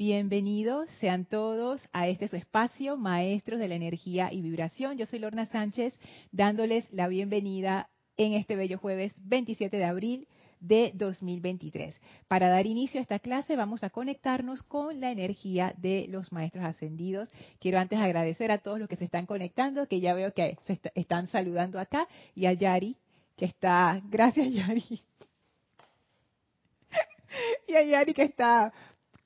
Bienvenidos 0.00 0.88
sean 0.98 1.26
todos 1.26 1.78
a 1.92 2.08
este 2.08 2.26
su 2.26 2.36
espacio, 2.36 2.96
Maestros 2.96 3.60
de 3.60 3.68
la 3.68 3.74
Energía 3.74 4.32
y 4.32 4.40
Vibración. 4.40 4.96
Yo 4.96 5.04
soy 5.04 5.18
Lorna 5.18 5.44
Sánchez, 5.44 5.92
dándoles 6.32 6.90
la 6.90 7.06
bienvenida 7.06 7.90
en 8.16 8.32
este 8.32 8.56
bello 8.56 8.78
jueves 8.78 9.12
27 9.18 9.76
de 9.76 9.84
abril 9.84 10.26
de 10.58 10.92
2023. 10.94 11.94
Para 12.28 12.48
dar 12.48 12.64
inicio 12.64 12.98
a 12.98 13.02
esta 13.02 13.18
clase 13.18 13.56
vamos 13.56 13.84
a 13.84 13.90
conectarnos 13.90 14.62
con 14.62 15.00
la 15.00 15.10
energía 15.10 15.74
de 15.76 16.06
los 16.08 16.32
maestros 16.32 16.64
ascendidos. 16.64 17.28
Quiero 17.58 17.78
antes 17.78 17.98
agradecer 17.98 18.50
a 18.52 18.56
todos 18.56 18.78
los 18.78 18.88
que 18.88 18.96
se 18.96 19.04
están 19.04 19.26
conectando, 19.26 19.86
que 19.86 20.00
ya 20.00 20.14
veo 20.14 20.32
que 20.32 20.56
se 20.66 20.80
están 20.94 21.28
saludando 21.28 21.78
acá, 21.78 22.08
y 22.34 22.46
a 22.46 22.54
Yari, 22.54 22.96
que 23.36 23.44
está, 23.44 24.00
gracias 24.08 24.50
Yari, 24.50 24.82
y 27.68 27.74
a 27.74 27.82
Yari 27.82 28.14
que 28.14 28.22
está 28.22 28.72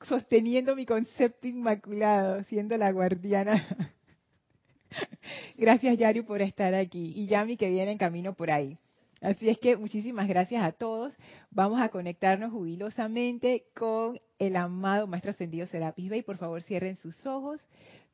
sosteniendo 0.09 0.77
mi 0.77 0.87
concepto 0.87 1.47
inmaculado, 1.47 2.43
siendo 2.45 2.77
la 2.77 2.93
guardiana. 2.93 3.67
Gracias, 5.57 5.99
Yari, 5.99 6.23
por 6.23 6.43
estar 6.43 6.75
aquí. 6.75 7.13
Y 7.17 7.27
Yami, 7.27 7.57
que 7.57 7.69
viene 7.69 7.93
en 7.93 7.99
camino 7.99 8.35
por 8.35 8.51
ahí. 8.51 8.79
Así 9.21 9.49
es 9.49 9.59
que 9.59 9.77
muchísimas 9.77 10.29
gracias 10.29 10.63
a 10.63 10.73
todos. 10.73 11.15
Vamos 11.51 11.81
a 11.81 11.89
conectarnos 11.89 12.53
jubilosamente 12.53 13.65
con 13.75 14.21
el 14.39 14.55
amado 14.55 15.07
Maestro 15.07 15.31
Ascendido 15.31 15.67
Serapis 15.67 16.11
Bey. 16.11 16.23
Por 16.23 16.37
favor, 16.37 16.63
cierren 16.63 16.97
sus 16.97 17.27
ojos. 17.27 17.67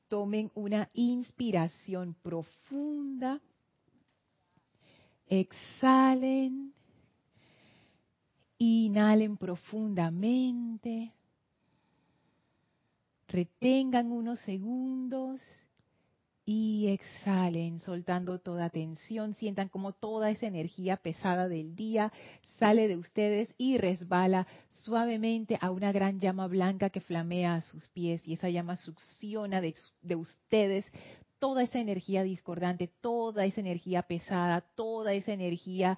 Tomen 0.08 0.52
una 0.54 0.88
inspiración 0.92 2.14
profunda. 2.22 3.40
Exhalen. 5.26 6.72
Inhalen 8.58 9.36
profundamente. 9.36 11.12
Retengan 13.32 14.10
unos 14.10 14.40
segundos 14.40 15.40
y 16.44 16.88
exhalen, 16.88 17.78
soltando 17.78 18.40
toda 18.40 18.70
tensión. 18.70 19.34
Sientan 19.36 19.68
como 19.68 19.92
toda 19.92 20.30
esa 20.30 20.46
energía 20.46 20.96
pesada 20.96 21.46
del 21.46 21.76
día 21.76 22.12
sale 22.58 22.88
de 22.88 22.96
ustedes 22.96 23.54
y 23.56 23.78
resbala 23.78 24.48
suavemente 24.84 25.58
a 25.60 25.70
una 25.70 25.92
gran 25.92 26.18
llama 26.18 26.48
blanca 26.48 26.90
que 26.90 27.00
flamea 27.00 27.54
a 27.54 27.60
sus 27.60 27.88
pies 27.90 28.26
y 28.26 28.32
esa 28.32 28.50
llama 28.50 28.76
succiona 28.76 29.60
de, 29.60 29.76
de 30.02 30.16
ustedes 30.16 30.84
toda 31.38 31.62
esa 31.62 31.78
energía 31.78 32.24
discordante, 32.24 32.88
toda 33.00 33.44
esa 33.44 33.60
energía 33.60 34.02
pesada, 34.02 34.60
toda 34.60 35.14
esa 35.14 35.32
energía 35.32 35.96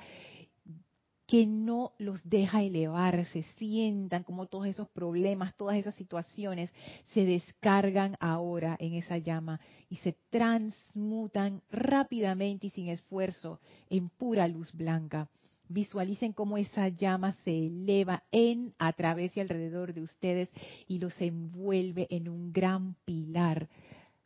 que 1.33 1.47
no 1.47 1.95
los 1.97 2.21
deja 2.29 2.63
elevarse, 2.63 3.47
sientan 3.57 4.23
como 4.23 4.49
todos 4.49 4.67
esos 4.67 4.91
problemas, 4.91 5.57
todas 5.57 5.79
esas 5.79 5.95
situaciones 5.95 6.71
se 7.15 7.25
descargan 7.25 8.19
ahora 8.21 8.77
en 8.79 8.93
esa 8.93 9.17
llama 9.17 9.59
y 9.89 9.97
se 9.97 10.15
transmutan 10.29 11.63
rápidamente 11.71 12.67
y 12.67 12.71
sin 12.71 12.91
esfuerzo 12.91 13.61
en 13.89 14.11
pura 14.11 14.47
luz 14.47 14.75
blanca. 14.75 15.31
Visualicen 15.69 16.35
cómo 16.35 16.59
esa 16.59 16.89
llama 16.89 17.33
se 17.45 17.67
eleva 17.67 18.25
en, 18.31 18.75
a 18.79 18.93
través 18.93 19.35
y 19.35 19.41
alrededor 19.41 19.95
de 19.95 20.03
ustedes 20.03 20.51
y 20.87 20.99
los 20.99 21.19
envuelve 21.19 22.09
en 22.11 22.29
un 22.29 22.53
gran 22.53 22.95
pilar 23.07 23.71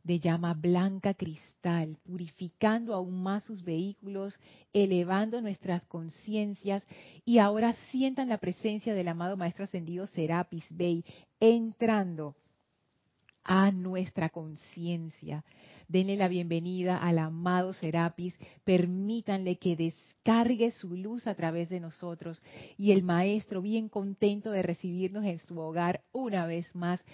de 0.07 0.21
llama 0.21 0.55
blanca 0.55 1.15
cristal, 1.15 1.99
purificando 2.05 2.95
aún 2.95 3.25
más 3.25 3.43
sus 3.43 3.65
vehículos, 3.65 4.39
elevando 4.73 5.41
nuestras 5.41 5.85
conciencias 5.87 6.87
y 7.25 7.39
ahora 7.39 7.75
sientan 7.91 8.29
la 8.29 8.39
presencia 8.39 8.95
del 8.95 9.09
amado 9.09 9.37
Maestro 9.37 9.65
Ascendido 9.65 10.07
Serapis 10.07 10.65
Bey 10.71 11.05
entrando 11.41 12.37
a 13.43 13.73
nuestra 13.73 14.29
conciencia. 14.29 15.45
Denle 15.89 16.17
la 16.17 16.29
bienvenida 16.29 16.99
al 16.99 17.19
amado 17.19 17.73
Serapis, 17.73 18.35
permítanle 18.65 19.57
que 19.57 19.75
descargue 19.75 20.71
su 20.71 20.97
luz 20.97 21.27
a 21.27 21.35
través 21.35 21.69
de 21.69 21.81
nosotros 21.81 22.41
y 22.77 22.93
el 22.93 23.03
Maestro, 23.03 23.61
bien 23.61 23.89
contento 23.89 24.53
de 24.53 24.63
recibirnos 24.63 25.25
en 25.25 25.41
su 25.41 25.59
hogar 25.59 26.03
una 26.13 26.47
vez 26.47 26.73
más, 26.77 27.05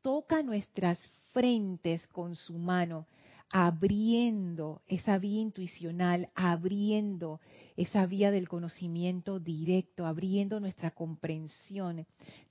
toca 0.00 0.42
nuestras 0.42 0.98
frentes 1.32 2.06
con 2.08 2.36
su 2.36 2.58
mano, 2.58 3.06
abriendo 3.50 4.80
esa 4.86 5.18
vía 5.18 5.40
intuicional, 5.40 6.30
abriendo 6.34 7.40
esa 7.76 8.06
vía 8.06 8.30
del 8.30 8.48
conocimiento 8.48 9.40
directo, 9.40 10.06
abriendo 10.06 10.60
nuestra 10.60 10.92
comprensión. 10.92 12.06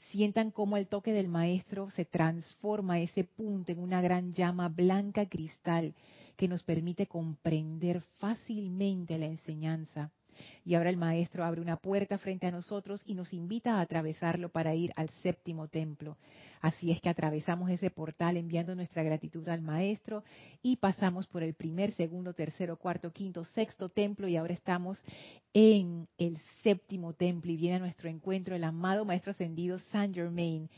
Sientan 0.09 0.51
cómo 0.51 0.75
el 0.75 0.87
toque 0.87 1.13
del 1.13 1.29
maestro 1.29 1.89
se 1.91 2.03
transforma 2.03 2.99
ese 2.99 3.23
punto 3.23 3.71
en 3.71 3.79
una 3.79 4.01
gran 4.01 4.33
llama 4.33 4.67
blanca 4.67 5.27
cristal 5.27 5.95
que 6.35 6.47
nos 6.47 6.63
permite 6.63 7.07
comprender 7.07 8.01
fácilmente 8.19 9.17
la 9.17 9.27
enseñanza. 9.27 10.11
Y 10.65 10.75
ahora 10.75 10.89
el 10.89 10.97
maestro 10.97 11.43
abre 11.43 11.61
una 11.61 11.77
puerta 11.77 12.17
frente 12.17 12.47
a 12.47 12.51
nosotros 12.51 13.01
y 13.05 13.13
nos 13.13 13.33
invita 13.33 13.75
a 13.75 13.81
atravesarlo 13.81 14.49
para 14.49 14.75
ir 14.75 14.91
al 14.95 15.09
séptimo 15.21 15.67
templo. 15.67 16.17
Así 16.61 16.91
es 16.91 17.01
que 17.01 17.09
atravesamos 17.09 17.69
ese 17.69 17.89
portal 17.89 18.37
enviando 18.37 18.75
nuestra 18.75 19.03
gratitud 19.03 19.47
al 19.47 19.61
maestro 19.61 20.23
y 20.61 20.75
pasamos 20.75 21.27
por 21.27 21.43
el 21.43 21.53
primer, 21.53 21.93
segundo, 21.93 22.33
tercero, 22.33 22.77
cuarto, 22.77 23.11
quinto, 23.11 23.43
sexto 23.43 23.89
templo 23.89 24.27
y 24.27 24.35
ahora 24.35 24.53
estamos 24.53 24.97
en 25.53 26.07
el 26.17 26.37
séptimo 26.63 27.13
templo 27.13 27.51
y 27.51 27.57
viene 27.57 27.77
a 27.77 27.79
nuestro 27.79 28.09
encuentro 28.09 28.55
el 28.55 28.63
amado 28.63 29.05
maestro 29.05 29.31
ascendido 29.31 29.79
Saint 29.91 30.13
Germain 30.13 30.69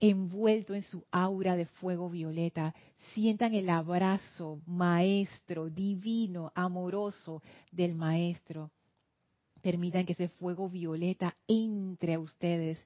envuelto 0.00 0.74
en 0.74 0.82
su 0.82 1.04
aura 1.10 1.56
de 1.56 1.66
fuego 1.66 2.08
violeta. 2.08 2.74
Sientan 3.12 3.54
el 3.54 3.68
abrazo 3.68 4.60
maestro, 4.66 5.68
divino, 5.70 6.52
amoroso 6.54 7.42
del 7.72 7.94
maestro. 7.94 8.70
Permitan 9.62 10.06
que 10.06 10.12
ese 10.12 10.28
fuego 10.28 10.68
violeta 10.68 11.36
entre 11.46 12.14
a 12.14 12.20
ustedes 12.20 12.78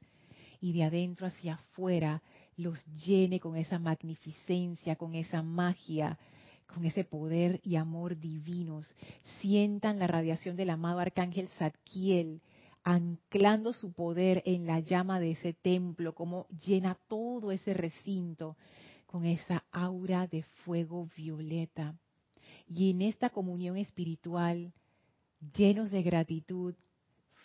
y 0.60 0.72
de 0.72 0.84
adentro 0.84 1.26
hacia 1.26 1.54
afuera 1.54 2.22
los 2.56 2.84
llene 2.86 3.40
con 3.40 3.56
esa 3.56 3.78
magnificencia, 3.78 4.96
con 4.96 5.14
esa 5.14 5.42
magia, 5.42 6.18
con 6.66 6.84
ese 6.84 7.04
poder 7.04 7.60
y 7.62 7.76
amor 7.76 8.18
divinos. 8.18 8.94
Sientan 9.40 9.98
la 9.98 10.06
radiación 10.06 10.56
del 10.56 10.70
amado 10.70 11.00
arcángel 11.00 11.48
Zadkiel 11.58 12.40
anclando 12.84 13.72
su 13.72 13.92
poder 13.92 14.42
en 14.44 14.66
la 14.66 14.80
llama 14.80 15.20
de 15.20 15.32
ese 15.32 15.52
templo, 15.52 16.14
como 16.14 16.46
llena 16.48 16.98
todo 17.08 17.52
ese 17.52 17.74
recinto 17.74 18.56
con 19.06 19.24
esa 19.24 19.64
aura 19.70 20.26
de 20.26 20.42
fuego 20.64 21.08
violeta. 21.16 21.94
Y 22.66 22.90
en 22.90 23.02
esta 23.02 23.30
comunión 23.30 23.76
espiritual 23.76 24.72
llenos 25.56 25.90
de 25.90 26.02
gratitud, 26.02 26.74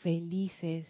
felices 0.02 0.88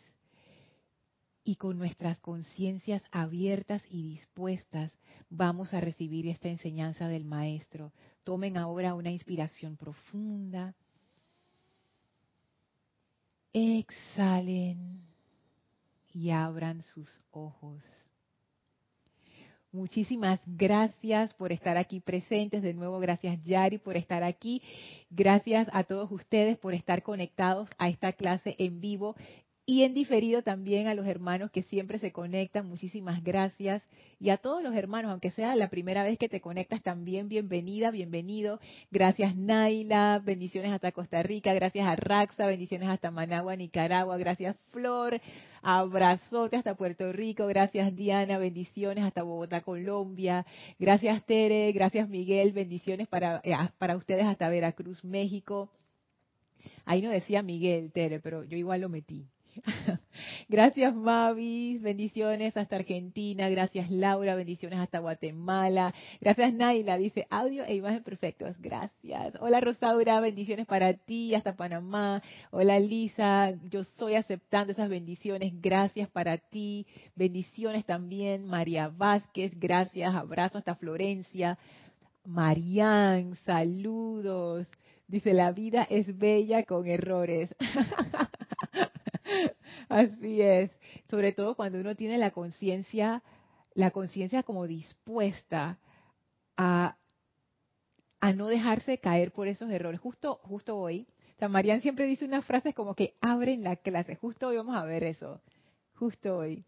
y 1.44 1.56
con 1.56 1.78
nuestras 1.78 2.18
conciencias 2.19 3.01
abiertas 3.12 3.81
y 3.90 4.03
dispuestas, 4.03 4.91
vamos 5.29 5.73
a 5.73 5.79
recibir 5.79 6.28
esta 6.28 6.50
enseñanza 6.50 7.07
del 7.07 7.23
Maestro. 7.23 7.94
Tomen 8.23 8.57
ahora 8.57 8.94
una 8.94 9.12
inspiración 9.12 9.78
profunda. 9.78 10.75
Exhalen 13.53 15.01
y 16.12 16.31
abran 16.31 16.81
sus 16.81 17.09
ojos. 17.31 17.81
Muchísimas 19.77 20.39
gracias 20.47 21.35
por 21.35 21.51
estar 21.51 21.77
aquí 21.77 21.99
presentes. 21.99 22.63
De 22.63 22.73
nuevo, 22.73 22.99
gracias 22.99 23.43
Yari 23.43 23.77
por 23.77 23.95
estar 23.95 24.23
aquí. 24.23 24.63
Gracias 25.11 25.69
a 25.71 25.83
todos 25.83 26.11
ustedes 26.11 26.57
por 26.57 26.73
estar 26.73 27.03
conectados 27.03 27.69
a 27.77 27.88
esta 27.88 28.11
clase 28.13 28.55
en 28.57 28.81
vivo 28.81 29.15
y 29.67 29.83
en 29.83 29.93
diferido 29.93 30.41
también 30.41 30.88
a 30.88 30.95
los 30.95 31.05
hermanos 31.05 31.51
que 31.51 31.61
siempre 31.61 31.99
se 31.99 32.13
conectan, 32.13 32.67
muchísimas 32.67 33.21
gracias. 33.21 33.83
Y 34.17 34.29
a 34.29 34.38
todos 34.38 34.63
los 34.63 34.73
hermanos, 34.73 35.11
aunque 35.11 35.29
sea 35.29 35.57
la 35.57 35.69
primera 35.69 36.03
vez 36.03 36.18
que 36.18 36.30
te 36.30 36.39
conectas, 36.39 36.81
también 36.81 37.27
bienvenida, 37.27 37.91
bienvenido. 37.91 38.62
Gracias 38.91 39.35
Naila, 39.35 40.21
bendiciones 40.23 40.71
hasta 40.71 40.94
Costa 40.94 41.21
Rica, 41.21 41.53
gracias 41.53 41.85
a 41.85 41.97
Raxa, 41.97 42.47
bendiciones 42.47 42.88
hasta 42.88 43.12
Managua, 43.12 43.57
Nicaragua, 43.57 44.18
gracias 44.18 44.56
Flor, 44.71 45.19
abrazote 45.69 46.56
hasta 46.56 46.75
Puerto 46.75 47.12
Rico, 47.12 47.46
gracias 47.46 47.94
Diana, 47.94 48.38
bendiciones 48.38 49.04
hasta 49.04 49.24
Bogotá, 49.24 49.60
Colombia, 49.60 50.46
gracias 50.80 51.25
Tere, 51.25 51.74
gracias 51.74 52.08
Miguel, 52.08 52.54
bendiciones 52.54 53.10
para, 53.10 53.42
eh, 53.44 53.54
para 53.78 53.98
ustedes 53.98 54.24
hasta 54.24 54.48
Veracruz, 54.48 55.04
México. 55.04 55.69
Ahí 56.86 57.02
no 57.02 57.10
decía 57.10 57.44
Miguel, 57.44 57.92
Tere, 57.92 58.22
pero 58.22 58.46
yo 58.46 58.58
igual 58.58 58.80
lo 58.80 58.88
metí. 58.88 59.28
Gracias 60.50 60.95
Mavis, 60.95 61.81
bendiciones 61.81 62.56
hasta 62.57 62.75
Argentina. 62.75 63.50
Gracias 63.50 63.89
Laura, 63.92 64.36
bendiciones 64.36 64.80
hasta 64.80 65.00
Guatemala. 65.00 65.94
Gracias 66.21 66.54
Naila, 66.54 66.98
dice 66.98 67.27
audio 67.30 67.63
e 67.65 67.75
imagen 67.75 68.04
perfectos. 68.04 68.56
Gracias. 68.59 69.33
Hola 69.39 69.59
Rosaura, 69.62 70.19
bendiciones 70.19 70.65
para 70.65 70.94
ti 70.94 71.36
hasta 71.36 71.56
Panamá. 71.56 72.21
Hola 72.51 72.80
Lisa, 72.80 73.54
yo 73.69 73.81
estoy 73.81 74.15
aceptando 74.15 74.74
esas 74.74 74.89
bendiciones. 74.89 75.54
Gracias 75.62 76.09
para 76.09 76.38
ti. 76.38 76.86
Bendiciones 77.15 77.86
también. 77.86 78.45
María 78.45 78.89
Vázquez, 78.89 79.51
gracias. 79.59 80.15
Abrazo 80.15 80.57
hasta 80.57 80.75
Florencia. 80.75 81.57
Marian, 82.25 83.36
saludos. 83.45 84.68
Dice, 85.07 85.33
la 85.33 85.54
vida 85.54 85.88
es 85.89 86.18
bella 86.18 86.63
con 86.63 86.86
errores. 86.86 87.56
Así 89.89 90.42
es. 90.42 90.72
Sobre 91.10 91.31
todo 91.31 91.56
cuando 91.56 91.80
uno 91.80 91.95
tiene 91.95 92.18
la 92.18 92.31
conciencia, 92.31 93.24
la 93.74 93.92
conciencia 93.92 94.44
como 94.44 94.68
dispuesta 94.68 95.80
a, 96.57 96.98
a 98.19 98.34
no 98.34 98.48
dejarse 98.48 99.00
caer 99.00 99.31
por 99.31 99.48
esos 99.48 99.69
errores. 99.69 100.00
Justo, 100.00 100.39
justo 100.44 100.78
hoy, 100.78 101.07
San 101.39 101.51
Marian 101.51 101.81
siempre 101.81 102.06
dice 102.06 102.25
unas 102.25 102.45
frases 102.45 102.74
como 102.74 102.95
que 102.95 103.16
abren 103.22 103.63
la 103.63 103.75
clase. 103.75 104.16
Justo 104.16 104.48
hoy 104.48 104.57
vamos 104.57 104.75
a 104.75 104.86
ver 104.86 105.04
eso. 105.04 105.42
Justo 105.95 106.38
hoy. 106.38 106.66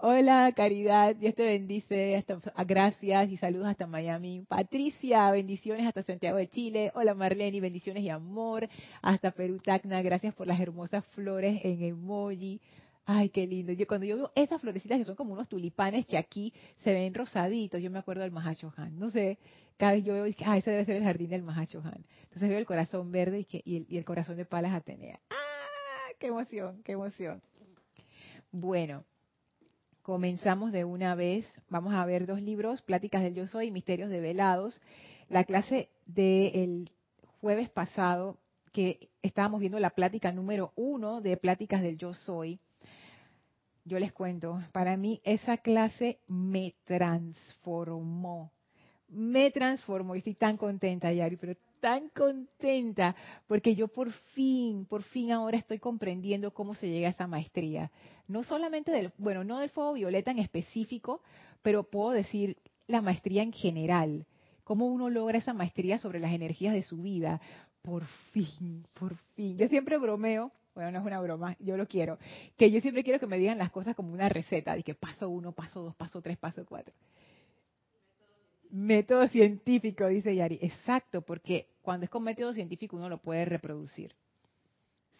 Hola, 0.00 0.52
Caridad, 0.54 1.16
Dios 1.16 1.34
te 1.34 1.44
bendice, 1.44 2.14
hasta, 2.14 2.40
gracias 2.64 3.30
y 3.30 3.36
saludos 3.36 3.66
hasta 3.66 3.88
Miami. 3.88 4.44
Patricia, 4.46 5.28
bendiciones 5.32 5.84
hasta 5.88 6.04
Santiago 6.04 6.36
de 6.36 6.48
Chile. 6.48 6.92
Hola, 6.94 7.14
Marlene, 7.14 7.60
bendiciones 7.60 8.04
y 8.04 8.08
amor 8.08 8.68
hasta 9.02 9.32
Perú, 9.32 9.58
Tacna. 9.58 10.00
Gracias 10.00 10.36
por 10.36 10.46
las 10.46 10.60
hermosas 10.60 11.04
flores 11.06 11.60
en 11.64 11.82
emoji. 11.82 12.60
Ay, 13.06 13.30
qué 13.30 13.44
lindo. 13.44 13.72
Yo 13.72 13.88
cuando 13.88 14.06
yo 14.06 14.16
veo 14.16 14.32
esas 14.36 14.60
florecitas 14.60 14.98
que 14.98 15.04
son 15.04 15.16
como 15.16 15.32
unos 15.32 15.48
tulipanes 15.48 16.06
que 16.06 16.16
aquí 16.16 16.54
se 16.84 16.92
ven 16.92 17.12
rosaditos, 17.12 17.82
yo 17.82 17.90
me 17.90 17.98
acuerdo 17.98 18.22
del 18.22 18.30
Mahachohan. 18.30 18.96
No 18.96 19.10
sé, 19.10 19.36
cada 19.78 19.94
vez 19.94 20.04
yo 20.04 20.14
veo 20.14 20.32
ah, 20.46 20.58
ese 20.58 20.70
debe 20.70 20.84
ser 20.84 20.94
el 20.94 21.02
jardín 21.02 21.30
del 21.30 21.42
Mahachohan. 21.42 22.04
Entonces 22.22 22.48
veo 22.48 22.58
el 22.58 22.66
corazón 22.66 23.10
verde 23.10 23.40
y, 23.40 23.44
que, 23.46 23.62
y, 23.64 23.78
el, 23.78 23.86
y 23.88 23.98
el 23.98 24.04
corazón 24.04 24.36
de 24.36 24.44
palas 24.44 24.74
Atenea. 24.74 25.18
¡Ah! 25.30 26.12
¡Qué 26.20 26.28
emoción, 26.28 26.84
qué 26.84 26.92
emoción! 26.92 27.42
Bueno, 28.52 29.04
comenzamos 30.08 30.72
de 30.72 30.86
una 30.86 31.14
vez. 31.14 31.44
Vamos 31.68 31.92
a 31.92 32.06
ver 32.06 32.24
dos 32.24 32.40
libros, 32.40 32.80
Pláticas 32.80 33.22
del 33.22 33.34
Yo 33.34 33.46
Soy 33.46 33.66
y 33.66 33.70
Misterios 33.70 34.08
Develados. 34.08 34.80
La 35.28 35.44
clase 35.44 35.90
del 36.06 36.90
jueves 37.42 37.68
pasado, 37.68 38.38
que 38.72 39.10
estábamos 39.20 39.60
viendo 39.60 39.78
la 39.78 39.90
plática 39.90 40.32
número 40.32 40.72
uno 40.76 41.20
de 41.20 41.36
Pláticas 41.36 41.82
del 41.82 41.98
Yo 41.98 42.14
Soy, 42.14 42.58
yo 43.84 43.98
les 43.98 44.14
cuento, 44.14 44.62
para 44.72 44.96
mí 44.96 45.20
esa 45.24 45.58
clase 45.58 46.20
me 46.26 46.74
transformó. 46.84 48.50
Me 49.08 49.50
transformó 49.50 50.14
y 50.14 50.18
estoy 50.18 50.36
tan 50.36 50.56
contenta, 50.56 51.12
Yari, 51.12 51.36
pero 51.36 51.54
tan 51.80 52.08
contenta 52.10 53.14
porque 53.46 53.74
yo 53.74 53.88
por 53.88 54.10
fin, 54.10 54.84
por 54.86 55.02
fin 55.02 55.32
ahora 55.32 55.58
estoy 55.58 55.78
comprendiendo 55.78 56.52
cómo 56.52 56.74
se 56.74 56.88
llega 56.88 57.08
a 57.08 57.12
esa 57.12 57.26
maestría. 57.26 57.90
No 58.26 58.42
solamente 58.42 58.90
del, 58.90 59.12
bueno, 59.18 59.44
no 59.44 59.58
del 59.58 59.70
fuego 59.70 59.94
violeta 59.94 60.30
en 60.30 60.38
específico, 60.38 61.22
pero 61.62 61.84
puedo 61.84 62.10
decir 62.10 62.56
la 62.86 63.00
maestría 63.02 63.42
en 63.42 63.52
general. 63.52 64.26
Cómo 64.64 64.86
uno 64.86 65.08
logra 65.08 65.38
esa 65.38 65.54
maestría 65.54 65.98
sobre 65.98 66.20
las 66.20 66.32
energías 66.32 66.74
de 66.74 66.82
su 66.82 66.98
vida. 66.98 67.40
Por 67.82 68.04
fin, 68.32 68.86
por 68.94 69.16
fin. 69.34 69.56
Yo 69.56 69.68
siempre 69.68 69.96
bromeo, 69.98 70.52
bueno, 70.74 70.90
no 70.90 70.98
es 70.98 71.06
una 71.06 71.20
broma, 71.20 71.56
yo 71.58 71.76
lo 71.76 71.86
quiero, 71.86 72.18
que 72.56 72.70
yo 72.70 72.80
siempre 72.80 73.02
quiero 73.02 73.18
que 73.18 73.26
me 73.26 73.38
digan 73.38 73.58
las 73.58 73.70
cosas 73.70 73.96
como 73.96 74.12
una 74.12 74.28
receta, 74.28 74.74
de 74.74 74.82
que 74.82 74.94
paso 74.94 75.28
uno, 75.28 75.52
paso 75.52 75.82
dos, 75.82 75.94
paso 75.94 76.20
tres, 76.20 76.38
paso 76.38 76.64
cuatro. 76.66 76.94
Método 78.70 79.26
científico, 79.28 80.06
dice 80.08 80.34
Yari. 80.34 80.58
Exacto, 80.62 81.22
porque 81.22 81.68
cuando 81.82 82.04
es 82.04 82.10
con 82.10 82.22
método 82.22 82.52
científico 82.52 82.96
uno 82.96 83.08
lo 83.08 83.18
puede 83.18 83.44
reproducir. 83.44 84.14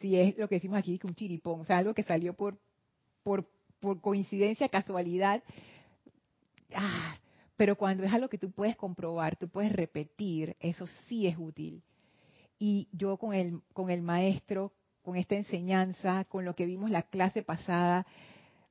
Si 0.00 0.17
es 0.17 0.37
lo 0.39 0.49
que 0.49 0.56
decimos 0.56 0.79
aquí, 0.79 0.99
que 0.99 1.06
un 1.06 1.15
chiripón, 1.15 1.61
o 1.61 1.65
sea, 1.65 1.79
algo 1.79 1.95
que 1.95 2.03
salió 2.03 2.35
por, 2.35 2.59
por, 3.23 3.49
por 3.81 4.00
coincidencia, 4.00 4.69
casualidad. 4.69 5.43
Ah, 6.75 7.17
pero 7.56 7.77
cuando 7.77 8.05
es 8.05 8.12
algo 8.12 8.29
que 8.29 8.39
tú 8.39 8.50
puedes 8.50 8.77
comprobar, 8.77 9.37
tú 9.37 9.49
puedes 9.49 9.73
repetir, 9.73 10.56
eso 10.61 10.87
sí 11.09 11.27
es 11.27 11.37
útil. 11.39 11.83
Y 12.59 12.89
yo 12.93 13.17
con 13.17 13.35
el, 13.35 13.61
con 13.73 13.91
el 13.91 14.03
maestro, 14.03 14.73
con 15.03 15.17
esta 15.17 15.35
enseñanza, 15.35 16.25
con 16.27 16.44
lo 16.44 16.55
que 16.55 16.67
vimos 16.67 16.91
la 16.91 17.03
clase 17.03 17.43
pasada, 17.43 18.06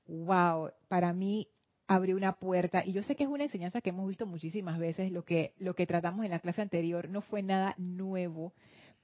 wow, 0.07 0.71
para 0.88 1.12
mí 1.13 1.47
abrió 1.87 2.15
una 2.15 2.33
puerta. 2.33 2.83
Y 2.85 2.93
yo 2.93 3.01
sé 3.03 3.15
que 3.15 3.23
es 3.23 3.29
una 3.29 3.45
enseñanza 3.45 3.81
que 3.81 3.89
hemos 3.89 4.07
visto 4.07 4.25
muchísimas 4.25 4.77
veces 4.77 5.11
lo 5.11 5.23
que 5.23 5.53
lo 5.57 5.73
que 5.73 5.87
tratamos 5.87 6.25
en 6.25 6.31
la 6.31 6.39
clase 6.39 6.61
anterior 6.61 7.09
no 7.09 7.21
fue 7.21 7.41
nada 7.41 7.73
nuevo 7.77 8.53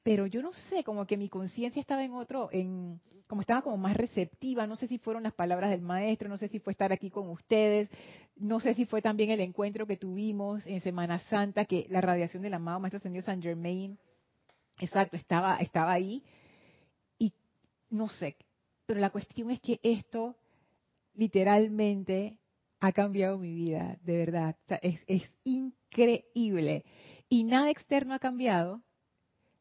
pero 0.04 0.28
yo 0.28 0.42
no 0.42 0.52
sé 0.52 0.84
como 0.84 1.08
que 1.08 1.16
mi 1.16 1.30
conciencia 1.30 1.80
estaba 1.80 2.04
en 2.04 2.14
otro 2.14 2.50
en 2.52 3.00
como 3.26 3.42
estaba 3.42 3.62
como 3.62 3.78
más 3.78 3.96
receptiva 3.96 4.68
no 4.68 4.76
sé 4.76 4.88
si 4.88 4.98
fueron 4.98 5.24
las 5.24 5.34
palabras 5.34 5.70
del 5.72 5.82
maestro 5.82 6.28
no 6.28 6.38
sé 6.38 6.50
si 6.50 6.60
fue 6.60 6.74
estar 6.74 6.92
aquí 6.92 7.10
con 7.10 7.30
ustedes 7.30 7.90
no 8.36 8.60
sé 8.60 8.74
si 8.74 8.86
fue 8.86 9.02
también 9.02 9.30
el 9.32 9.40
encuentro 9.40 9.88
que 9.88 9.98
tuvimos 9.98 10.68
en 10.68 10.82
Semana 10.82 11.20
Santa 11.20 11.66
que 11.66 11.88
la 11.90 12.02
radiación 12.02 12.44
del 12.44 12.54
amado 12.54 12.82
maestro 12.82 13.00
señor 13.00 13.24
San 13.24 13.42
Germain 13.42 13.98
exacto 14.80 15.16
estaba 15.16 15.58
estaba 15.58 15.94
ahí 15.94 16.22
y 17.18 17.34
no 17.90 18.10
sé 18.10 18.36
pero 18.86 19.00
la 19.00 19.10
cuestión 19.10 19.52
es 19.52 19.62
que 19.62 19.80
esto 19.84 20.36
literalmente 21.16 22.40
ha 22.84 22.92
cambiado 22.92 23.38
mi 23.38 23.54
vida, 23.54 23.98
de 24.04 24.18
verdad. 24.18 24.58
es, 24.82 25.00
es 25.08 25.24
increíble. 25.46 26.84
Y 27.30 27.46
nada 27.46 27.70
externo 27.70 28.14
ha 28.14 28.20
cambiado. 28.20 28.82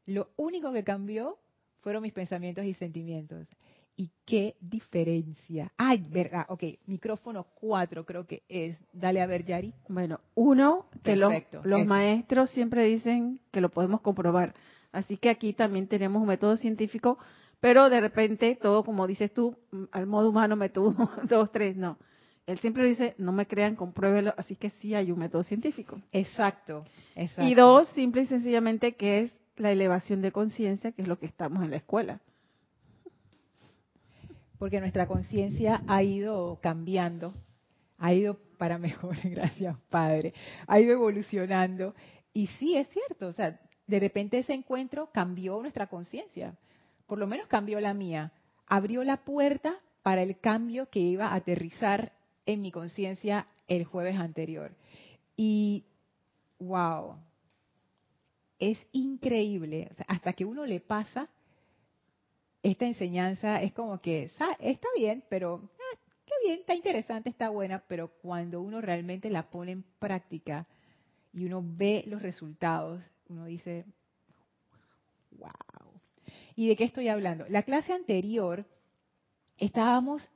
Lo 0.07 0.31
único 0.37 0.73
que 0.73 0.83
cambió 0.83 1.39
fueron 1.83 2.03
mis 2.03 2.13
pensamientos 2.13 2.65
y 2.65 2.75
sentimientos. 2.75 3.47
¿Y 3.95 4.11
qué 4.25 4.57
diferencia? 4.61 5.73
Ay, 5.77 6.05
verdad, 6.11 6.47
ok, 6.49 6.65
micrófono 6.87 7.47
4 7.61 8.05
creo 8.05 8.27
que 8.27 8.43
es. 8.49 8.77
Dale 8.93 9.21
a 9.21 9.27
ver, 9.27 9.45
Yari. 9.45 9.73
Bueno, 9.89 10.19
uno, 10.35 10.87
que 11.05 11.15
los, 11.15 11.33
los 11.63 11.87
maestros 11.87 12.51
siempre 12.51 12.85
dicen 12.87 13.39
que 13.53 13.61
lo 13.61 13.71
podemos 13.71 14.01
comprobar. 14.01 14.53
Así 14.91 15.17
que 15.17 15.31
aquí 15.31 15.53
también 15.53 15.87
tenemos 15.87 16.21
un 16.21 16.27
método 16.27 16.57
científico, 16.57 17.19
pero 17.61 17.89
de 17.89 18.01
repente 18.01 18.59
todo, 18.61 18.83
como 18.83 19.07
dices 19.07 19.33
tú, 19.33 19.57
al 19.93 20.07
modo 20.09 20.31
humano, 20.31 20.57
método 20.57 21.09
2, 21.29 21.53
3, 21.53 21.77
no 21.77 21.99
él 22.47 22.59
siempre 22.59 22.85
dice, 22.85 23.15
no 23.19 23.33
me 23.33 23.47
crean, 23.47 23.77
compruébelo, 23.77 24.35
así 24.37 24.57
que 24.57 24.71
sí 24.81 24.95
hay 24.95 25.13
un 25.13 25.19
método 25.19 25.43
científico. 25.45 26.01
Exacto, 26.11 26.85
exacto. 27.15 27.49
Y 27.49 27.55
dos, 27.55 27.89
simple 27.89 28.23
y 28.23 28.27
sencillamente, 28.27 28.95
que 28.95 29.21
es 29.21 29.33
la 29.57 29.71
elevación 29.71 30.23
de 30.23 30.33
conciencia, 30.33 30.93
que 30.93 31.03
es 31.03 31.09
lo 31.09 31.19
que 31.19 31.27
estamos 31.27 31.63
en 31.63 31.71
la 31.71 31.77
escuela. 31.77 32.21
Porque 34.59 34.81
nuestra 34.81 35.07
conciencia 35.07 35.83
ha 35.87 36.03
ido 36.03 36.59
cambiando, 36.61 37.35
ha 37.99 38.13
ido 38.13 38.39
para 38.59 38.79
mejor, 38.79 39.17
gracias 39.25 39.77
Padre, 39.89 40.35
ha 40.67 40.81
ido 40.81 40.93
evolucionando. 40.93 41.95
Y 42.33 42.49
sí, 42.49 42.77
es 42.77 42.89
cierto, 42.89 43.29
o 43.29 43.33
sea, 43.33 43.61
de 43.87 44.01
repente 44.01 44.39
ese 44.39 44.55
encuentro 44.55 45.11
cambió 45.13 45.61
nuestra 45.61 45.87
conciencia, 45.87 46.55
por 47.07 47.19
lo 47.19 47.27
menos 47.27 47.47
cambió 47.47 47.81
la 47.81 47.95
mía, 47.95 48.33
abrió 48.67 49.05
la 49.05 49.19
puerta 49.19 49.77
para 50.03 50.23
el 50.23 50.39
cambio 50.39 50.89
que 50.89 51.01
iba 51.01 51.29
a 51.29 51.35
aterrizar 51.35 52.13
en 52.47 52.61
mi 52.61 52.71
conciencia 52.71 53.47
el 53.69 53.85
jueves 53.85 54.17
anterior. 54.17 54.73
Y, 55.37 55.85
wow, 56.59 57.17
es 58.59 58.79
increíble. 58.93 59.91
hasta 60.07 60.33
que 60.33 60.45
uno 60.45 60.67
le 60.67 60.81
pasa 60.81 61.29
esta 62.63 62.87
enseñanza, 62.87 63.61
es 63.61 63.73
como 63.73 64.01
que 64.01 64.25
está 64.25 64.87
bien, 64.97 65.25
pero 65.29 65.69
ah, 65.75 65.99
qué 66.25 66.33
bien, 66.45 66.61
está 66.61 66.75
interesante, 66.75 67.29
está 67.29 67.49
buena, 67.49 67.83
pero 67.89 68.09
cuando 68.23 68.61
uno 68.61 68.81
realmente 68.81 69.31
la 69.31 69.51
pone 69.51 69.73
en 69.73 69.83
práctica 69.99 70.67
y 71.33 71.45
uno 71.45 71.61
ve 71.65 72.05
los 72.07 72.23
resultados, 72.23 73.03
uno 73.29 73.47
dice, 73.47 73.85
wow. 75.33 75.51
¿Y 76.55 76.69
de 76.69 76.77
qué 76.77 76.85
estoy 76.85 77.09
hablando? 77.09 77.47
La 77.49 77.63
clase 77.63 77.93
anterior 77.93 78.67
estábamos 79.59 80.29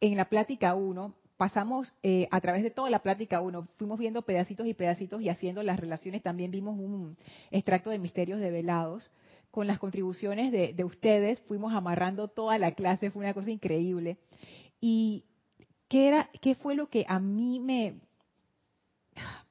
en 0.00 0.16
la 0.16 0.28
plática 0.28 0.74
1 0.74 1.14
pasamos 1.42 1.92
eh, 2.04 2.28
a 2.30 2.40
través 2.40 2.62
de 2.62 2.70
toda 2.70 2.88
la 2.88 3.00
plática 3.00 3.40
uno, 3.40 3.66
fuimos 3.76 3.98
viendo 3.98 4.22
pedacitos 4.22 4.64
y 4.64 4.74
pedacitos 4.74 5.20
y 5.20 5.28
haciendo 5.28 5.64
las 5.64 5.80
relaciones, 5.80 6.22
también 6.22 6.52
vimos 6.52 6.78
un 6.78 7.16
extracto 7.50 7.90
de 7.90 7.98
misterios 7.98 8.38
develados. 8.38 9.10
Con 9.50 9.66
las 9.66 9.80
contribuciones 9.80 10.52
de, 10.52 10.84
ustedes 10.84 11.40
fuimos 11.48 11.74
amarrando 11.74 12.28
toda 12.28 12.58
la 12.58 12.76
clase, 12.76 13.10
fue 13.10 13.24
una 13.24 13.34
cosa 13.34 13.50
increíble. 13.50 14.18
¿Y 14.80 15.24
qué, 15.88 16.06
era, 16.06 16.30
qué 16.40 16.54
fue 16.54 16.76
lo 16.76 16.88
que 16.88 17.04
a 17.08 17.18
mí 17.18 17.58
me, 17.58 17.96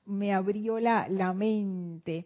me 0.06 0.32
abrió 0.32 0.80
la, 0.80 1.10
la 1.10 1.34
mente? 1.34 2.26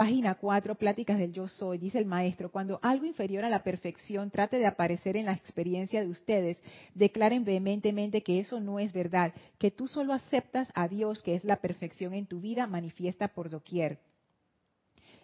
Página 0.00 0.36
4, 0.36 0.76
Pláticas 0.76 1.18
del 1.18 1.34
Yo 1.34 1.46
Soy, 1.46 1.76
dice 1.76 1.98
el 1.98 2.06
maestro, 2.06 2.50
cuando 2.50 2.78
algo 2.80 3.04
inferior 3.04 3.44
a 3.44 3.50
la 3.50 3.62
perfección 3.62 4.30
trate 4.30 4.56
de 4.56 4.64
aparecer 4.64 5.14
en 5.14 5.26
la 5.26 5.34
experiencia 5.34 6.00
de 6.00 6.08
ustedes, 6.08 6.56
declaren 6.94 7.44
vehementemente 7.44 8.22
que 8.22 8.38
eso 8.38 8.60
no 8.60 8.78
es 8.78 8.94
verdad, 8.94 9.34
que 9.58 9.70
tú 9.70 9.88
solo 9.88 10.14
aceptas 10.14 10.70
a 10.74 10.88
Dios, 10.88 11.20
que 11.20 11.34
es 11.34 11.44
la 11.44 11.56
perfección 11.56 12.14
en 12.14 12.24
tu 12.24 12.40
vida, 12.40 12.66
manifiesta 12.66 13.28
por 13.28 13.50
doquier. 13.50 13.98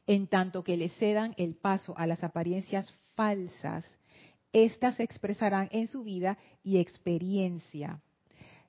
En 0.06 0.26
tanto 0.26 0.62
que 0.62 0.76
le 0.76 0.90
cedan 0.90 1.32
el 1.38 1.54
paso 1.54 1.96
a 1.96 2.06
las 2.06 2.22
apariencias 2.22 2.92
falsas, 3.14 3.82
éstas 4.52 4.96
se 4.96 5.04
expresarán 5.04 5.70
en 5.72 5.86
su 5.86 6.04
vida 6.04 6.36
y 6.62 6.80
experiencia. 6.80 8.02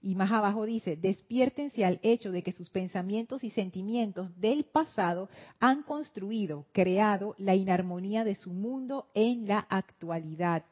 Y 0.01 0.15
más 0.15 0.31
abajo 0.31 0.65
dice, 0.65 0.95
despiértense 0.95 1.83
al 1.83 1.99
hecho 2.03 2.31
de 2.31 2.43
que 2.43 2.51
sus 2.51 2.69
pensamientos 2.69 3.43
y 3.43 3.49
sentimientos 3.49 4.39
del 4.39 4.65
pasado 4.65 5.29
han 5.59 5.83
construido, 5.83 6.65
creado 6.71 7.35
la 7.37 7.55
inarmonía 7.55 8.23
de 8.23 8.35
su 8.35 8.53
mundo 8.53 9.07
en 9.13 9.47
la 9.47 9.59
actualidad. 9.59 10.63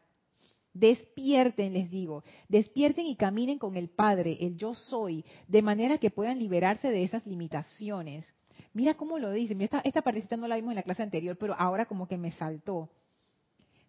Despierten, 0.74 1.74
les 1.74 1.90
digo, 1.90 2.24
despierten 2.50 3.06
y 3.06 3.16
caminen 3.16 3.58
con 3.58 3.78
el 3.78 3.90
Padre, 3.90 4.38
el 4.42 4.58
yo 4.58 4.76
soy, 4.76 5.24
de 5.48 5.62
manera 5.62 5.98
que 5.98 6.12
puedan 6.12 6.38
liberarse 6.38 6.92
de 6.92 7.04
esas 7.04 7.26
limitaciones. 7.26 8.36
Mira 8.74 8.96
cómo 8.96 9.18
lo 9.18 9.32
dice, 9.32 9.56
esta, 9.60 9.80
esta 9.80 10.02
partecita 10.02 10.38
no 10.38 10.48
la 10.48 10.58
vimos 10.58 10.72
en 10.72 10.76
la 10.76 10.84
clase 10.84 11.02
anterior, 11.02 11.38
pero 11.38 11.56
ahora 11.58 11.86
como 11.86 12.08
que 12.08 12.18
me 12.18 12.32
saltó. 12.32 12.90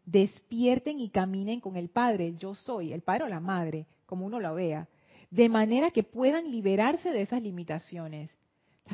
Despierten 0.04 1.00
y 1.00 1.10
caminen 1.10 1.60
con 1.60 1.76
el 1.76 1.88
Padre, 1.88 2.28
el 2.28 2.38
yo 2.38 2.54
soy, 2.54 2.92
el 2.92 3.02
Padre 3.02 3.24
o 3.24 3.28
la 3.28 3.40
Madre, 3.40 3.86
como 4.06 4.24
uno 4.24 4.38
lo 4.38 4.54
vea 4.54 4.88
de 5.36 5.50
manera 5.50 5.90
que 5.90 6.02
puedan 6.02 6.50
liberarse 6.50 7.10
de 7.10 7.20
esas 7.20 7.42
limitaciones. 7.42 8.30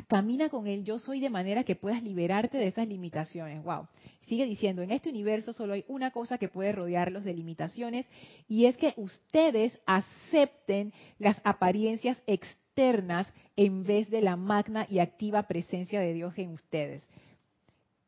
camina 0.07 0.49
con 0.49 0.67
él, 0.67 0.83
yo 0.83 0.99
soy 0.99 1.19
de 1.21 1.29
manera 1.29 1.63
que 1.63 1.75
puedas 1.75 2.03
liberarte 2.03 2.57
de 2.57 2.67
esas 2.67 2.87
limitaciones. 2.87 3.63
Wow. 3.63 3.87
Sigue 4.27 4.45
diciendo, 4.45 4.81
en 4.81 4.91
este 4.91 5.09
universo 5.09 5.53
solo 5.53 5.73
hay 5.73 5.85
una 5.87 6.11
cosa 6.11 6.37
que 6.37 6.49
puede 6.49 6.73
rodearlos 6.73 7.23
de 7.23 7.33
limitaciones 7.33 8.05
y 8.49 8.65
es 8.65 8.75
que 8.75 8.93
ustedes 8.97 9.79
acepten 9.85 10.91
las 11.17 11.39
apariencias 11.45 12.21
externas 12.27 13.31
en 13.55 13.83
vez 13.85 14.09
de 14.09 14.21
la 14.21 14.35
magna 14.35 14.85
y 14.89 14.99
activa 14.99 15.43
presencia 15.43 16.01
de 16.01 16.13
Dios 16.13 16.37
en 16.37 16.49
ustedes. 16.49 17.03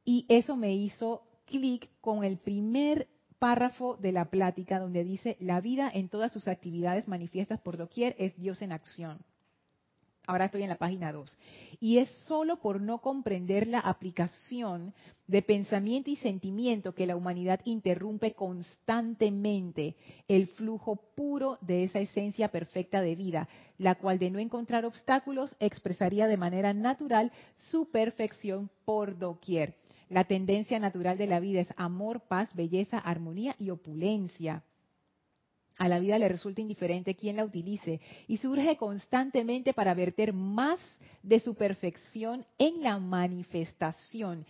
Y 0.03 0.25
eso 0.27 0.57
me 0.57 0.73
hizo 0.73 1.21
clic 1.45 1.87
con 2.01 2.25
el 2.25 2.37
primer 2.37 3.07
párrafo 3.39 3.97
de 3.97 4.11
la 4.11 4.25
plática 4.25 4.79
donde 4.79 5.03
dice, 5.03 5.37
la 5.39 5.61
vida 5.61 5.89
en 5.93 6.09
todas 6.09 6.31
sus 6.31 6.47
actividades 6.47 7.07
manifiestas 7.07 7.59
por 7.59 7.77
doquier 7.77 8.15
es 8.17 8.35
Dios 8.37 8.61
en 8.61 8.71
acción. 8.71 9.19
Ahora 10.27 10.45
estoy 10.45 10.63
en 10.63 10.69
la 10.69 10.77
página 10.77 11.11
2. 11.11 11.37
Y 11.79 11.99
es 11.99 12.09
solo 12.27 12.57
por 12.57 12.81
no 12.81 12.99
comprender 12.99 13.67
la 13.67 13.79
aplicación 13.79 14.93
de 15.27 15.41
pensamiento 15.41 16.09
y 16.09 16.15
sentimiento 16.15 16.93
que 16.93 17.05
la 17.05 17.15
humanidad 17.15 17.59
interrumpe 17.65 18.33
constantemente 18.33 19.95
el 20.27 20.47
flujo 20.47 20.97
puro 21.15 21.57
de 21.61 21.83
esa 21.83 21.99
esencia 21.99 22.49
perfecta 22.49 23.01
de 23.01 23.15
vida, 23.15 23.47
la 23.77 23.95
cual 23.95 24.17
de 24.17 24.31
no 24.31 24.39
encontrar 24.39 24.85
obstáculos 24.85 25.55
expresaría 25.59 26.27
de 26.27 26.37
manera 26.37 26.73
natural 26.73 27.31
su 27.69 27.89
perfección 27.91 28.69
por 28.83 29.17
doquier. 29.17 29.75
La 30.09 30.25
tendencia 30.25 30.79
natural 30.79 31.17
de 31.17 31.27
la 31.27 31.39
vida 31.39 31.61
es 31.61 31.73
amor, 31.77 32.21
paz, 32.27 32.49
belleza, 32.53 32.99
armonía 32.99 33.55
y 33.59 33.69
opulencia. 33.71 34.63
A 35.77 35.89
la 35.89 35.99
vida 35.99 36.17
le 36.17 36.29
resulta 36.29 36.61
indiferente 36.61 37.15
quien 37.15 37.35
la 37.35 37.43
utilice 37.43 37.99
y 38.27 38.37
surge 38.37 38.77
constantemente 38.77 39.73
para 39.73 39.93
verter 39.93 40.31
más 40.31 40.79
de 41.21 41.39
su 41.39 41.55
perfección 41.55 42.45
en 42.57 42.81
la 42.81 42.97
manifestación, 42.97 44.45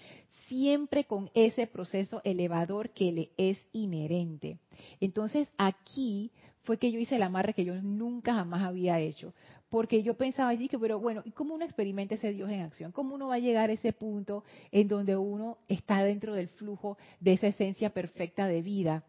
siempre 0.47 1.05
con 1.05 1.31
ese 1.33 1.65
proceso 1.65 2.21
elevador 2.23 2.91
que 2.91 3.11
le 3.11 3.31
es 3.37 3.57
inherente. 3.71 4.59
Entonces 4.99 5.47
aquí 5.57 6.31
fue 6.63 6.77
que 6.77 6.91
yo 6.91 6.99
hice 6.99 7.15
el 7.15 7.23
amarre 7.23 7.53
que 7.53 7.65
yo 7.65 7.75
nunca 7.81 8.33
jamás 8.33 8.61
había 8.61 8.99
hecho, 8.99 9.33
porque 9.75 10.03
yo 10.03 10.13
pensaba 10.13 10.47
allí 10.47 10.69
que, 10.69 10.79
pero 10.79 11.01
bueno, 11.01 11.21
¿y 11.25 11.31
cómo 11.31 11.53
uno 11.53 11.65
experimenta 11.65 12.15
ese 12.15 12.31
Dios 12.31 12.49
en 12.49 12.61
acción? 12.61 12.93
¿Cómo 12.93 13.13
uno 13.13 13.27
va 13.27 13.35
a 13.35 13.39
llegar 13.39 13.69
a 13.69 13.73
ese 13.73 13.91
punto 13.91 14.45
en 14.71 14.87
donde 14.87 15.17
uno 15.17 15.57
está 15.67 16.01
dentro 16.01 16.33
del 16.33 16.47
flujo 16.47 16.97
de 17.19 17.33
esa 17.33 17.47
esencia 17.47 17.89
perfecta 17.89 18.47
de 18.47 18.61
vida? 18.61 19.03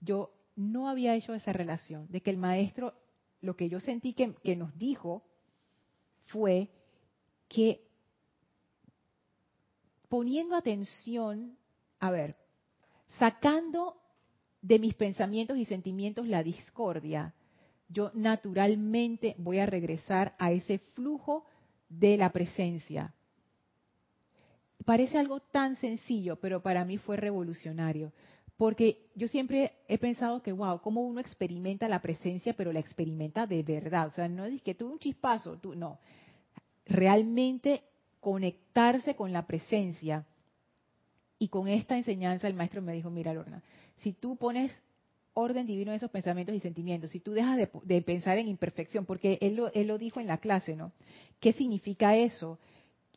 Yo 0.00 0.30
no 0.54 0.88
había 0.88 1.16
hecho 1.16 1.34
esa 1.34 1.52
relación, 1.52 2.06
de 2.08 2.20
que 2.20 2.30
el 2.30 2.36
maestro, 2.36 2.94
lo 3.40 3.56
que 3.56 3.68
yo 3.68 3.80
sentí 3.80 4.12
que, 4.12 4.32
que 4.44 4.54
nos 4.54 4.78
dijo 4.78 5.24
fue 6.26 6.70
que 7.48 7.82
poniendo 10.08 10.54
atención, 10.54 11.58
a 11.98 12.12
ver, 12.12 12.36
sacando 13.18 13.96
de 14.62 14.78
mis 14.78 14.94
pensamientos 14.94 15.58
y 15.58 15.64
sentimientos 15.64 16.28
la 16.28 16.44
discordia, 16.44 17.34
yo 17.88 18.10
naturalmente 18.14 19.34
voy 19.38 19.58
a 19.58 19.66
regresar 19.66 20.34
a 20.38 20.52
ese 20.52 20.78
flujo 20.78 21.44
de 21.88 22.16
la 22.16 22.30
presencia. 22.30 23.14
Parece 24.84 25.18
algo 25.18 25.40
tan 25.40 25.76
sencillo, 25.76 26.36
pero 26.36 26.62
para 26.62 26.84
mí 26.84 26.98
fue 26.98 27.16
revolucionario. 27.16 28.12
Porque 28.56 29.10
yo 29.14 29.28
siempre 29.28 29.72
he 29.86 29.98
pensado 29.98 30.42
que, 30.42 30.52
wow, 30.52 30.80
cómo 30.80 31.02
uno 31.02 31.20
experimenta 31.20 31.88
la 31.88 32.00
presencia, 32.00 32.54
pero 32.54 32.72
la 32.72 32.80
experimenta 32.80 33.46
de 33.46 33.62
verdad. 33.62 34.08
O 34.08 34.10
sea, 34.12 34.28
no 34.28 34.44
es 34.46 34.62
que 34.62 34.74
tuve 34.74 34.92
un 34.92 34.98
chispazo, 34.98 35.58
tú, 35.58 35.74
no. 35.74 35.98
Realmente 36.86 37.82
conectarse 38.20 39.14
con 39.14 39.32
la 39.32 39.46
presencia. 39.46 40.24
Y 41.38 41.48
con 41.48 41.68
esta 41.68 41.96
enseñanza 41.96 42.48
el 42.48 42.54
maestro 42.54 42.80
me 42.80 42.94
dijo, 42.94 43.10
mira 43.10 43.34
Lorna, 43.34 43.62
si 43.98 44.14
tú 44.14 44.36
pones 44.36 44.72
orden 45.36 45.66
divino 45.66 45.90
de 45.90 45.98
esos 45.98 46.10
pensamientos 46.10 46.54
y 46.54 46.60
sentimientos, 46.60 47.10
si 47.10 47.20
tú 47.20 47.32
dejas 47.32 47.58
de, 47.58 48.02
pensar 48.02 48.38
en 48.38 48.48
imperfección, 48.48 49.04
porque 49.04 49.36
él 49.42 49.56
lo, 49.56 49.70
él 49.74 49.86
lo 49.86 49.98
dijo 49.98 50.18
en 50.18 50.26
la 50.26 50.38
clase, 50.38 50.74
¿no? 50.74 50.92
¿Qué 51.40 51.52
significa 51.52 52.16
eso? 52.16 52.58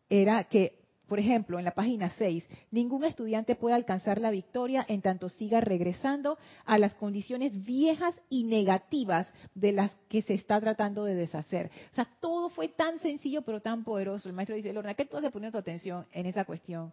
Era 0.10 0.44
que, 0.44 0.80
por 1.08 1.18
ejemplo, 1.18 1.58
en 1.60 1.64
la 1.64 1.72
página 1.72 2.12
6, 2.18 2.44
ningún 2.72 3.06
estudiante 3.06 3.56
puede 3.56 3.76
alcanzar 3.76 4.20
la 4.20 4.32
victoria 4.32 4.86
en 4.90 5.02
tanto 5.02 5.30
siga 5.30 5.62
regresando 5.62 6.38
a 6.66 6.78
las 6.78 6.94
condiciones 6.96 7.54
viejas 7.66 8.14
y 8.30 8.44
negativas 8.44 9.32
de 9.56 9.72
las 9.72 9.92
que 10.10 10.22
se 10.22 10.34
está 10.34 10.60
tratando 10.60 11.06
de 11.06 11.16
deshacer. 11.16 11.72
O 11.94 11.96
sea, 11.96 12.06
todo 12.20 12.50
fue 12.50 12.68
tan 12.68 13.00
sencillo 13.00 13.44
pero 13.44 13.62
tan 13.62 13.86
poderoso. 13.86 14.28
El 14.28 14.36
maestro 14.36 14.58
dice, 14.58 14.74
Lorna, 14.74 14.94
¿qué 14.94 15.06
tú 15.06 15.16
has 15.16 15.32
poniendo 15.32 15.58
tu 15.58 15.62
atención 15.62 16.06
en 16.12 16.26
esa 16.26 16.44
cuestión 16.44 16.92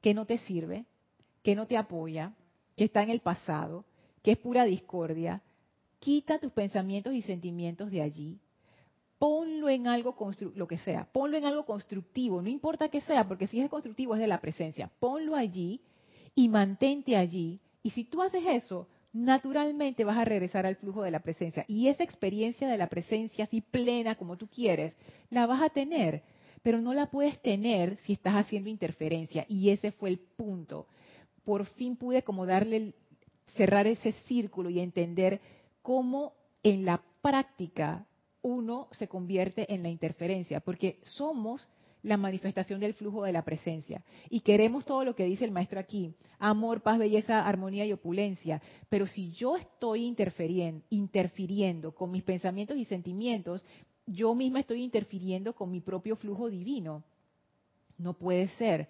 que 0.00 0.14
no 0.14 0.24
te 0.24 0.38
sirve, 0.38 0.86
que 1.42 1.54
no 1.54 1.66
te 1.66 1.76
apoya, 1.76 2.32
que 2.74 2.84
está 2.84 3.02
en 3.02 3.10
el 3.10 3.20
pasado? 3.20 3.84
Que 4.22 4.32
es 4.32 4.38
pura 4.38 4.64
discordia, 4.64 5.42
quita 5.98 6.38
tus 6.38 6.52
pensamientos 6.52 7.14
y 7.14 7.22
sentimientos 7.22 7.90
de 7.90 8.02
allí, 8.02 8.38
ponlo 9.18 9.68
en 9.68 9.86
algo 9.86 10.16
lo 10.56 10.66
que 10.66 10.78
sea, 10.78 11.08
ponlo 11.12 11.36
en 11.36 11.44
algo 11.44 11.64
constructivo, 11.64 12.42
no 12.42 12.48
importa 12.48 12.88
que 12.88 13.00
sea, 13.02 13.28
porque 13.28 13.46
si 13.46 13.60
es 13.60 13.70
constructivo 13.70 14.14
es 14.14 14.20
de 14.20 14.26
la 14.26 14.40
presencia, 14.40 14.90
ponlo 14.98 15.36
allí 15.36 15.80
y 16.34 16.48
mantente 16.48 17.16
allí. 17.16 17.60
Y 17.84 17.90
si 17.90 18.02
tú 18.02 18.20
haces 18.20 18.44
eso, 18.44 18.88
naturalmente 19.12 20.04
vas 20.04 20.18
a 20.18 20.24
regresar 20.24 20.66
al 20.66 20.76
flujo 20.76 21.02
de 21.02 21.10
la 21.10 21.20
presencia. 21.20 21.64
Y 21.68 21.88
esa 21.88 22.02
experiencia 22.02 22.66
de 22.66 22.78
la 22.78 22.88
presencia 22.88 23.44
así 23.44 23.60
plena 23.60 24.16
como 24.16 24.36
tú 24.36 24.48
quieres, 24.48 24.96
la 25.30 25.46
vas 25.46 25.62
a 25.62 25.70
tener, 25.70 26.22
pero 26.62 26.80
no 26.80 26.94
la 26.94 27.06
puedes 27.06 27.40
tener 27.42 27.98
si 27.98 28.14
estás 28.14 28.34
haciendo 28.34 28.70
interferencia. 28.70 29.44
Y 29.48 29.70
ese 29.70 29.92
fue 29.92 30.08
el 30.08 30.18
punto. 30.18 30.86
Por 31.44 31.66
fin 31.66 31.96
pude 31.96 32.22
como 32.22 32.46
darle 32.46 32.94
cerrar 33.48 33.86
ese 33.86 34.12
círculo 34.26 34.70
y 34.70 34.80
entender 34.80 35.40
cómo 35.82 36.34
en 36.62 36.84
la 36.84 37.02
práctica 37.20 38.06
uno 38.42 38.88
se 38.92 39.08
convierte 39.08 39.72
en 39.72 39.82
la 39.82 39.88
interferencia, 39.88 40.60
porque 40.60 41.00
somos 41.04 41.68
la 42.02 42.16
manifestación 42.16 42.80
del 42.80 42.94
flujo 42.94 43.22
de 43.22 43.32
la 43.32 43.44
presencia. 43.44 44.02
Y 44.28 44.40
queremos 44.40 44.84
todo 44.84 45.04
lo 45.04 45.14
que 45.14 45.24
dice 45.24 45.44
el 45.44 45.52
maestro 45.52 45.78
aquí, 45.78 46.16
amor, 46.40 46.80
paz, 46.80 46.98
belleza, 46.98 47.46
armonía 47.46 47.86
y 47.86 47.92
opulencia. 47.92 48.60
Pero 48.88 49.06
si 49.06 49.30
yo 49.32 49.56
estoy 49.56 50.04
interfiriendo, 50.04 51.94
con 51.94 52.10
mis 52.10 52.24
pensamientos 52.24 52.76
y 52.76 52.84
sentimientos, 52.84 53.64
yo 54.06 54.34
misma 54.34 54.58
estoy 54.60 54.82
interfiriendo 54.82 55.54
con 55.54 55.70
mi 55.70 55.80
propio 55.80 56.16
flujo 56.16 56.50
divino. 56.50 57.04
No 57.98 58.14
puede 58.14 58.48
ser. 58.48 58.88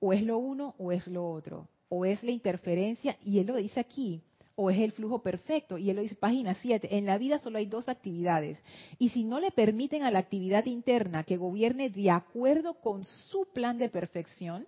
O 0.00 0.12
es 0.12 0.24
lo 0.24 0.38
uno 0.38 0.74
o 0.78 0.90
es 0.90 1.06
lo 1.06 1.30
otro 1.30 1.68
o 1.88 2.04
es 2.04 2.22
la 2.22 2.30
interferencia, 2.30 3.16
y 3.24 3.38
él 3.38 3.46
lo 3.46 3.56
dice 3.56 3.80
aquí, 3.80 4.22
o 4.54 4.70
es 4.70 4.78
el 4.78 4.92
flujo 4.92 5.22
perfecto, 5.22 5.76
y 5.78 5.90
él 5.90 5.96
lo 5.96 6.02
dice 6.02 6.14
página 6.14 6.54
7, 6.54 6.96
en 6.96 7.06
la 7.06 7.18
vida 7.18 7.38
solo 7.38 7.58
hay 7.58 7.66
dos 7.66 7.88
actividades, 7.88 8.58
y 8.98 9.10
si 9.10 9.24
no 9.24 9.38
le 9.38 9.50
permiten 9.50 10.02
a 10.02 10.10
la 10.10 10.20
actividad 10.20 10.64
interna 10.66 11.24
que 11.24 11.36
gobierne 11.36 11.90
de 11.90 12.10
acuerdo 12.10 12.74
con 12.80 13.04
su 13.04 13.46
plan 13.52 13.78
de 13.78 13.90
perfección, 13.90 14.66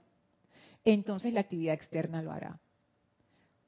entonces 0.84 1.32
la 1.32 1.40
actividad 1.40 1.75
externa 1.75 2.22
lo 2.22 2.32
hará. 2.32 2.60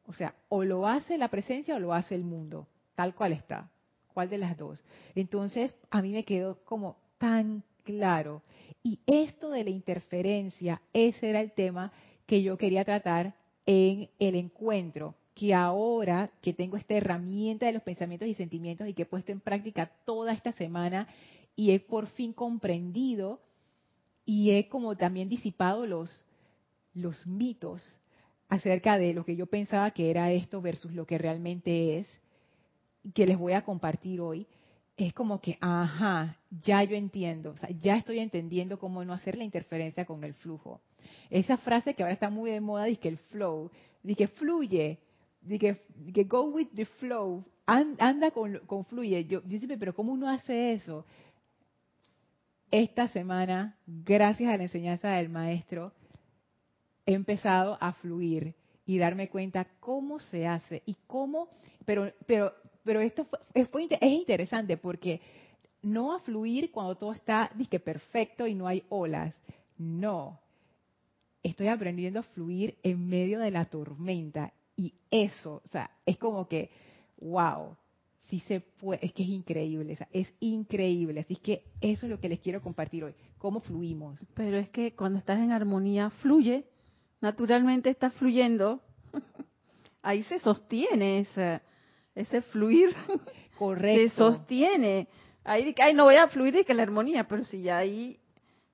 O 0.07 0.13
sea, 0.13 0.35
o 0.49 0.65
lo 0.65 0.87
hace 0.87 1.19
la 1.19 1.29
presencia 1.29 1.77
o 1.77 1.79
lo 1.79 1.95
hace 1.95 2.15
el 2.15 2.25
mundo, 2.25 2.67
tal 2.95 3.15
cual 3.15 3.33
está. 3.33 3.71
¿Cuál 4.13 4.29
de 4.29 4.39
las 4.39 4.57
dos? 4.57 4.83
Entonces, 5.15 5.75
a 5.91 6.03
mí 6.03 6.13
me 6.13 6.25
quedó 6.25 6.65
como 6.65 6.97
tan 7.19 7.63
claro. 7.85 8.43
Y 8.83 8.99
esto 9.07 9.51
de 9.51 9.63
la 9.63 9.71
interferencia, 9.71 10.83
ese 10.93 11.31
era 11.31 11.41
el 11.41 11.53
tema 11.53 11.93
que 12.27 12.43
yo 12.43 12.57
quería 12.59 12.85
tratar 12.85 13.35
en 13.71 14.11
el 14.19 14.35
encuentro, 14.35 15.15
que 15.33 15.55
ahora 15.55 16.33
que 16.43 16.53
tengo 16.53 16.77
esta 16.77 16.95
herramienta 16.95 17.67
de 17.67 17.73
los 17.73 17.85
pensamientos 17.85 18.29
y 18.29 18.35
sentimientos 18.35 18.89
y 18.89 18.95
que 18.95 19.03
he 19.03 19.07
puesto 19.07 19.31
en 19.31 19.39
práctica 19.39 19.93
toda 20.05 20.33
esta 20.33 20.51
semana 20.51 21.07
y 21.55 21.71
he 21.71 21.79
por 21.79 22.09
fin 22.09 22.33
comprendido 22.33 23.41
y 24.27 24.51
he 24.51 24.69
como 24.69 24.97
también 24.97 25.29
disipado 25.29 25.87
los, 25.87 26.25
los 26.95 27.25
mitos 27.29 27.81
acerca 28.49 28.99
de 28.99 29.15
lo 29.15 29.25
que 29.25 29.37
yo 29.37 29.47
pensaba 29.47 29.93
que 29.93 30.11
era 30.11 30.33
esto 30.33 30.61
versus 30.61 30.93
lo 30.93 31.07
que 31.07 31.19
realmente 31.19 31.99
es, 31.99 32.09
que 33.15 33.25
les 33.25 33.39
voy 33.39 33.53
a 33.53 33.65
compartir 33.65 34.21
hoy, 34.21 34.49
es 34.97 35.13
como 35.13 35.41
que, 35.41 35.59
ajá, 35.61 36.39
ya 36.51 36.83
yo 36.83 36.97
entiendo, 36.97 37.55
ya 37.79 37.97
estoy 37.97 38.19
entendiendo 38.19 38.81
cómo 38.81 39.05
no 39.05 39.13
hacer 39.13 39.39
la 39.39 39.45
interferencia 39.45 40.05
con 40.07 40.25
el 40.25 40.35
flujo. 40.35 40.81
Esa 41.29 41.57
frase 41.57 41.95
que 41.95 42.03
ahora 42.03 42.15
está 42.15 42.31
muy 42.31 42.51
de 42.51 42.61
moda, 42.61 42.85
dice 42.85 43.01
que 43.01 43.09
el 43.09 43.19
flow, 43.19 43.71
dice 44.03 44.17
que 44.17 44.29
fluye, 44.29 44.99
dice 45.41 45.81
que, 46.13 46.25
go 46.25 46.43
with 46.43 46.69
the 46.75 46.85
flow, 46.85 47.45
anda 47.67 48.31
con, 48.31 48.85
fluye. 48.87 49.25
Yo, 49.27 49.43
yo 49.47 49.59
pero 49.79 49.95
¿cómo 49.95 50.13
uno 50.13 50.29
hace 50.29 50.73
eso? 50.73 51.05
Esta 52.71 53.09
semana, 53.09 53.77
gracias 53.87 54.53
a 54.53 54.57
la 54.57 54.65
enseñanza 54.65 55.11
del 55.13 55.29
maestro, 55.29 55.93
he 57.07 57.15
empezado 57.15 57.77
a 57.81 57.93
fluir 57.95 58.55
y 58.87 58.99
darme 58.99 59.29
cuenta 59.29 59.67
cómo 59.81 60.21
se 60.21 60.47
hace 60.47 60.83
y 60.87 60.97
cómo, 61.07 61.49
pero, 61.85 62.13
pero, 62.27 62.53
pero 62.85 63.01
esto 63.01 63.25
fue, 63.25 63.39
es 63.55 64.03
interesante 64.03 64.77
porque 64.77 65.21
no 65.83 66.15
a 66.15 66.21
fluir 66.21 66.71
cuando 66.71 66.97
todo 66.97 67.13
está 67.13 67.51
perfecto 67.85 68.47
y 68.47 68.55
no 68.55 68.67
hay 68.67 68.85
olas. 68.89 69.35
No. 69.79 70.39
Estoy 71.43 71.69
aprendiendo 71.69 72.21
a 72.21 72.25
fluir 72.25 72.77
en 72.83 73.09
medio 73.09 73.41
de 73.41 73.51
la 73.51 73.65
tormenta. 73.65 74.53
Y 74.77 74.95
eso, 75.11 75.63
o 75.65 75.69
sea, 75.71 75.91
es 76.07 76.17
como 76.19 76.49
que, 76.49 76.71
wow, 77.19 77.77
sí 78.29 78.41
se 78.41 78.61
puede, 78.61 79.05
es 79.05 79.13
que 79.13 79.23
es 79.23 79.29
increíble, 79.29 79.99
es 80.13 80.33
increíble. 80.41 81.21
Así 81.21 81.37
que 81.37 81.65
eso 81.81 82.07
es 82.07 82.11
lo 82.11 82.21
que 82.21 82.29
les 82.29 82.41
quiero 82.41 82.63
compartir 82.63 83.05
hoy, 83.05 83.15
cómo 83.39 83.61
fluimos. 83.61 84.25
Pero 84.35 84.57
es 84.57 84.69
que 84.71 84.95
cuando 84.95 85.19
estás 85.19 85.39
en 85.39 85.53
armonía, 85.53 86.11
fluye 86.11 86.65
naturalmente 87.21 87.91
está 87.91 88.11
fluyendo, 88.11 88.81
ahí 90.03 90.23
se 90.25 90.39
sostiene 90.39 91.21
ese, 91.21 91.61
ese 92.15 92.43
fluir. 92.43 92.89
Correcto. 93.59 94.11
Se 94.11 94.17
sostiene. 94.17 95.09
Ahí, 95.45 95.75
ay, 95.79 95.95
no 95.95 96.05
voy 96.05 96.17
a 96.17 96.29
fluir 96.29 96.57
y 96.57 96.65
que 96.65 96.75
la 96.75 96.83
armonía, 96.83 97.27
pero 97.29 97.45
si 97.45 97.63
ya 97.63 97.79
ahí 97.79 98.19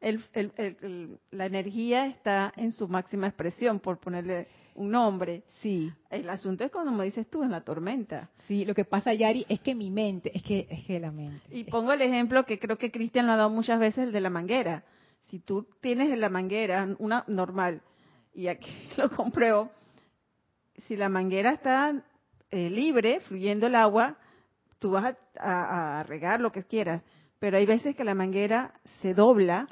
el, 0.00 0.22
el, 0.34 1.18
la 1.30 1.46
energía 1.46 2.06
está 2.06 2.52
en 2.56 2.72
su 2.72 2.88
máxima 2.88 3.26
expresión, 3.26 3.80
por 3.80 3.98
ponerle 3.98 4.46
un 4.74 4.90
nombre. 4.90 5.42
Sí. 5.60 5.90
El 6.10 6.28
asunto 6.28 6.64
es 6.64 6.70
como 6.70 6.90
me 6.92 7.04
dices 7.04 7.28
tú, 7.28 7.42
en 7.42 7.50
la 7.50 7.62
tormenta. 7.62 8.30
Sí, 8.46 8.64
lo 8.64 8.74
que 8.74 8.84
pasa, 8.84 9.14
Yari, 9.14 9.46
es 9.48 9.60
que 9.60 9.74
mi 9.74 9.90
mente, 9.90 10.30
es 10.34 10.42
que, 10.42 10.66
es 10.70 10.84
que 10.84 11.00
la 11.00 11.10
mente. 11.10 11.42
Y 11.50 11.64
pongo 11.64 11.92
el 11.92 12.02
ejemplo 12.02 12.44
que 12.44 12.58
creo 12.58 12.76
que 12.76 12.90
Cristian 12.90 13.26
lo 13.26 13.32
ha 13.32 13.36
dado 13.36 13.50
muchas 13.50 13.78
veces, 13.78 14.04
el 14.04 14.12
de 14.12 14.20
la 14.20 14.30
manguera. 14.30 14.84
Si 15.30 15.40
tú 15.40 15.66
tienes 15.80 16.16
la 16.18 16.28
manguera, 16.28 16.86
una 16.98 17.24
normal, 17.26 17.82
y 18.32 18.48
aquí 18.48 18.70
lo 18.96 19.10
compruebo, 19.10 19.70
si 20.86 20.96
la 20.96 21.08
manguera 21.08 21.52
está 21.52 22.04
eh, 22.50 22.70
libre, 22.70 23.20
fluyendo 23.20 23.66
el 23.66 23.74
agua, 23.74 24.16
tú 24.78 24.90
vas 24.90 25.16
a, 25.38 26.04
regar 26.06 26.40
lo 26.40 26.52
que 26.52 26.64
quieras. 26.64 27.02
Pero 27.38 27.58
hay 27.58 27.66
veces 27.66 27.94
que 27.94 28.04
la 28.04 28.14
manguera 28.14 28.72
se 29.00 29.12
dobla 29.12 29.68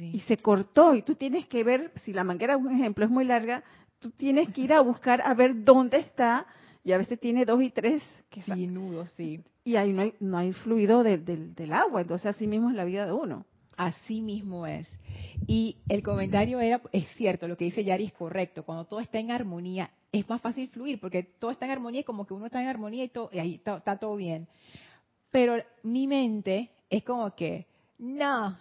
y 0.00 0.20
se 0.20 0.36
cortó 0.36 0.94
y 0.94 1.02
tú 1.02 1.14
tienes 1.14 1.46
que 1.46 1.64
ver, 1.64 1.92
si 2.04 2.12
la 2.12 2.24
manguera, 2.24 2.56
un 2.56 2.72
ejemplo, 2.72 3.04
es 3.04 3.10
muy 3.10 3.24
larga, 3.24 3.64
tú 3.98 4.10
tienes 4.10 4.50
que 4.50 4.62
ir 4.62 4.72
a 4.72 4.80
buscar 4.80 5.22
a 5.22 5.32
ver 5.34 5.64
dónde 5.64 5.98
está 5.98 6.46
y 6.84 6.92
a 6.92 6.98
veces 6.98 7.18
tiene 7.18 7.44
dos 7.44 7.62
y 7.62 7.70
tres. 7.70 8.02
Que 8.28 8.42
sí, 8.42 8.66
nudos, 8.66 9.10
sí. 9.16 9.42
Y 9.64 9.76
ahí 9.76 9.92
no 9.92 10.02
hay, 10.02 10.14
no 10.20 10.38
hay 10.38 10.52
fluido 10.52 11.02
del 11.02 11.72
agua, 11.72 12.02
entonces 12.02 12.26
así 12.26 12.46
mismo 12.46 12.70
es 12.70 12.76
la 12.76 12.84
vida 12.84 13.06
de 13.06 13.12
uno. 13.12 13.44
Así 13.76 14.22
mismo 14.22 14.66
es. 14.66 14.88
Y 15.46 15.76
el 15.88 16.02
comentario 16.02 16.60
era, 16.60 16.80
es 16.92 17.06
cierto, 17.16 17.46
lo 17.46 17.56
que 17.56 17.66
dice 17.66 17.84
Yari 17.84 18.04
es 18.04 18.12
correcto. 18.12 18.64
Cuando 18.64 18.84
todo 18.84 19.00
está 19.00 19.18
en 19.18 19.30
armonía, 19.30 19.90
es 20.12 20.28
más 20.28 20.40
fácil 20.40 20.68
fluir, 20.68 20.98
porque 20.98 21.22
todo 21.24 21.50
está 21.50 21.66
en 21.66 21.72
armonía 21.72 22.00
y 22.00 22.04
como 22.04 22.26
que 22.26 22.32
uno 22.32 22.46
está 22.46 22.62
en 22.62 22.68
armonía 22.68 23.04
y, 23.04 23.08
todo, 23.08 23.28
y 23.32 23.38
ahí 23.38 23.54
está, 23.54 23.80
todo 23.98 24.16
bien. 24.16 24.48
Pero 25.30 25.56
mi 25.82 26.06
mente 26.06 26.70
es 26.90 27.04
como 27.04 27.34
que, 27.34 27.66
no, 27.98 28.56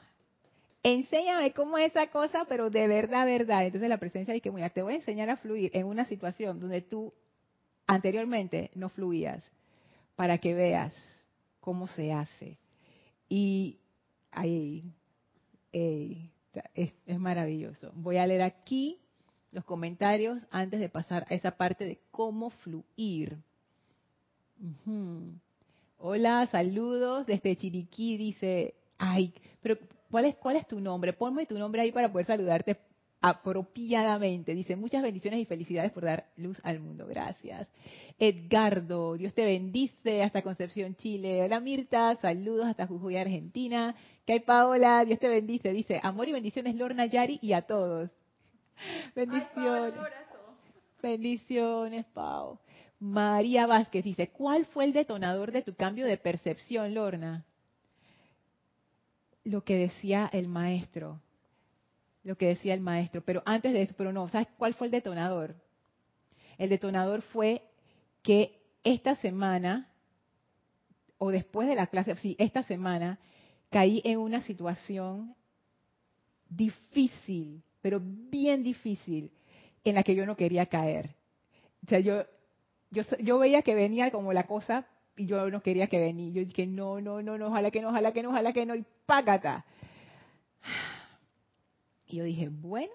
enséñame 0.84 1.54
cómo 1.54 1.78
es 1.78 1.92
esa 1.92 2.08
cosa, 2.08 2.46
pero 2.48 2.70
de 2.70 2.88
verdad, 2.88 3.26
verdad. 3.26 3.66
Entonces 3.66 3.90
la 3.90 3.98
presencia 3.98 4.34
dice 4.34 4.44
que, 4.44 4.52
mira, 4.52 4.70
te 4.70 4.84
voy 4.84 4.94
a 4.94 4.98
enseñar 4.98 5.30
a 5.30 5.38
fluir 5.38 5.72
en 5.74 5.86
una 5.88 6.06
situación 6.06 6.60
donde 6.60 6.82
tú 6.82 7.14
anteriormente 7.88 8.72
no 8.76 8.90
fluías, 8.90 9.52
para 10.16 10.38
que 10.38 10.54
veas 10.54 10.94
cómo 11.60 11.88
se 11.88 12.14
hace. 12.14 12.58
Y 13.28 13.80
ahí 14.32 14.94
es, 15.72 17.20
maravilloso. 17.20 17.92
Voy 17.96 18.18
a 18.18 18.28
leer 18.28 18.42
aquí 18.42 19.02
los 19.52 19.66
comentarios 19.66 20.46
antes 20.52 20.80
de 20.80 20.90
pasar 20.90 21.26
a 21.30 21.34
esa 21.34 21.52
parte 21.58 21.86
de 21.86 22.00
cómo 22.12 22.50
fluir. 22.50 23.38
Hola, 25.98 26.48
saludos 26.48 27.26
desde 27.26 27.56
Chiriquí, 27.56 28.18
dice, 28.18 28.76
ay, 28.98 29.34
pero 29.62 29.78
¿cuál 30.12 30.26
es, 30.26 30.36
¿cuál 30.36 30.58
es 30.58 30.68
tu 30.68 30.80
nombre? 30.80 31.14
Ponme 31.14 31.46
tu 31.46 31.58
nombre 31.58 31.82
ahí 31.82 31.92
para 31.92 32.12
poder 32.12 32.26
saludarte 32.28 32.78
apropiadamente. 33.22 34.54
Dice, 34.54 34.76
muchas 34.76 35.02
bendiciones 35.02 35.40
y 35.40 35.46
felicidades 35.46 35.92
por 35.92 36.04
dar 36.04 36.28
luz 36.38 36.60
al 36.64 36.80
mundo. 36.80 37.08
Gracias. 37.08 37.68
Edgardo, 38.20 39.16
Dios 39.18 39.34
te 39.34 39.46
bendice 39.46 40.22
hasta 40.22 40.44
Concepción, 40.44 40.96
Chile. 40.96 41.44
Hola 41.44 41.60
Mirta, 41.60 42.16
saludos 42.18 42.68
hasta 42.68 42.86
Jujuy, 42.86 43.18
Argentina. 43.18 43.96
¿Qué 44.26 44.34
hay 44.34 44.40
Paola? 44.42 45.04
Dios 45.06 45.20
te 45.20 45.28
bendice. 45.28 45.74
Dice, 45.74 46.00
amor 46.04 46.28
y 46.28 46.34
bendiciones 46.34 46.76
Lorna 46.76 47.08
Yari 47.08 47.40
y 47.42 47.54
a 47.54 47.64
todos. 47.64 48.12
Bendiciones. 49.16 49.94
bendiciones, 51.02 52.06
Pau. 52.14 52.60
María 53.06 53.68
Vázquez 53.68 54.04
dice, 54.04 54.30
¿cuál 54.30 54.66
fue 54.66 54.86
el 54.86 54.94
detonador 54.94 55.52
de 55.52 55.62
tu 55.62 55.76
cambio 55.76 56.06
de 56.06 56.18
percepción, 56.18 56.94
Lorna? 56.94 57.46
Lo 59.44 59.64
que 59.64 59.76
decía 59.78 60.30
el 60.34 60.48
maestro 60.48 61.22
lo 62.26 62.38
que 62.38 62.48
decía 62.48 62.74
el 62.74 62.82
maestro. 62.82 63.24
Pero 63.24 63.42
antes 63.46 63.72
de 63.72 63.84
eso, 63.84 63.94
pero 63.96 64.12
no, 64.12 64.28
¿sabes 64.28 64.48
cuál 64.58 64.74
fue 64.74 64.88
el 64.88 64.92
detonador? 64.92 65.56
El 66.58 66.70
detonador 66.70 67.22
fue 67.22 67.62
que 68.24 68.60
esta 68.84 69.16
semana, 69.16 69.88
o 71.20 71.30
después 71.30 71.68
de 71.68 71.76
la 71.76 71.88
clase, 71.88 72.16
sí, 72.18 72.36
esta 72.40 72.64
semana, 72.64 73.20
caí 73.70 74.02
en 74.04 74.18
una 74.18 74.42
situación 74.42 75.36
difícil, 76.50 77.64
pero 77.82 78.02
bien 78.04 78.64
difícil, 78.64 79.32
en 79.84 79.96
la 79.96 80.04
que 80.04 80.16
yo 80.16 80.26
no 80.26 80.36
quería 80.36 80.66
caer. 80.66 81.16
O 81.86 81.90
sea, 81.90 82.00
yo, 82.00 82.24
yo, 82.92 83.04
yo 83.20 83.40
veía 83.40 83.62
que 83.62 83.76
venía 83.76 84.12
como 84.12 84.34
la 84.34 84.48
cosa 84.48 84.86
y 85.16 85.26
yo 85.26 85.50
no 85.50 85.62
quería 85.62 85.88
que 85.88 86.00
venía. 86.00 86.32
Yo 86.32 86.46
dije, 86.46 86.68
no, 86.68 87.02
no, 87.02 87.22
no, 87.22 87.38
no, 87.38 87.48
ojalá 87.48 87.72
que 87.72 87.82
no, 87.82 87.90
ojalá 87.90 88.12
que 88.12 88.24
no, 88.24 88.30
ojalá 88.30 88.54
que 88.54 88.66
no, 88.66 88.76
y 88.76 88.86
págata. 89.06 89.66
Y 92.08 92.18
yo 92.18 92.24
dije, 92.24 92.50
bueno, 92.50 92.94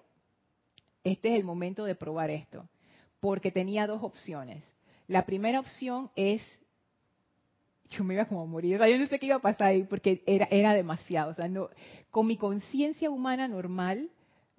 este 1.02 1.30
es 1.30 1.34
el 1.34 1.44
momento 1.44 1.84
de 1.84 1.96
probar 1.96 2.30
esto, 2.30 2.68
porque 3.18 3.50
tenía 3.50 3.88
dos 3.88 4.04
opciones. 4.04 4.64
La 5.08 5.26
primera 5.26 5.58
opción 5.58 6.12
es, 6.14 6.40
yo 7.90 8.04
me 8.04 8.14
iba 8.14 8.26
como 8.26 8.42
a 8.42 8.46
morir, 8.46 8.76
o 8.76 8.78
sea, 8.78 8.88
yo 8.88 8.98
no 8.98 9.08
sé 9.08 9.18
qué 9.18 9.26
iba 9.26 9.34
a 9.34 9.40
pasar 9.40 9.66
ahí, 9.66 9.82
porque 9.82 10.22
era, 10.26 10.46
era 10.52 10.74
demasiado, 10.74 11.32
o 11.32 11.34
sea, 11.34 11.48
no, 11.48 11.70
con 12.12 12.28
mi 12.28 12.36
conciencia 12.36 13.10
humana 13.10 13.48
normal, 13.48 14.10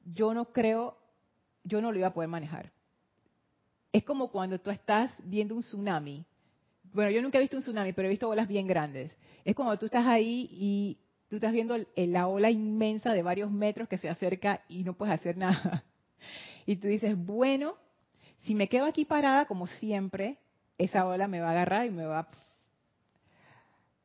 yo 0.04 0.34
no 0.34 0.52
creo, 0.52 0.98
yo 1.64 1.80
no 1.82 1.94
lo 1.94 1.98
iba 1.98 2.08
a 2.08 2.14
poder 2.14 2.30
manejar. 2.30 2.74
Es 3.92 4.04
como 4.04 4.30
cuando 4.30 4.60
tú 4.60 4.70
estás 4.70 5.12
viendo 5.24 5.56
un 5.56 5.62
tsunami. 5.62 6.26
Bueno, 6.94 7.12
yo 7.12 7.22
nunca 7.22 7.38
he 7.38 7.42
visto 7.42 7.58
un 7.58 7.64
tsunami, 7.64 7.94
pero 7.94 8.08
he 8.08 8.12
visto 8.12 8.30
olas 8.30 8.48
bien 8.48 8.68
grandes. 8.68 9.16
Es 9.44 9.56
como 9.56 9.78
tú 9.78 9.86
estás 9.86 10.06
ahí 10.06 10.50
y 10.52 10.98
tú 11.30 11.38
estás 11.38 11.52
viendo 11.52 11.76
la 11.96 12.28
ola 12.28 12.52
inmensa 12.52 13.14
de 13.14 13.24
varios 13.24 13.52
metros 13.52 13.88
que 13.88 13.98
se 13.98 14.10
acerca 14.10 14.62
y 14.68 14.84
no 14.84 14.94
puedes 14.94 15.16
hacer 15.16 15.38
nada. 15.38 15.84
Y 16.66 16.76
tú 16.76 16.88
dices, 16.88 17.18
bueno, 17.18 17.76
si 18.42 18.56
me 18.56 18.68
quedo 18.68 18.86
aquí 18.86 19.06
parada 19.06 19.46
como 19.46 19.68
siempre, 19.68 20.38
esa 20.78 21.06
ola 21.06 21.28
me 21.28 21.42
va 21.42 21.50
a 21.50 21.52
agarrar 21.52 21.86
y 21.86 21.92
me 21.92 22.06
va... 22.06 22.28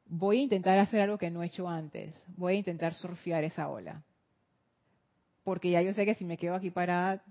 Voy 0.09 0.39
a 0.39 0.43
intentar 0.43 0.79
hacer 0.79 1.01
algo 1.01 1.19
que 1.19 1.31
no 1.31 1.43
he 1.43 1.47
hecho 1.47 1.69
antes. 1.69 2.15
Voy 2.37 2.55
a 2.55 2.59
intentar 2.59 2.95
surfear 2.95 3.43
esa 3.45 3.69
ola. 3.69 4.03
Porque 5.43 5.71
ya 5.71 5.83
yo 5.83 5.93
sé 5.95 6.05
que 6.05 6.15
si 6.15 6.25
me 6.25 6.37
quedo 6.37 6.55
aquí 6.55 6.71
parada, 6.71 7.25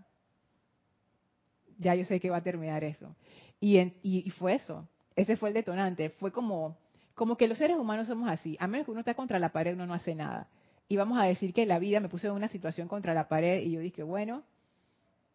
ya 1.77 1.95
yo 1.95 2.05
sé 2.05 2.19
que 2.19 2.29
va 2.29 2.37
a 2.37 2.43
terminar 2.43 2.83
eso. 2.83 3.15
Y, 3.59 3.79
y 4.03 4.29
fue 4.31 4.55
eso. 4.55 4.87
Ese 5.15 5.37
fue 5.37 5.49
el 5.49 5.55
detonante. 5.55 6.09
Fue 6.09 6.31
como 6.31 6.77
como 7.15 7.37
que 7.37 7.47
los 7.47 7.57
seres 7.57 7.77
humanos 7.77 8.07
somos 8.07 8.29
así. 8.29 8.57
A 8.59 8.67
menos 8.67 8.85
que 8.85 8.91
uno 8.91 8.99
está 8.99 9.15
contra 9.15 9.39
la 9.39 9.49
pared, 9.49 9.73
uno 9.73 9.87
no 9.87 9.93
hace 9.93 10.13
nada. 10.13 10.47
y 10.87 10.97
vamos 10.97 11.19
a 11.19 11.23
decir 11.23 11.51
que 11.51 11.65
la 11.65 11.79
vida 11.79 11.99
me 11.99 12.09
puso 12.09 12.27
en 12.27 12.33
una 12.33 12.47
situación 12.47 12.87
contra 12.87 13.15
la 13.15 13.27
pared 13.27 13.63
y 13.63 13.71
yo 13.71 13.79
dije, 13.79 14.03
bueno, 14.03 14.43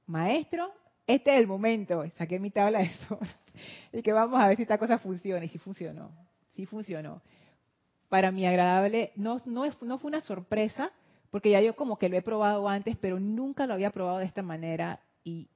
maestro, 0.07 0.71
este 1.09 1.33
es 1.33 1.41
el 1.41 1.49
momento. 1.49 2.05
Saqué 2.19 2.39
mi 2.39 2.51
tabla 2.51 2.81
de 2.81 2.91
sol 3.09 3.19
y 3.93 4.03
que 4.03 4.13
vamos 4.13 4.39
a 4.39 4.47
ver 4.47 4.57
si 4.57 4.63
esta 4.63 4.79
cosa 4.79 4.99
funciona. 4.99 5.45
Y 5.45 5.49
si 5.49 5.59
funcionó, 5.59 6.13
sí 6.53 6.67
funcionó. 6.67 7.21
Para 8.09 8.31
mí 8.31 8.47
agradable, 8.47 9.13
no, 9.17 9.39
no, 9.47 9.67
no 9.83 9.99
fue 9.99 10.09
una 10.09 10.21
sorpresa, 10.21 10.93
porque 11.31 11.51
ya 11.51 11.61
yo 11.61 11.75
como 11.75 11.99
que 11.99 12.09
lo 12.09 12.17
he 12.17 12.23
probado 12.23 12.69
antes, 12.69 12.97
pero 12.97 13.19
nunca 13.19 13.67
lo 13.67 13.75
había 13.75 13.91
probado 13.91 14.19
de 14.19 14.27
esta 14.27 14.43
manera 14.43 15.01
y 15.25 15.49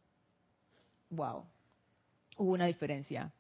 wow, 1.14 1.44
hubo 2.36 2.52
una 2.52 2.66
diferencia. 2.66 3.32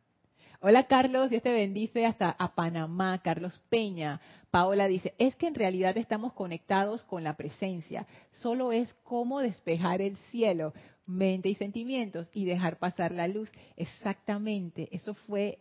Hola 0.60 0.86
Carlos, 0.86 1.28
Dios 1.28 1.42
te 1.42 1.52
bendice 1.52 2.06
hasta 2.06 2.30
a 2.30 2.54
Panamá, 2.54 3.20
Carlos 3.22 3.60
Peña. 3.68 4.20
Paola 4.50 4.88
dice, 4.88 5.14
es 5.18 5.34
que 5.36 5.46
en 5.46 5.54
realidad 5.54 5.98
estamos 5.98 6.32
conectados 6.32 7.02
con 7.04 7.24
la 7.24 7.36
presencia, 7.36 8.06
solo 8.32 8.72
es 8.72 8.94
cómo 9.02 9.40
despejar 9.40 10.00
el 10.00 10.16
cielo, 10.30 10.72
mente 11.06 11.48
y 11.48 11.54
sentimientos 11.56 12.28
y 12.32 12.44
dejar 12.44 12.78
pasar 12.78 13.12
la 13.12 13.28
luz. 13.28 13.50
Exactamente, 13.76 14.88
eso 14.92 15.14
fue, 15.14 15.58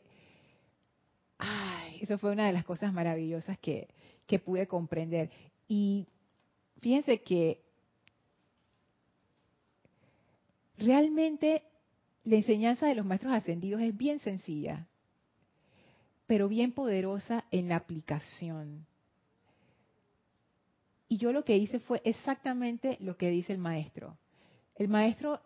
ay, 1.38 1.99
eso 2.02 2.17
fue 2.17 2.32
una 2.32 2.45
de 2.45 2.54
las 2.54 2.63
cosas 2.63 2.93
maravillosas 2.93 3.58
que, 3.60 3.89
que 4.26 4.39
pude 4.39 4.67
comprender. 4.67 5.32
Y 5.67 6.08
fíjense 6.80 7.21
que 7.21 7.62
realmente 10.78 11.63
la 12.23 12.36
enseñanza 12.36 12.88
de 12.88 12.95
los 12.95 13.05
maestros 13.05 13.33
ascendidos 13.33 13.81
es 13.81 13.95
bien 13.95 14.19
sencilla 14.19 14.88
pero 16.27 16.47
bien 16.47 16.71
poderosa 16.71 17.45
en 17.51 17.69
la 17.69 17.75
aplicación. 17.75 18.86
Y 21.07 21.17
yo 21.17 21.31
lo 21.31 21.43
que 21.43 21.57
hice 21.57 21.79
fue 21.79 22.01
exactamente 22.05 22.97
lo 23.01 23.17
que 23.17 23.29
dice 23.29 23.53
el 23.53 23.59
maestro. 23.59 24.17
El 24.75 24.88
maestro 24.88 25.41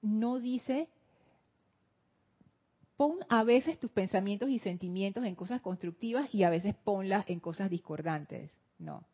no 0.00 0.38
dice, 0.40 0.88
pon 2.96 3.18
a 3.28 3.44
veces 3.44 3.78
tus 3.78 3.90
pensamientos 3.90 4.48
y 4.48 4.58
sentimientos 4.58 5.24
en 5.24 5.34
cosas 5.34 5.60
constructivas 5.60 6.34
y 6.34 6.44
a 6.44 6.50
veces 6.50 6.74
ponlas 6.76 7.28
en 7.28 7.40
cosas 7.40 7.68
discordantes. 7.68 8.50
No. 8.78 9.04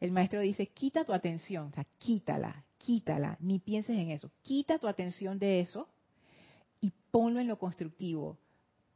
El 0.00 0.12
maestro 0.12 0.40
dice, 0.40 0.68
quita 0.68 1.04
tu 1.04 1.12
atención, 1.12 1.68
o 1.68 1.72
sea, 1.72 1.86
quítala, 1.98 2.64
quítala, 2.78 3.36
ni 3.40 3.58
pienses 3.58 3.98
en 3.98 4.10
eso. 4.10 4.30
Quita 4.42 4.78
tu 4.78 4.88
atención 4.88 5.38
de 5.38 5.60
eso 5.60 5.88
y 6.86 6.92
ponlo 7.10 7.40
en 7.40 7.48
lo 7.48 7.58
constructivo 7.58 8.38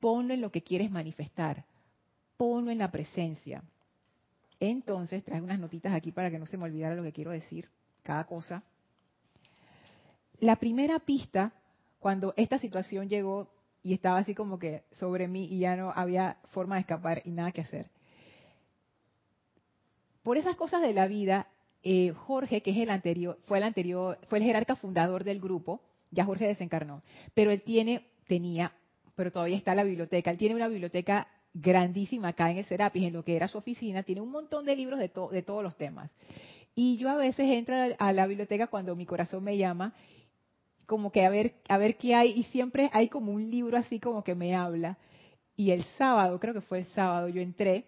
ponlo 0.01 0.35
en 0.35 0.41
lo 0.41 0.51
que 0.51 0.63
quieres 0.63 0.91
manifestar, 0.91 1.65
ponlo 2.37 2.71
en 2.71 2.79
la 2.79 2.91
presencia. 2.91 3.63
Entonces, 4.59 5.23
traje 5.25 5.43
unas 5.43 5.61
notitas 5.61 5.93
aquí 5.93 6.11
para 6.11 6.31
que 6.31 6.39
no 6.39 6.47
se 6.47 6.57
me 6.57 6.65
olvidara 6.65 6.95
lo 6.95 7.03
que 7.03 7.13
quiero 7.13 7.31
decir, 7.31 7.69
cada 8.03 8.25
cosa. 8.25 8.63
La 10.41 10.57
primera 10.57 10.99
pista, 10.99 11.53
cuando 11.99 12.35
esta 12.37 12.59
situación 12.59 13.09
llegó 13.09 13.49
y 13.83 13.95
estaba 13.95 14.19
así 14.19 14.35
como 14.35 14.59
que 14.59 14.85
sobre 14.93 15.29
mí 15.29 15.47
y 15.47 15.61
ya 15.61 15.77
no 15.77 15.93
había 15.95 16.39
forma 16.51 16.77
de 16.77 16.83
escapar 16.83 17.23
y 17.25 17.31
nada 17.31 17.53
que 17.53 17.61
hacer. 17.61 17.91
Por 20.23 20.37
esas 20.37 20.57
cosas 20.57 20.83
de 20.83 20.93
la 20.93 21.07
vida, 21.07 21.49
eh, 21.83 22.13
Jorge, 22.13 22.63
que 22.63 22.73
es 22.73 22.77
el 22.77 22.91
anterior, 22.91 23.39
fue 23.47 23.59
el 23.59 23.65
anterior, 23.65 24.19
fue 24.29 24.39
el 24.39 24.45
jerarca 24.45 24.77
fundador 24.77 25.25
del 25.25 25.41
grupo, 25.41 25.81
ya 26.11 26.25
Jorge 26.25 26.47
desencarnó, 26.47 27.03
pero 27.35 27.51
él 27.51 27.63
tiene, 27.63 28.07
tenía 28.27 28.73
pero 29.21 29.33
todavía 29.33 29.59
está 29.59 29.75
la 29.75 29.85
biblioteca. 29.85 30.31
Él 30.31 30.39
tiene 30.39 30.55
una 30.55 30.69
biblioteca 30.69 31.29
grandísima 31.53 32.29
acá 32.29 32.51
en 32.51 32.57
el 32.57 32.65
Serapis, 32.65 33.05
en 33.05 33.13
lo 33.13 33.23
que 33.23 33.37
era 33.37 33.49
su 33.49 33.59
oficina, 33.59 34.03
tiene 34.03 34.23
un 34.23 34.31
montón 34.31 34.65
de 34.65 34.75
libros 34.75 34.99
de, 34.99 35.11
de 35.31 35.43
todos 35.43 35.63
los 35.63 35.77
temas. 35.77 36.11
Y 36.75 36.97
yo 36.97 37.11
a 37.11 37.17
veces 37.17 37.45
entro 37.51 37.75
a 37.99 38.13
la 38.15 38.27
biblioteca 38.27 38.69
cuando 38.69 38.97
mi 38.97 39.05
corazón 39.05 39.45
me 39.45 39.59
llama, 39.59 39.93
como 40.87 41.13
que 41.13 41.27
a 41.27 41.29
ver, 41.29 41.57
a 41.69 41.77
ver 41.77 41.99
qué 41.99 42.15
hay, 42.15 42.31
y 42.31 42.45
siempre 42.45 42.89
hay 42.95 43.09
como 43.09 43.33
un 43.33 43.51
libro 43.51 43.77
así 43.77 44.01
como 44.01 44.25
que 44.25 44.35
me 44.35 44.57
habla. 44.57 44.97
Y 45.55 45.73
el 45.73 45.85
sábado, 45.99 46.41
creo 46.41 46.55
que 46.55 46.63
fue 46.63 46.79
el 46.79 46.87
sábado, 46.87 47.29
yo 47.29 47.43
entré 47.43 47.85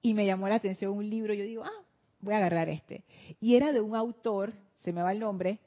y 0.00 0.14
me 0.14 0.26
llamó 0.26 0.48
la 0.48 0.54
atención 0.54 0.92
un 0.92 1.10
libro, 1.10 1.34
yo 1.34 1.42
digo, 1.42 1.64
ah, 1.64 1.84
voy 2.20 2.34
a 2.34 2.36
agarrar 2.36 2.68
este. 2.68 3.02
Y 3.40 3.56
era 3.56 3.72
de 3.72 3.80
un 3.80 3.96
autor, 3.96 4.52
se 4.84 4.92
me 4.92 5.02
va 5.02 5.10
el 5.10 5.18
nombre, 5.18 5.58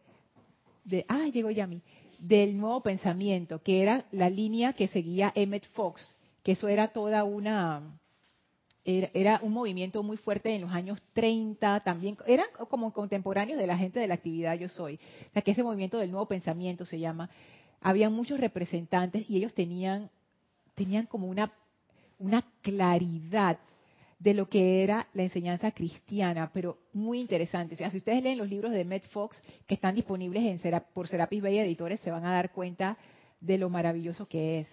de, 0.88 1.06
ah, 1.08 1.28
llegó 1.32 1.52
Yami, 1.52 1.82
del 2.20 2.58
nuevo 2.58 2.82
pensamiento, 2.82 3.62
que 3.62 3.82
era 3.82 4.06
la 4.12 4.30
línea 4.30 4.74
que 4.74 4.88
seguía 4.88 5.32
Emmett 5.36 5.68
Fox, 5.74 6.18
que 6.44 6.54
eso 6.54 6.68
era 6.68 6.88
toda 6.88 7.24
una, 7.26 8.00
era, 8.86 9.40
un 9.44 9.52
movimiento 9.52 10.02
muy 10.02 10.16
fuerte 10.16 10.56
en 10.56 10.62
los 10.62 10.72
años 10.72 11.00
30, 11.14 11.82
también 11.82 12.18
eran 12.26 12.48
como 12.70 12.94
contemporáneos 12.94 13.60
de 13.60 13.68
la 13.68 13.78
gente 13.78 14.00
de 14.00 14.08
la 14.08 14.14
actividad 14.14 14.58
Yo 14.58 14.70
Soy. 14.70 14.96
O 15.30 15.34
sea, 15.34 15.42
que 15.42 15.52
ese 15.52 15.62
movimiento 15.62 15.98
del 15.98 16.10
nuevo 16.10 16.26
pensamiento 16.26 16.86
se 16.86 17.00
llama, 17.00 17.30
había 17.82 18.10
muchos 18.10 18.40
representantes 18.40 19.30
y 19.30 19.38
ellos 19.38 19.54
tenían, 19.54 20.10
tenían 20.74 21.06
como 21.06 21.28
una, 21.28 21.52
una 22.18 22.44
claridad 22.62 23.60
de 24.20 24.34
lo 24.34 24.50
que 24.50 24.84
era 24.84 25.08
la 25.14 25.24
enseñanza 25.24 25.72
cristiana, 25.72 26.50
pero 26.54 26.80
muy 26.94 27.20
interesante. 27.20 27.76
O 27.76 27.78
sea, 27.78 27.92
si 27.92 27.98
ustedes 27.98 28.24
leen 28.24 28.40
los 28.40 28.50
libros 28.50 28.72
de 28.72 28.84
Matt 28.84 29.04
Fox 29.06 29.42
que 29.68 29.76
están 29.76 29.96
disponibles 29.96 30.44
en, 30.44 30.82
por 30.94 31.08
Serapis 31.08 31.42
Bay 31.42 31.60
Editores, 31.60 32.00
se 32.00 32.12
van 32.12 32.26
a 32.26 32.34
dar 32.34 32.52
cuenta 32.52 32.98
de 33.40 33.58
lo 33.58 33.70
maravilloso 33.70 34.28
que 34.28 34.60
es. 34.60 34.68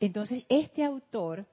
Entonces, 0.00 0.44
este 0.48 0.82
autor, 0.82 1.46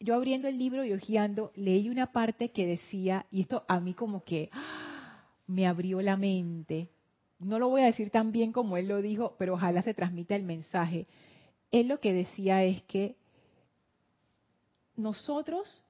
yo 0.00 0.14
abriendo 0.14 0.48
el 0.48 0.58
libro 0.58 0.84
y 0.84 0.92
hojeando, 0.92 1.52
leí 1.56 1.90
una 1.90 2.12
parte 2.12 2.50
que 2.50 2.66
decía, 2.66 3.26
y 3.30 3.42
esto 3.42 3.64
a 3.68 3.78
mí 3.80 3.92
como 3.92 4.24
que 4.24 4.48
¡ah! 4.52 5.24
me 5.46 5.66
abrió 5.66 6.00
la 6.00 6.16
mente. 6.16 6.88
No 7.38 7.58
lo 7.58 7.68
voy 7.68 7.82
a 7.82 7.86
decir 7.86 8.08
tan 8.08 8.32
bien 8.32 8.52
como 8.52 8.78
él 8.78 8.88
lo 8.88 9.02
dijo, 9.02 9.36
pero 9.38 9.54
ojalá 9.54 9.82
se 9.82 9.92
transmita 9.92 10.34
el 10.34 10.42
mensaje. 10.42 11.06
Él 11.70 11.88
lo 11.88 12.00
que 12.00 12.14
decía 12.14 12.64
es 12.64 12.82
que 12.82 13.16
nosotros 14.96 15.82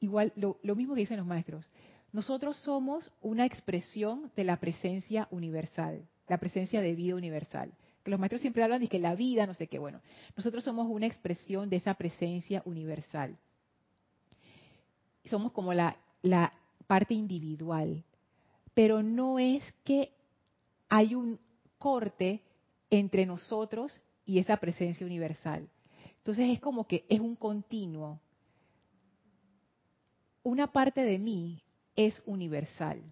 igual 0.00 0.32
lo, 0.36 0.58
mismo 0.74 0.94
que 0.94 1.00
dicen 1.00 1.18
los 1.18 1.26
maestros. 1.26 1.64
Nosotros 2.12 2.56
somos 2.58 3.12
una 3.20 3.44
expresión 3.44 4.30
de 4.34 4.44
la 4.44 4.58
presencia 4.58 5.28
universal, 5.30 6.06
la 6.28 6.38
presencia 6.38 6.80
de 6.80 6.94
vida 6.94 7.14
universal. 7.14 7.72
Que 8.02 8.10
los 8.10 8.20
maestros 8.20 8.40
siempre 8.40 8.62
hablan 8.62 8.80
de 8.80 8.88
que 8.88 8.98
la 8.98 9.14
vida, 9.14 9.46
no 9.46 9.54
sé 9.54 9.66
qué, 9.66 9.78
bueno. 9.78 10.00
Nosotros 10.36 10.64
somos 10.64 10.86
una 10.88 11.06
expresión 11.06 11.68
de 11.68 11.76
esa 11.76 11.94
presencia 11.94 12.62
universal. 12.64 13.36
Somos 15.24 15.52
como 15.52 15.74
la 15.74 15.96
parte 16.86 17.14
individual. 17.14 18.02
Pero 18.74 19.02
no 19.02 19.38
es 19.38 19.62
que 19.84 20.12
hay 20.88 21.14
un 21.14 21.38
corte 21.78 22.42
entre 22.90 23.26
nosotros 23.26 24.00
y 24.24 24.38
esa 24.38 24.56
presencia 24.56 25.06
universal. 25.06 25.68
Entonces 26.18 26.50
es 26.50 26.60
como 26.60 26.86
que 26.86 27.04
es 27.08 27.20
un 27.20 27.36
continuo 27.36 28.20
una 30.48 30.68
parte 30.68 31.02
de 31.02 31.18
mí 31.18 31.62
es 31.94 32.22
universal 32.24 33.02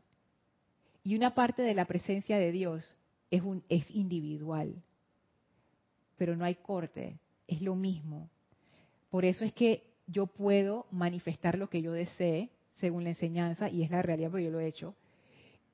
y 1.04 1.16
una 1.16 1.34
parte 1.34 1.60
de 1.60 1.74
la 1.74 1.84
presencia 1.84 2.38
de 2.38 2.50
Dios 2.50 2.96
es, 3.30 3.42
un, 3.42 3.62
es 3.68 3.84
individual. 3.90 4.82
Pero 6.16 6.34
no 6.34 6.46
hay 6.46 6.54
corte, 6.54 7.18
es 7.46 7.60
lo 7.60 7.74
mismo. 7.74 8.30
Por 9.10 9.26
eso 9.26 9.44
es 9.44 9.52
que 9.52 9.84
yo 10.06 10.26
puedo 10.26 10.86
manifestar 10.90 11.58
lo 11.58 11.68
que 11.68 11.82
yo 11.82 11.92
desee, 11.92 12.48
según 12.72 13.04
la 13.04 13.10
enseñanza, 13.10 13.68
y 13.68 13.82
es 13.82 13.90
la 13.90 14.00
realidad 14.00 14.30
porque 14.30 14.44
yo 14.44 14.50
lo 14.50 14.60
he 14.60 14.66
hecho, 14.66 14.94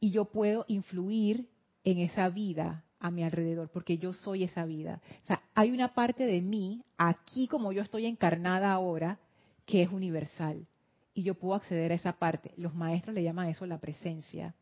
y 0.01 0.11
yo 0.11 0.25
puedo 0.25 0.64
influir 0.66 1.48
en 1.85 1.98
esa 1.98 2.29
vida 2.29 2.83
a 2.98 3.12
mi 3.12 3.22
alrededor, 3.22 3.68
porque 3.68 3.98
yo 3.98 4.12
soy 4.12 4.42
esa 4.42 4.64
vida. 4.64 5.01
O 5.22 5.27
sea, 5.29 5.42
hay 5.55 5.70
una 5.70 5.94
parte 5.94 6.27
de 6.27 6.40
mí, 6.40 6.83
aquí 6.96 7.46
como 7.46 7.70
yo 7.70 7.83
estoy 7.83 8.07
encarnada 8.07 8.72
ahora, 8.72 9.20
que 9.64 9.83
es 9.83 9.92
universal 9.92 10.66
y 11.14 11.22
yo 11.22 11.35
puedo 11.35 11.55
acceder 11.55 11.92
a 11.92 11.96
esa 11.96 12.12
parte. 12.12 12.53
Los 12.57 12.75
maestros 12.75 13.14
le 13.14 13.22
llaman 13.22 13.48
eso 13.48 13.66
la 13.66 13.79
presencia. 13.79 14.55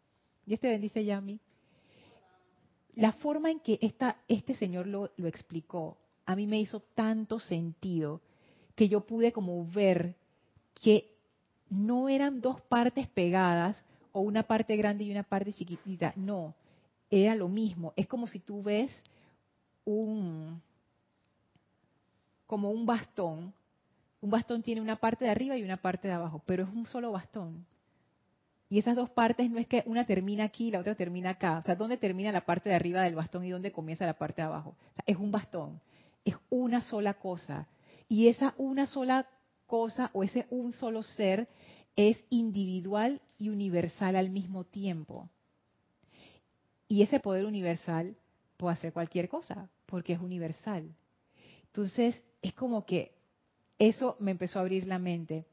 Y 0.47 0.55
este 0.55 0.69
bendice 0.69 1.05
Yami. 1.05 1.41
La 2.95 3.13
forma 3.13 3.51
en 3.51 3.61
que 3.61 3.79
esta, 3.83 4.17
este 4.27 4.55
señor 4.55 4.87
lo, 4.87 5.11
lo 5.17 5.29
explicó, 5.29 5.97
a 6.27 6.35
mí 6.35 6.47
me 6.47 6.61
hizo 6.61 6.81
tanto 6.81 7.39
sentido 7.39 8.21
que 8.75 8.89
yo 8.89 9.07
pude 9.07 9.33
como 9.33 9.65
ver 9.67 10.17
que 10.75 11.15
no 11.69 12.09
eran 12.09 12.41
dos 12.41 12.61
partes 12.63 13.07
pegadas 13.09 13.83
o 14.13 14.21
una 14.21 14.43
parte 14.43 14.77
grande 14.77 15.05
y 15.05 15.11
una 15.11 15.23
parte 15.23 15.53
chiquitita, 15.53 16.13
no, 16.17 16.55
era 17.11 17.35
lo 17.35 17.49
mismo. 17.49 17.93
Es 17.97 18.07
como 18.07 18.27
si 18.27 18.41
tú 18.41 18.63
ves 18.63 18.91
un 19.85 20.61
como 22.47 22.71
un 22.71 22.85
bastón 22.85 23.55
un 24.21 24.31
bastón 24.31 24.63
tiene 24.63 24.81
una 24.81 24.97
parte 24.97 25.25
de 25.25 25.31
arriba 25.31 25.57
y 25.57 25.63
una 25.63 25.79
parte 25.79 26.09
de 26.09 26.15
abajo, 26.15 26.43
pero 26.47 26.65
es 26.65 26.69
un 26.71 26.87
solo 26.87 27.13
bastón. 27.13 27.65
Y 28.69 28.79
esas 28.79 28.95
dos 28.95 29.11
partes 29.11 29.51
no 29.51 29.59
es 29.59 29.67
que 29.67 29.83
una 29.87 30.07
termina 30.07 30.45
aquí 30.45 30.69
y 30.69 30.71
la 30.71 30.79
otra 30.79 30.95
termina 30.95 31.31
acá. 31.31 31.59
O 31.59 31.63
sea, 31.63 31.75
¿dónde 31.75 31.97
termina 31.97 32.31
la 32.31 32.45
parte 32.45 32.69
de 32.69 32.77
arriba 32.77 33.03
del 33.03 33.17
bastón 33.17 33.45
y 33.45 33.51
dónde 33.51 33.73
comienza 33.73 34.07
la 34.07 34.15
parte 34.15 34.43
de 34.43 34.47
abajo? 34.47 34.77
Es 35.07 35.17
un 35.17 35.33
bastón, 35.33 35.81
es 36.25 36.37
una 36.51 36.81
sola 36.81 37.15
cosa. 37.15 37.67
Y 38.09 38.29
esa 38.29 38.55
una 38.59 38.87
sola 38.87 39.27
cosa 39.67 40.11
o 40.13 40.23
ese 40.23 40.47
un 40.51 40.73
solo 40.73 41.03
ser 41.03 41.49
es 41.97 42.23
individual 42.31 43.21
y 43.39 43.49
universal 43.49 44.15
al 44.15 44.31
mismo 44.31 44.65
tiempo. 44.65 45.29
Y 46.87 47.03
ese 47.03 47.21
poder 47.21 47.47
universal 47.47 48.15
puede 48.57 48.75
hacer 48.75 48.93
cualquier 48.93 49.29
cosa, 49.29 49.69
porque 49.87 50.13
es 50.13 50.21
universal. 50.21 50.95
Entonces, 51.67 52.23
es 52.43 52.53
como 52.55 52.85
que 52.85 53.13
eso 53.81 54.17
me 54.21 54.31
empezó 54.31 54.59
a 54.59 54.63
abrir 54.63 54.87
la 54.87 54.99
mente. 54.99 55.47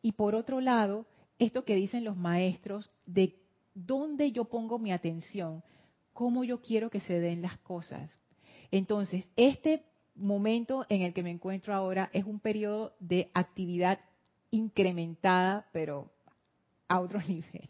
Y 0.00 0.12
por 0.12 0.34
otro 0.34 0.60
lado, 0.60 1.06
esto 1.38 1.64
que 1.64 1.76
dicen 1.76 2.02
los 2.02 2.16
maestros 2.16 2.90
de 3.04 3.36
dónde 3.74 4.32
yo 4.32 4.46
pongo 4.46 4.78
mi 4.78 4.90
atención, 4.90 5.62
cómo 6.14 6.44
yo 6.44 6.62
quiero 6.62 6.88
que 6.88 7.00
se 7.00 7.20
den 7.20 7.42
las 7.42 7.58
cosas. 7.58 8.18
Entonces, 8.70 9.26
este 9.36 9.84
momento 10.14 10.86
en 10.88 11.02
el 11.02 11.12
que 11.12 11.22
me 11.22 11.30
encuentro 11.30 11.74
ahora 11.74 12.08
es 12.14 12.24
un 12.24 12.40
periodo 12.40 12.94
de 13.00 13.30
actividad 13.34 14.00
incrementada, 14.50 15.68
pero 15.70 16.10
a 16.88 17.00
otro 17.00 17.20
nivel. 17.28 17.68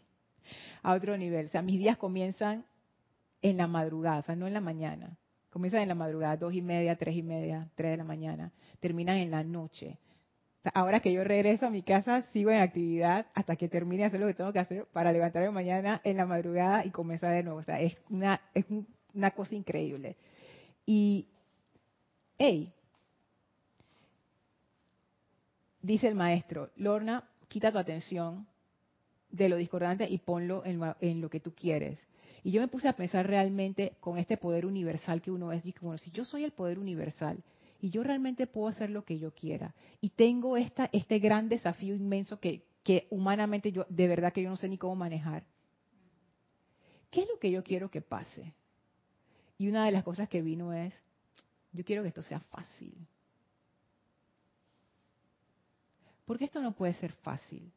A 0.81 0.93
otro 0.93 1.17
nivel. 1.17 1.47
O 1.47 1.49
sea, 1.49 1.61
mis 1.61 1.77
días 1.77 1.97
comienzan 1.97 2.65
en 3.41 3.57
la 3.57 3.67
madrugada, 3.67 4.19
o 4.19 4.23
sea, 4.23 4.35
no 4.37 4.47
en 4.47 4.53
la 4.53 4.61
mañana. 4.61 5.17
Comienzan 5.49 5.81
en 5.81 5.89
la 5.89 5.95
madrugada, 5.95 6.37
dos 6.37 6.53
y 6.53 6.61
media, 6.61 6.95
tres 6.95 7.15
y 7.15 7.23
media, 7.23 7.69
tres 7.75 7.91
de 7.91 7.97
la 7.97 8.03
mañana. 8.03 8.51
Terminan 8.79 9.17
en 9.17 9.31
la 9.31 9.43
noche. 9.43 9.97
ahora 10.73 10.99
que 10.99 11.11
yo 11.11 11.23
regreso 11.23 11.65
a 11.65 11.69
mi 11.69 11.81
casa, 11.81 12.23
sigo 12.33 12.51
en 12.51 12.61
actividad 12.61 13.27
hasta 13.33 13.55
que 13.55 13.69
termine 13.69 14.03
de 14.03 14.07
hacer 14.07 14.19
lo 14.19 14.27
que 14.27 14.33
tengo 14.33 14.53
que 14.53 14.59
hacer 14.59 14.85
para 14.93 15.11
levantarme 15.11 15.49
mañana 15.51 16.01
en 16.03 16.17
la 16.17 16.25
madrugada 16.25 16.85
y 16.85 16.91
comenzar 16.91 17.33
de 17.33 17.43
nuevo. 17.43 17.59
O 17.59 17.63
sea, 17.63 17.79
es 17.81 17.97
una, 18.09 18.41
es 18.53 18.65
una 19.13 19.31
cosa 19.31 19.55
increíble. 19.55 20.17
Y, 20.85 21.27
hey, 22.37 22.73
dice 25.81 26.07
el 26.07 26.15
maestro, 26.15 26.69
Lorna, 26.75 27.23
quita 27.47 27.71
tu 27.71 27.77
atención 27.77 28.47
de 29.31 29.49
lo 29.49 29.57
discordante 29.57 30.07
y 30.09 30.17
ponlo 30.17 30.63
en, 30.65 31.21
lo 31.21 31.29
que 31.29 31.39
tú 31.39 31.53
quieres. 31.53 31.99
Y 32.43 32.51
yo 32.51 32.61
me 32.61 32.67
puse 32.67 32.87
a 32.87 32.93
pensar 32.93 33.27
realmente 33.27 33.93
con 33.99 34.17
este 34.17 34.37
poder 34.37 34.65
universal 34.65 35.21
que 35.21 35.31
uno 35.31 35.51
es, 35.51 35.65
y 35.65 35.73
bueno, 35.81 35.97
si 35.97 36.11
yo 36.11 36.25
soy 36.25 36.43
el 36.43 36.51
poder 36.51 36.79
universal 36.79 37.43
y 37.81 37.89
yo 37.89 38.03
realmente 38.03 38.47
puedo 38.47 38.67
hacer 38.67 38.89
lo 38.89 39.03
que 39.05 39.19
yo 39.19 39.33
quiera 39.33 39.73
y 40.01 40.09
tengo 40.09 40.57
esta, 40.57 40.89
este 40.91 41.19
gran 41.19 41.49
desafío 41.49 41.95
inmenso 41.95 42.39
que, 42.39 42.63
que 42.83 43.07
humanamente 43.09 43.71
yo, 43.71 43.85
de 43.89 44.07
verdad 44.07 44.33
que 44.33 44.43
yo 44.43 44.49
no 44.49 44.57
sé 44.57 44.69
ni 44.69 44.77
cómo 44.77 44.95
manejar, 44.95 45.43
¿qué 47.09 47.21
es 47.21 47.27
lo 47.27 47.39
que 47.39 47.51
yo 47.51 47.63
quiero 47.63 47.89
que 47.89 48.01
pase? 48.01 48.53
Y 49.57 49.67
una 49.67 49.85
de 49.85 49.91
las 49.91 50.03
cosas 50.03 50.29
que 50.29 50.41
vino 50.41 50.73
es, 50.73 51.01
yo 51.73 51.83
quiero 51.83 52.01
que 52.01 52.09
esto 52.09 52.21
sea 52.21 52.39
fácil. 52.39 52.95
Porque 56.25 56.45
esto 56.45 56.61
no 56.61 56.73
puede 56.73 56.93
ser 56.93 57.11
fácil. 57.11 57.71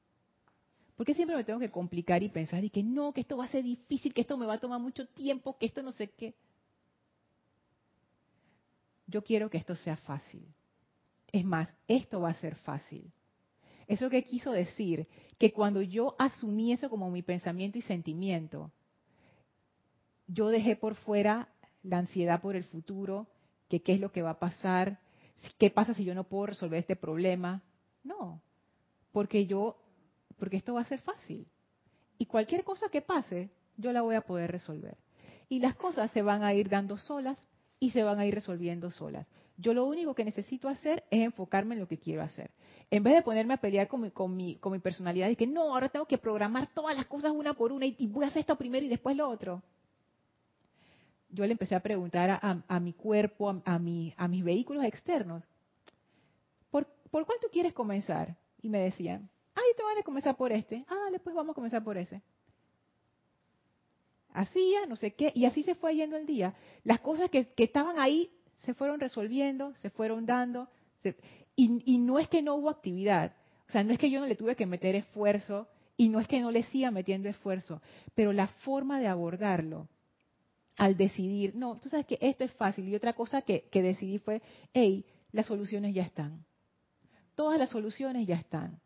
Porque 1.03 1.17
siempre 1.17 1.35
me 1.35 1.43
tengo 1.43 1.59
que 1.59 1.73
complicar 1.73 2.23
y 2.23 2.29
pensar 2.29 2.63
y 2.63 2.71
que 2.71 2.85
no, 2.85 3.13
que 3.13 3.23
esto 3.23 3.37
va 3.37 3.47
a 3.47 3.49
ser 3.49 3.65
difícil, 3.65 4.15
que 4.15 4.21
esto 4.21 4.37
me 4.37 4.47
va 4.47 4.55
a 4.55 4.61
tomar 4.61 4.79
mucho 4.79 5.05
tiempo, 5.09 5.59
que 5.59 5.67
esto 5.67 5.83
no 5.83 5.91
sé 5.91 6.11
qué. 6.11 6.33
Yo 9.09 9.25
quiero 9.25 9.51
que 9.51 9.59
esto 9.59 9.75
sea 9.75 9.97
fácil. 9.97 10.47
Es 11.33 11.45
más, 11.45 11.69
esto 11.89 12.21
va 12.21 12.31
a 12.31 12.35
ser 12.35 12.55
fácil. 12.55 13.11
Eso 13.89 14.09
que 14.11 14.23
quiso 14.23 14.53
decir, 14.53 15.09
que 15.39 15.53
cuando 15.53 15.83
yo 15.83 16.15
asumí 16.21 16.73
eso 16.73 16.89
como 16.89 17.11
mi 17.11 17.23
pensamiento 17.23 17.79
y 17.79 17.83
sentimiento, 17.83 18.71
yo 20.29 20.51
dejé 20.51 20.77
por 20.77 20.95
fuera 20.95 21.49
la 21.83 21.99
ansiedad 21.99 22.41
por 22.41 22.55
el 22.55 22.63
futuro, 22.63 23.27
que 23.69 23.83
qué 23.83 23.95
es 23.95 23.99
lo 23.99 24.13
que 24.13 24.23
va 24.23 24.31
a 24.31 24.39
pasar, 24.39 25.01
qué 25.59 25.69
pasa 25.69 25.95
si 25.95 26.05
yo 26.05 26.15
no 26.15 26.23
puedo 26.23 26.47
resolver 26.47 26.79
este 26.79 26.95
problema, 26.95 27.61
no, 28.05 28.41
porque 29.11 29.47
yo, 29.47 29.82
porque 30.43 30.57
esto 30.57 30.75
va 30.75 30.81
a 30.81 30.85
ser 30.85 30.99
fácil. 30.99 31.47
Y 32.19 32.27
cualquier 32.27 32.65
cosa 32.65 32.89
que 32.89 33.01
pase, 33.01 33.49
yo 33.77 33.93
la 33.93 34.03
voy 34.03 34.17
a 34.17 34.23
poder 34.23 34.51
resolver. 34.51 34.97
Y 35.49 35.61
las 35.61 35.77
cosas 35.77 36.11
se 36.11 36.21
van 36.21 36.43
a 36.43 36.53
ir 36.53 36.69
dando 36.69 36.97
solas 36.97 37.39
y 37.79 37.93
se 37.93 38.03
van 38.03 38.19
a 38.19 38.27
ir 38.27 38.35
resolviendo 38.35 38.91
solas. 38.91 39.25
Yo 39.57 39.73
lo 39.73 39.85
único 39.85 40.17
que 40.17 40.25
necesito 40.25 40.69
hacer 40.69 41.05
es 41.13 41.23
enfocarme 41.23 41.77
en 41.77 41.81
lo 41.83 41.87
que 41.87 41.97
quiero 41.97 42.23
hacer. 42.23 42.51
En 42.91 43.05
vez 43.05 43.15
de 43.15 43.23
ponerme 43.23 43.55
a 43.55 43.59
pelear 43.59 43.87
con 43.87 44.01
mi, 44.01 44.11
con 44.11 44.35
mi, 44.35 44.57
con 44.57 44.73
mi 44.73 44.81
personalidad 44.81 45.29
y 45.29 45.37
que 45.37 45.47
no, 45.47 45.73
ahora 45.73 45.89
tengo 45.89 46.07
que 46.07 46.19
programar 46.19 46.67
todas 46.75 46.97
las 46.97 47.07
cosas 47.07 47.31
una 47.31 47.55
por 47.55 47.71
una 47.71 47.87
y, 47.87 48.09
voy 48.09 48.25
a 48.25 48.27
hacer 48.27 48.41
esto 48.41 48.59
primero 48.59 48.85
y 48.85 48.89
después 48.89 49.17
lo 49.17 49.31
otro. 49.31 49.63
Yo 51.31 51.47
le 51.47 51.53
empecé 51.53 51.77
a 51.77 51.81
preguntar 51.81 52.41
a, 52.43 52.81
mi 52.81 52.95
cuerpo, 52.95 53.49
a, 53.49 53.75
a, 53.75 53.79
mis 53.79 54.45
vehículos 54.45 54.83
externos, 54.87 55.47
¿por 56.69 56.85
cuál 57.27 57.39
tú 57.41 57.47
quieres 57.53 57.73
comenzar? 57.73 58.37
Y 58.61 58.69
me 58.69 58.81
decían, 58.81 59.31
ay, 59.63 59.77
te 59.77 59.83
van 59.83 59.99
a 59.99 60.03
comenzar 60.03 60.37
por 60.37 60.53
este. 60.53 60.85
Ah, 60.89 61.09
después 61.11 61.35
vamos 61.35 61.53
a 61.53 61.55
comenzar 61.55 61.83
por 61.83 61.97
ese. 61.97 62.23
Hacía, 64.33 64.87
no 64.87 64.97
sé 64.97 65.15
qué, 65.15 65.33
y 65.35 65.45
así 65.45 65.63
se 65.63 65.75
fue 65.75 65.95
yendo 65.95 66.17
el 66.17 66.27
día. 66.27 66.55
Las 66.85 67.01
cosas 67.01 67.31
que, 67.31 67.53
estaban 67.57 67.99
ahí 67.99 68.31
se 68.65 68.75
fueron 68.75 68.99
resolviendo, 69.01 69.75
se 69.77 69.91
fueron 69.91 70.25
dando, 70.25 70.69
y, 71.55 71.99
no 71.99 72.19
es 72.19 72.29
que 72.29 72.41
no 72.41 72.55
hubo 72.55 72.71
actividad, 72.71 73.35
o 73.69 73.73
sea, 73.73 73.85
no 73.85 73.93
es 73.93 73.99
que 73.99 74.11
yo 74.11 74.21
no 74.21 74.27
le 74.27 74.37
tuve 74.37 74.57
que 74.57 74.65
meter 74.65 74.95
esfuerzo, 74.95 75.69
y 75.97 76.09
no 76.09 76.19
es 76.19 76.29
que 76.29 76.41
no 76.41 76.51
le 76.51 76.63
siga 76.65 76.91
metiendo 76.91 77.29
esfuerzo, 77.29 77.83
pero 78.15 78.33
la 78.33 78.47
forma 78.49 79.01
de 79.01 79.09
abordarlo, 79.09 79.89
al 80.77 80.97
decidir, 80.97 81.55
no, 81.55 81.79
tú 81.79 81.91
sabes 81.91 82.07
que 82.07 82.19
esto 82.23 82.45
es 82.45 82.53
fácil, 82.53 82.89
y 82.89 82.95
otra 82.95 83.13
cosa 83.13 83.43
que, 83.43 83.69
que 83.71 83.83
decidí 83.83 84.19
fue, 84.19 84.41
hey, 84.73 85.05
las 85.33 85.47
soluciones 85.47 85.95
ya 85.95 86.03
están 86.03 86.47
todas 87.35 87.59
las 87.59 87.71
soluciones 87.71 88.27
ya 88.27 88.37
están. 88.37 88.81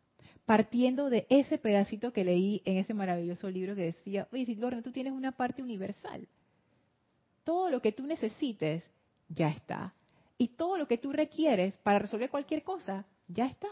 Partiendo 0.47 1.09
de 1.09 1.27
ese 1.29 1.57
pedacito 1.57 2.13
que 2.13 2.23
leí 2.23 2.61
en 2.63 2.77
ese 2.77 2.93
maravilloso 2.93 3.49
libro 3.49 3.75
que 3.75 3.81
decía, 3.81 4.29
oye, 4.31 4.45
si 4.45 4.55
Lorna, 4.55 4.81
tú 4.81 4.93
tienes 4.93 5.11
una 5.11 5.33
parte 5.33 5.61
universal. 5.61 6.25
Todo 7.43 7.69
lo 7.69 7.81
que 7.81 7.91
tú 7.91 8.07
necesites 8.07 8.81
ya 9.27 9.49
está. 9.49 9.93
Y 10.37 10.47
todo 10.47 10.77
lo 10.77 10.87
que 10.87 10.97
tú 10.97 11.11
requieres 11.11 11.77
para 11.79 11.99
resolver 11.99 12.29
cualquier 12.29 12.63
cosa, 12.63 13.05
ya 13.27 13.45
está. 13.45 13.67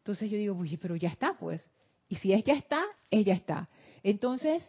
Entonces 0.00 0.30
yo 0.30 0.36
digo, 0.36 0.54
oye, 0.54 0.76
pero 0.76 0.96
ya 0.96 1.08
está, 1.08 1.32
pues. 1.40 1.66
Y 2.10 2.16
si 2.16 2.34
es 2.34 2.44
ya 2.44 2.52
está, 2.52 2.84
es 3.10 3.24
ya 3.24 3.32
está. 3.32 3.70
Entonces, 4.02 4.62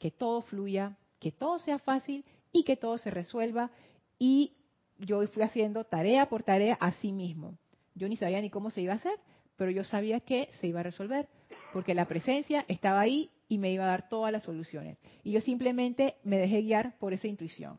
que 0.00 0.10
todo 0.10 0.42
fluya, 0.42 0.96
que 1.20 1.30
todo 1.30 1.60
sea 1.60 1.78
fácil 1.78 2.24
y 2.50 2.64
que 2.64 2.76
todo 2.76 2.98
se 2.98 3.12
resuelva. 3.12 3.70
Y 4.18 4.54
yo 4.98 5.24
fui 5.28 5.44
haciendo 5.44 5.84
tarea 5.84 6.28
por 6.28 6.42
tarea 6.42 6.74
a 6.80 6.90
sí 6.94 7.12
mismo. 7.12 7.56
Yo 7.94 8.08
ni 8.08 8.16
sabía 8.16 8.40
ni 8.40 8.50
cómo 8.50 8.72
se 8.72 8.80
iba 8.80 8.94
a 8.94 8.96
hacer, 8.96 9.20
pero 9.56 9.70
yo 9.70 9.84
sabía 9.84 10.20
que 10.20 10.48
se 10.60 10.66
iba 10.66 10.80
a 10.80 10.84
resolver, 10.84 11.28
porque 11.72 11.94
la 11.94 12.06
presencia 12.06 12.64
estaba 12.68 13.00
ahí 13.00 13.30
y 13.48 13.58
me 13.58 13.72
iba 13.72 13.84
a 13.84 13.88
dar 13.88 14.08
todas 14.08 14.32
las 14.32 14.42
soluciones. 14.42 14.98
Y 15.22 15.32
yo 15.32 15.40
simplemente 15.40 16.16
me 16.24 16.38
dejé 16.38 16.62
guiar 16.62 16.98
por 16.98 17.12
esa 17.12 17.28
intuición. 17.28 17.78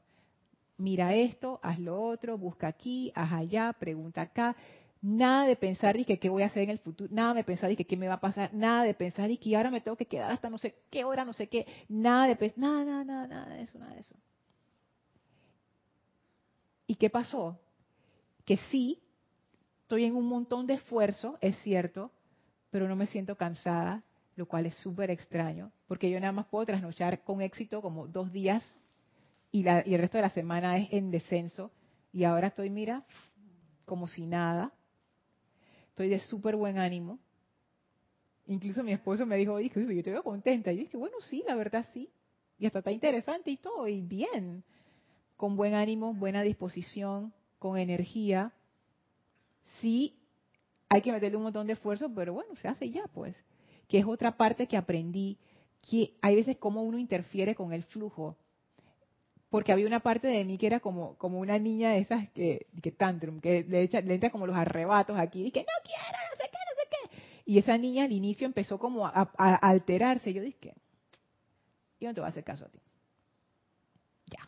Mira 0.77 1.15
esto, 1.15 1.59
haz 1.63 1.79
lo 1.79 2.01
otro, 2.01 2.37
busca 2.37 2.67
aquí, 2.67 3.11
haz 3.15 3.31
allá, 3.31 3.73
pregunta 3.73 4.21
acá. 4.21 4.55
Nada 5.01 5.45
de 5.45 5.55
pensar 5.55 5.97
que 6.05 6.17
qué 6.17 6.29
voy 6.29 6.43
a 6.43 6.45
hacer 6.45 6.63
en 6.63 6.69
el 6.69 6.79
futuro, 6.79 7.13
nada 7.13 7.33
de 7.33 7.43
pensar 7.43 7.75
que 7.75 7.85
qué 7.85 7.97
me 7.97 8.07
va 8.07 8.15
a 8.15 8.21
pasar, 8.21 8.53
nada 8.53 8.83
de 8.83 8.93
pensar 8.93 9.29
y 9.29 9.37
que 9.37 9.55
ahora 9.55 9.69
me 9.69 9.81
tengo 9.81 9.97
que 9.97 10.05
quedar 10.05 10.31
hasta 10.31 10.49
no 10.49 10.57
sé 10.57 10.75
qué 10.89 11.03
hora, 11.03 11.25
no 11.25 11.33
sé 11.33 11.47
qué, 11.47 11.67
nada 11.89 12.27
de 12.27 12.37
pensar, 12.37 12.59
nada, 12.59 13.03
nada, 13.03 13.27
nada 13.27 13.53
de 13.53 13.63
eso, 13.63 13.77
nada 13.79 13.93
de 13.93 13.99
eso. 13.99 14.15
¿Y 16.87 16.95
qué 16.95 17.09
pasó? 17.09 17.59
Que 18.45 18.57
sí, 18.71 19.02
estoy 19.93 20.05
en 20.05 20.15
un 20.15 20.25
montón 20.25 20.65
de 20.65 20.73
esfuerzo, 20.73 21.37
es 21.39 21.55
cierto, 21.61 22.09
pero 22.71 22.87
no 22.87 22.95
me 22.95 23.05
siento 23.05 23.35
cansada, 23.35 24.03
lo 24.35 24.47
cual 24.47 24.65
es 24.65 24.73
súper 24.77 25.11
extraño, 25.11 25.71
porque 25.87 26.09
yo 26.09 26.19
nada 26.19 26.31
más 26.31 26.47
puedo 26.47 26.65
trasnochar 26.65 27.23
con 27.23 27.43
éxito 27.43 27.79
como 27.79 28.07
dos 28.07 28.31
días 28.31 28.63
y, 29.51 29.59
el 29.67 29.99
resto 29.99 30.17
de 30.17 30.23
la 30.23 30.31
semana 30.31 30.79
es 30.79 30.91
en 30.91 31.11
descenso. 31.11 31.71
Y 32.11 32.23
ahora 32.23 32.47
estoy, 32.47 32.71
mira, 32.71 33.05
como 33.85 34.07
si 34.07 34.25
nada. 34.25 34.73
Estoy 35.89 36.09
de 36.09 36.19
súper 36.21 36.55
buen 36.55 36.79
ánimo. 36.79 37.19
Incluso 38.47 38.83
mi 38.83 38.93
esposo 38.93 39.27
me 39.27 39.37
dijo, 39.37 39.59
yo 39.59 40.03
te 40.03 40.09
veo 40.09 40.23
contenta. 40.23 40.71
Y 40.71 40.77
yo 40.77 40.83
dije, 40.85 40.97
bueno, 40.97 41.17
sí, 41.29 41.43
la 41.45 41.53
verdad 41.53 41.85
sí. 41.93 42.09
Y 42.57 42.65
hasta 42.65 42.79
está 42.79 42.91
interesante 42.91 43.51
y 43.51 43.57
todo, 43.57 43.87
y 43.87 44.01
bien. 44.01 44.63
Con 45.37 45.55
buen 45.55 45.75
ánimo, 45.75 46.15
buena 46.15 46.41
disposición, 46.41 47.31
con 47.59 47.77
energía 47.77 48.53
sí 49.81 50.19
hay 50.93 51.01
que 51.01 51.11
meterle 51.11 51.37
un 51.37 51.43
montón 51.43 51.65
de 51.65 51.73
esfuerzo, 51.73 52.13
pero 52.13 52.33
bueno, 52.33 52.55
se 52.55 52.67
hace 52.67 52.91
ya, 52.91 53.03
pues. 53.13 53.35
Que 53.87 53.97
es 53.97 54.05
otra 54.05 54.37
parte 54.37 54.67
que 54.67 54.77
aprendí, 54.77 55.39
que 55.81 56.13
hay 56.21 56.35
veces 56.35 56.57
como 56.57 56.83
uno 56.83 56.99
interfiere 56.99 57.55
con 57.55 57.73
el 57.73 57.83
flujo. 57.83 58.37
Porque 59.49 59.71
había 59.71 59.87
una 59.87 60.01
parte 60.01 60.27
de 60.27 60.45
mí 60.45 60.57
que 60.59 60.67
era 60.67 60.79
como, 60.79 61.17
como 61.17 61.39
una 61.39 61.57
niña 61.57 61.91
de 61.91 61.99
esas 61.99 62.29
que, 62.29 62.67
que 62.81 62.91
tantrum, 62.91 63.39
que 63.39 63.63
le, 63.63 63.81
echa, 63.81 64.01
le 64.01 64.13
entra 64.13 64.29
como 64.29 64.45
los 64.45 64.55
arrebatos 64.55 65.17
aquí, 65.17 65.47
y 65.47 65.51
que 65.51 65.61
no 65.61 65.65
quiero, 65.83 66.17
no 66.29 66.43
sé 66.43 66.49
qué, 66.51 66.57
no 66.57 66.75
sé 66.75 66.87
qué. 66.91 67.41
Y 67.45 67.57
esa 67.57 67.77
niña 67.77 68.03
al 68.03 68.11
inicio 68.11 68.45
empezó 68.45 68.77
como 68.77 69.07
a, 69.07 69.31
alterarse. 69.37 70.31
Yo 70.31 70.43
dije, 70.43 70.75
yo 71.99 72.07
no 72.07 72.13
te 72.13 72.21
voy 72.21 72.27
a 72.27 72.29
hacer 72.29 72.43
caso 72.43 72.65
a 72.65 72.69
ti. 72.69 72.79
Ya. 74.27 74.47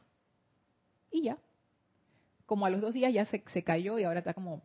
Y 1.09 1.23
ya. 1.23 1.39
Como 2.45 2.67
a 2.67 2.69
los 2.69 2.81
dos 2.81 2.93
días 2.93 3.11
ya 3.11 3.25
se, 3.25 3.43
se 3.51 3.63
cayó 3.63 3.97
y 3.97 4.03
ahora 4.03 4.19
está 4.19 4.35
como 4.35 4.61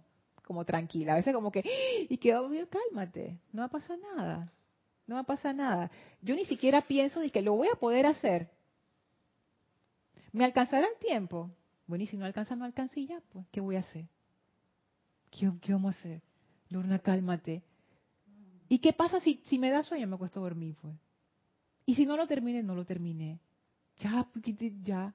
como 0.51 0.65
tranquila. 0.65 1.13
A 1.13 1.15
veces 1.15 1.33
como 1.33 1.53
que, 1.53 1.63
y 2.09 2.17
que, 2.17 2.37
cálmate, 2.69 3.39
no 3.53 3.63
va 3.63 3.67
a 3.67 3.71
pasar 3.71 3.97
nada. 4.17 4.53
No 5.07 5.15
va 5.15 5.21
a 5.21 5.25
pasar 5.25 5.55
nada. 5.55 5.89
Yo 6.23 6.35
ni 6.35 6.45
siquiera 6.45 6.83
pienso 6.89 7.21
de 7.21 7.31
que 7.31 7.41
lo 7.41 7.55
voy 7.55 7.69
a 7.73 7.79
poder 7.79 8.05
hacer. 8.05 8.51
¿Me 10.33 10.45
alcanzará 10.45 10.89
el 10.89 10.99
tiempo? 10.99 11.53
Bueno, 11.87 12.03
y 12.03 12.09
si 12.09 12.17
no 12.17 12.25
alcanza, 12.25 12.57
no 12.57 12.65
alcanza 12.65 12.99
y 12.99 13.07
ya, 13.07 13.23
pues, 13.33 13.47
¿qué 13.53 13.61
voy 13.61 13.77
a 13.77 13.81
hacer? 13.81 14.07
¿Qué, 15.31 15.49
vamos 15.69 15.95
a 15.95 15.99
hacer? 16.01 16.21
Lorna, 16.69 16.99
cálmate. 16.99 17.63
¿Y 18.69 18.81
qué 18.81 18.93
pasa 18.93 19.21
si, 19.21 19.45
si 19.47 19.57
me 19.57 19.71
da 19.71 19.85
sueño? 19.85 20.09
Me 20.09 20.19
cuesta 20.19 20.41
dormir, 20.41 20.75
pues. 20.83 20.97
Y 21.87 21.95
si 21.95 22.07
no 22.07 22.17
lo 22.17 22.27
termine, 22.27 22.65
no 22.65 22.75
lo 22.75 22.85
terminé. 22.85 23.39
Ya, 24.01 24.27
ya. 24.83 25.15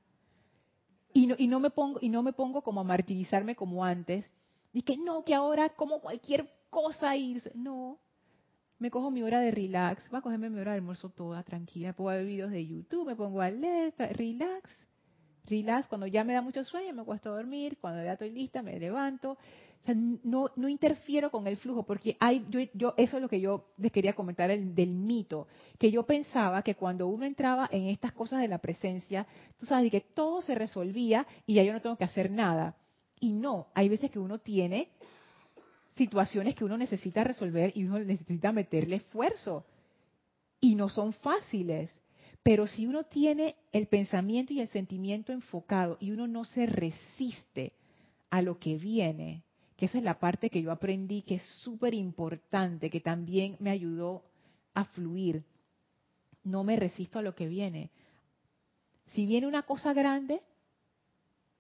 Y 1.11 1.27
no, 1.27 1.35
y 1.37 1.47
no 1.47 1.59
me 1.59 1.71
pongo, 1.71 1.99
y 2.01 2.07
no 2.07 2.23
me 2.23 2.31
pongo 2.31 2.61
como 2.61 2.79
a 2.79 2.85
martirizarme 2.85 3.57
como 3.57 3.83
antes. 3.83 4.25
Y 4.75 4.81
que 4.81 4.97
no, 4.97 5.23
que 5.23 5.33
ahora 5.33 5.69
como 5.69 6.01
cualquier 6.01 6.51
cosa 6.69 7.15
y 7.15 7.41
no. 7.53 7.97
Me 8.77 8.91
cojo 8.91 9.09
mi 9.09 9.23
hora 9.23 9.39
de 9.39 9.51
relax, 9.51 10.03
va 10.13 10.17
a 10.17 10.21
cogerme 10.21 10.49
mi 10.49 10.59
hora 10.59 10.71
de 10.71 10.79
almuerzo 10.79 11.07
toda 11.07 11.41
tranquila, 11.43 11.87
me 11.87 11.93
pongo 11.93 12.09
a 12.09 12.15
ver 12.15 12.25
videos 12.25 12.51
de 12.51 12.67
YouTube, 12.67 13.07
me 13.07 13.15
pongo 13.15 13.39
a 13.39 13.49
leer, 13.49 13.93
relax, 13.97 14.69
relax, 15.45 15.87
cuando 15.87 16.07
ya 16.07 16.25
me 16.25 16.33
da 16.33 16.41
mucho 16.41 16.61
sueño 16.65 16.93
me 16.93 17.05
cuesta 17.05 17.29
dormir, 17.29 17.77
cuando 17.79 18.03
ya 18.03 18.13
estoy 18.13 18.31
lista 18.31 18.61
me 18.61 18.77
levanto, 18.77 19.37
no, 20.25 20.49
no 20.57 20.67
interfiero 20.67 21.31
con 21.31 21.47
el 21.47 21.55
flujo, 21.55 21.83
porque 21.83 22.17
hay, 22.19 22.45
yo, 22.73 22.93
eso 22.97 23.15
es 23.15 23.21
lo 23.21 23.29
que 23.29 23.39
yo 23.39 23.69
les 23.77 23.93
quería 23.93 24.11
comentar 24.11 24.49
del 24.49 24.89
mito, 24.89 25.47
que 25.79 25.89
yo 25.89 26.05
pensaba 26.05 26.63
que 26.63 26.75
cuando 26.75 27.07
uno 27.07 27.25
entraba 27.25 27.69
en 27.71 27.87
estas 27.87 28.11
cosas 28.11 28.41
de 28.41 28.49
la 28.49 28.57
presencia, 28.57 29.25
tú 29.57 29.65
sabes, 29.67 29.89
que 29.89 30.01
todo 30.01 30.41
se 30.41 30.53
resolvía 30.53 31.25
y 31.45 31.53
ya 31.53 31.63
yo 31.63 31.71
no 31.71 31.81
tengo 31.81 31.95
que 31.95 32.03
hacer 32.03 32.29
nada. 32.29 32.75
Y 33.19 33.33
no, 33.33 33.67
hay 33.73 33.89
veces 33.89 34.11
que 34.11 34.19
uno 34.19 34.39
tiene 34.39 34.89
situaciones 35.95 36.55
que 36.55 36.65
uno 36.65 36.77
necesita 36.77 37.23
resolver 37.23 37.71
y 37.75 37.85
uno 37.85 37.99
necesita 37.99 38.51
meterle 38.51 38.97
esfuerzo. 38.97 39.65
Y 40.59 40.75
no 40.75 40.89
son 40.89 41.13
fáciles. 41.13 41.89
Pero 42.43 42.67
si 42.67 42.85
uno 42.85 43.05
tiene 43.05 43.55
el 43.71 43.87
pensamiento 43.87 44.53
y 44.53 44.61
el 44.61 44.67
sentimiento 44.67 45.31
enfocado 45.31 45.97
y 45.99 46.11
uno 46.11 46.27
no 46.27 46.45
se 46.45 46.65
resiste 46.65 47.73
a 48.29 48.41
lo 48.41 48.59
que 48.59 48.77
viene, 48.77 49.43
que 49.77 49.87
esa 49.87 49.97
es 49.97 50.03
la 50.03 50.19
parte 50.19 50.49
que 50.49 50.61
yo 50.61 50.71
aprendí 50.71 51.23
que 51.23 51.35
es 51.35 51.43
súper 51.63 51.93
importante, 51.93 52.89
que 52.89 52.99
también 52.99 53.57
me 53.59 53.71
ayudó 53.71 54.23
a 54.73 54.85
fluir. 54.85 55.43
No 56.43 56.63
me 56.63 56.75
resisto 56.75 57.19
a 57.19 57.23
lo 57.23 57.33
que 57.33 57.47
viene. 57.47 57.89
Si 59.07 59.25
viene 59.25 59.47
una 59.47 59.63
cosa 59.63 59.93
grande, 59.93 60.41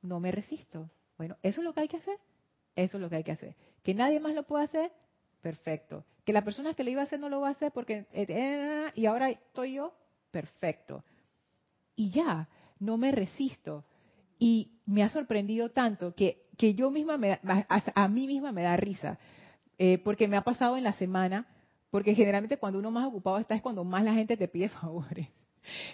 no 0.01 0.19
me 0.19 0.31
resisto. 0.31 0.89
Bueno, 1.17 1.37
eso 1.41 1.61
es 1.61 1.65
lo 1.65 1.73
que 1.73 1.81
hay 1.81 1.87
que 1.87 1.97
hacer. 1.97 2.17
Eso 2.75 2.97
es 2.97 3.01
lo 3.01 3.09
que 3.09 3.15
hay 3.15 3.23
que 3.23 3.31
hacer. 3.31 3.55
Que 3.83 3.93
nadie 3.93 4.19
más 4.19 4.33
lo 4.33 4.43
puede 4.43 4.65
hacer, 4.65 4.91
perfecto. 5.41 6.03
Que 6.25 6.33
la 6.33 6.43
persona 6.43 6.73
que 6.73 6.83
lo 6.83 6.89
iba 6.89 7.01
a 7.01 7.05
hacer 7.05 7.19
no 7.19 7.29
lo 7.29 7.41
va 7.41 7.49
a 7.49 7.51
hacer 7.51 7.71
porque 7.71 8.05
eh, 8.11 8.25
eh, 8.27 8.91
y 8.95 9.05
ahora 9.05 9.29
estoy 9.29 9.75
yo, 9.75 9.93
perfecto. 10.31 11.03
Y 11.95 12.09
ya, 12.09 12.49
no 12.79 12.97
me 12.97 13.11
resisto. 13.11 13.85
Y 14.37 14.71
me 14.85 15.03
ha 15.03 15.09
sorprendido 15.09 15.69
tanto 15.71 16.13
que, 16.13 16.47
que 16.57 16.73
yo 16.73 16.91
misma, 16.91 17.17
me, 17.17 17.39
a, 17.41 18.07
mí 18.09 18.27
misma 18.27 18.51
me 18.51 18.63
da 18.63 18.75
risa, 18.75 19.17
eh, 19.77 19.97
porque 19.99 20.27
me 20.27 20.35
ha 20.35 20.43
pasado 20.43 20.75
en 20.75 20.83
la 20.83 20.93
semana, 20.93 21.47
porque 21.89 22.13
generalmente 22.13 22.57
cuando 22.57 22.79
uno 22.79 22.91
más 22.91 23.07
ocupado 23.07 23.37
está 23.37 23.55
es 23.55 23.61
cuando 23.61 23.85
más 23.85 24.03
la 24.03 24.13
gente 24.13 24.35
te 24.35 24.49
pide 24.49 24.67
favores. 24.81 25.29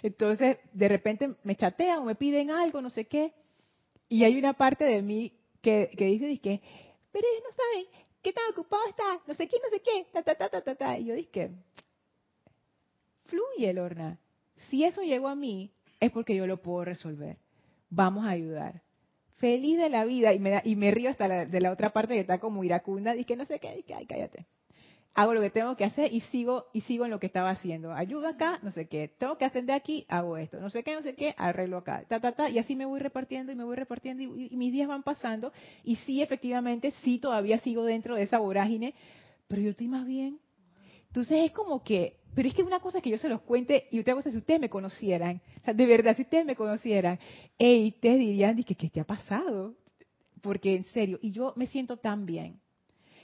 Entonces, 0.02 0.58
de 0.72 0.88
repente 0.88 1.36
me 1.44 1.56
chatean 1.56 2.00
o 2.00 2.04
me 2.04 2.16
piden 2.16 2.50
algo, 2.50 2.82
no 2.82 2.90
sé 2.90 3.06
qué, 3.06 3.32
y 4.12 4.24
hay 4.24 4.38
una 4.38 4.52
parte 4.52 4.84
de 4.84 5.02
mí 5.02 5.32
que, 5.60 5.90
dice, 5.96 6.38
que, 6.38 6.60
pero 7.10 7.26
ellos 7.28 7.44
no 7.48 7.56
saben 7.56 7.86
qué 8.22 8.32
tan 8.32 8.44
ocupado 8.50 8.82
está, 8.88 9.20
no 9.26 9.34
sé 9.34 9.48
qué, 9.48 9.56
no 9.62 9.70
sé 9.70 9.80
qué, 9.80 10.06
ta, 10.12 10.22
ta, 10.22 10.34
ta, 10.34 10.48
ta, 10.48 10.60
ta, 10.60 10.74
ta. 10.74 10.98
Y 10.98 11.06
yo 11.06 11.14
dije, 11.14 11.50
fluye, 13.26 13.72
Lorna. 13.72 14.18
Si 14.68 14.84
eso 14.84 15.02
llegó 15.02 15.28
a 15.28 15.34
mí, 15.34 15.72
es 15.98 16.10
porque 16.10 16.34
yo 16.36 16.46
lo 16.46 16.62
puedo 16.62 16.84
resolver 16.84 17.38
vamos 17.92 18.24
a 18.24 18.30
ayudar. 18.30 18.82
Feliz 19.36 19.78
de 19.78 19.90
la 19.90 20.04
vida, 20.04 20.32
y 20.32 20.38
me, 20.38 20.60
y 20.64 20.76
me 20.76 20.90
río 20.90 21.10
hasta 21.10 21.46
de 21.46 21.60
la 21.60 21.70
otra 21.70 21.92
parte 21.92 22.14
que 22.14 22.20
está 22.20 22.38
como 22.38 22.64
iracunda, 22.64 23.14
que 23.24 23.36
no 23.36 23.44
sé 23.44 23.58
qué, 23.58 23.82
que, 23.86 23.94
ay, 23.94 24.06
cállate. 24.06 24.46
Hago 25.14 25.34
lo 25.34 25.42
que 25.42 25.50
tengo 25.50 25.76
que 25.76 25.84
hacer 25.84 26.12
y 26.12 26.22
sigo 26.22 26.68
y 26.72 26.80
sigo 26.82 27.04
en 27.04 27.10
lo 27.10 27.20
que 27.20 27.26
estaba 27.26 27.50
haciendo. 27.50 27.92
Ayuda 27.92 28.30
acá, 28.30 28.60
no 28.62 28.70
sé 28.70 28.88
qué. 28.88 29.08
Tengo 29.18 29.36
que 29.36 29.44
atender 29.44 29.76
aquí, 29.76 30.06
hago 30.08 30.38
esto. 30.38 30.58
No 30.58 30.70
sé 30.70 30.82
qué, 30.82 30.94
no 30.94 31.02
sé 31.02 31.14
qué, 31.14 31.34
arreglo 31.36 31.76
acá. 31.76 32.04
Ta, 32.08 32.18
ta, 32.18 32.32
ta, 32.32 32.48
y 32.48 32.58
así 32.58 32.76
me 32.76 32.86
voy 32.86 32.98
repartiendo 32.98 33.52
y 33.52 33.54
me 33.54 33.64
voy 33.64 33.76
repartiendo 33.76 34.22
y, 34.22 34.56
mis 34.56 34.72
días 34.72 34.88
van 34.88 35.02
pasando. 35.02 35.52
Y 35.84 35.96
sí, 35.96 36.22
efectivamente, 36.22 36.92
sí 37.02 37.18
todavía 37.18 37.58
sigo 37.58 37.84
dentro 37.84 38.14
de 38.14 38.22
esa 38.22 38.38
vorágine, 38.38 38.94
pero 39.48 39.60
yo 39.60 39.70
estoy 39.70 39.88
más 39.88 40.06
bien. 40.06 40.38
Entonces 41.08 41.44
es 41.44 41.50
como 41.50 41.82
que 41.82 42.16
pero 42.34 42.48
es 42.48 42.54
que 42.54 42.62
una 42.62 42.80
cosa 42.80 42.98
es 42.98 43.04
que 43.04 43.10
yo 43.10 43.18
se 43.18 43.28
los 43.28 43.42
cuente 43.42 43.88
y 43.90 44.00
otra 44.00 44.14
cosa 44.14 44.30
es 44.30 44.32
si 44.32 44.38
ustedes 44.38 44.60
me 44.60 44.70
conocieran, 44.70 45.42
de 45.66 45.86
verdad, 45.86 46.16
si 46.16 46.22
ustedes 46.22 46.46
me 46.46 46.56
conocieran, 46.56 47.18
hey, 47.58 47.92
ustedes 47.94 48.18
dirían, 48.18 48.62
¿qué, 48.62 48.74
¿qué 48.74 48.88
te 48.88 49.00
ha 49.00 49.04
pasado? 49.04 49.74
Porque 50.40 50.74
en 50.74 50.84
serio, 50.84 51.18
y 51.20 51.32
yo 51.32 51.52
me 51.56 51.66
siento 51.66 51.98
tan 51.98 52.24
bien. 52.24 52.58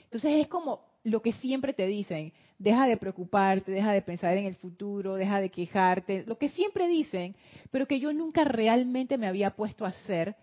Entonces 0.03 0.39
es 0.39 0.47
como 0.47 0.88
lo 1.03 1.21
que 1.21 1.33
siempre 1.33 1.73
te 1.73 1.87
dicen, 1.87 2.33
deja 2.57 2.85
de 2.87 2.97
preocuparte, 2.97 3.71
deja 3.71 3.91
de 3.91 4.01
pensar 4.01 4.37
en 4.37 4.45
el 4.45 4.55
futuro, 4.55 5.15
deja 5.15 5.39
de 5.39 5.49
quejarte, 5.49 6.23
lo 6.27 6.37
que 6.37 6.49
siempre 6.49 6.87
dicen, 6.87 7.35
pero 7.71 7.87
que 7.87 7.99
yo 7.99 8.13
nunca 8.13 8.43
realmente 8.43 9.17
me 9.17 9.27
había 9.27 9.51
puesto 9.51 9.85
a 9.85 9.89
hacer 9.89 10.35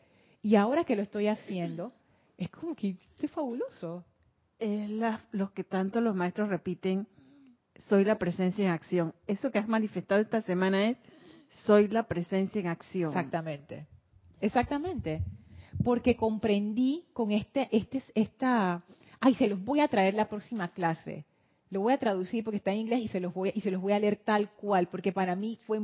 y 0.42 0.56
ahora 0.56 0.84
que 0.84 0.96
lo 0.96 1.02
estoy 1.02 1.26
haciendo, 1.26 1.92
es 2.38 2.50
como 2.50 2.74
que 2.74 2.96
es 3.20 3.30
fabuloso. 3.30 4.04
Es 4.58 4.90
lo 5.32 5.52
que 5.52 5.64
tanto 5.64 6.00
los 6.00 6.16
maestros 6.16 6.48
repiten 6.48 7.06
soy 7.80 8.04
la 8.04 8.18
presencia 8.18 8.64
en 8.64 8.70
acción. 8.70 9.14
Eso 9.26 9.50
que 9.50 9.58
has 9.58 9.68
manifestado 9.68 10.20
esta 10.20 10.42
semana 10.42 10.90
es, 10.90 10.96
soy 11.64 11.88
la 11.88 12.04
presencia 12.04 12.60
en 12.60 12.68
acción. 12.68 13.10
Exactamente, 13.10 13.86
exactamente. 14.40 15.22
Porque 15.84 16.16
comprendí 16.16 17.04
con 17.12 17.32
este, 17.32 17.68
este, 17.70 18.02
esta, 18.14 18.82
ay, 19.20 19.34
se 19.34 19.48
los 19.48 19.62
voy 19.62 19.80
a 19.80 19.88
traer 19.88 20.14
la 20.14 20.28
próxima 20.28 20.68
clase. 20.68 21.24
Lo 21.68 21.80
voy 21.80 21.94
a 21.94 21.98
traducir 21.98 22.44
porque 22.44 22.58
está 22.58 22.72
en 22.72 22.78
inglés 22.78 23.00
y 23.00 23.08
se 23.08 23.18
los 23.18 23.34
voy 23.34 23.50
y 23.52 23.60
se 23.60 23.72
los 23.72 23.82
voy 23.82 23.92
a 23.92 23.98
leer 23.98 24.16
tal 24.16 24.52
cual, 24.52 24.86
porque 24.86 25.10
para 25.10 25.34
mí 25.34 25.58
fue 25.66 25.80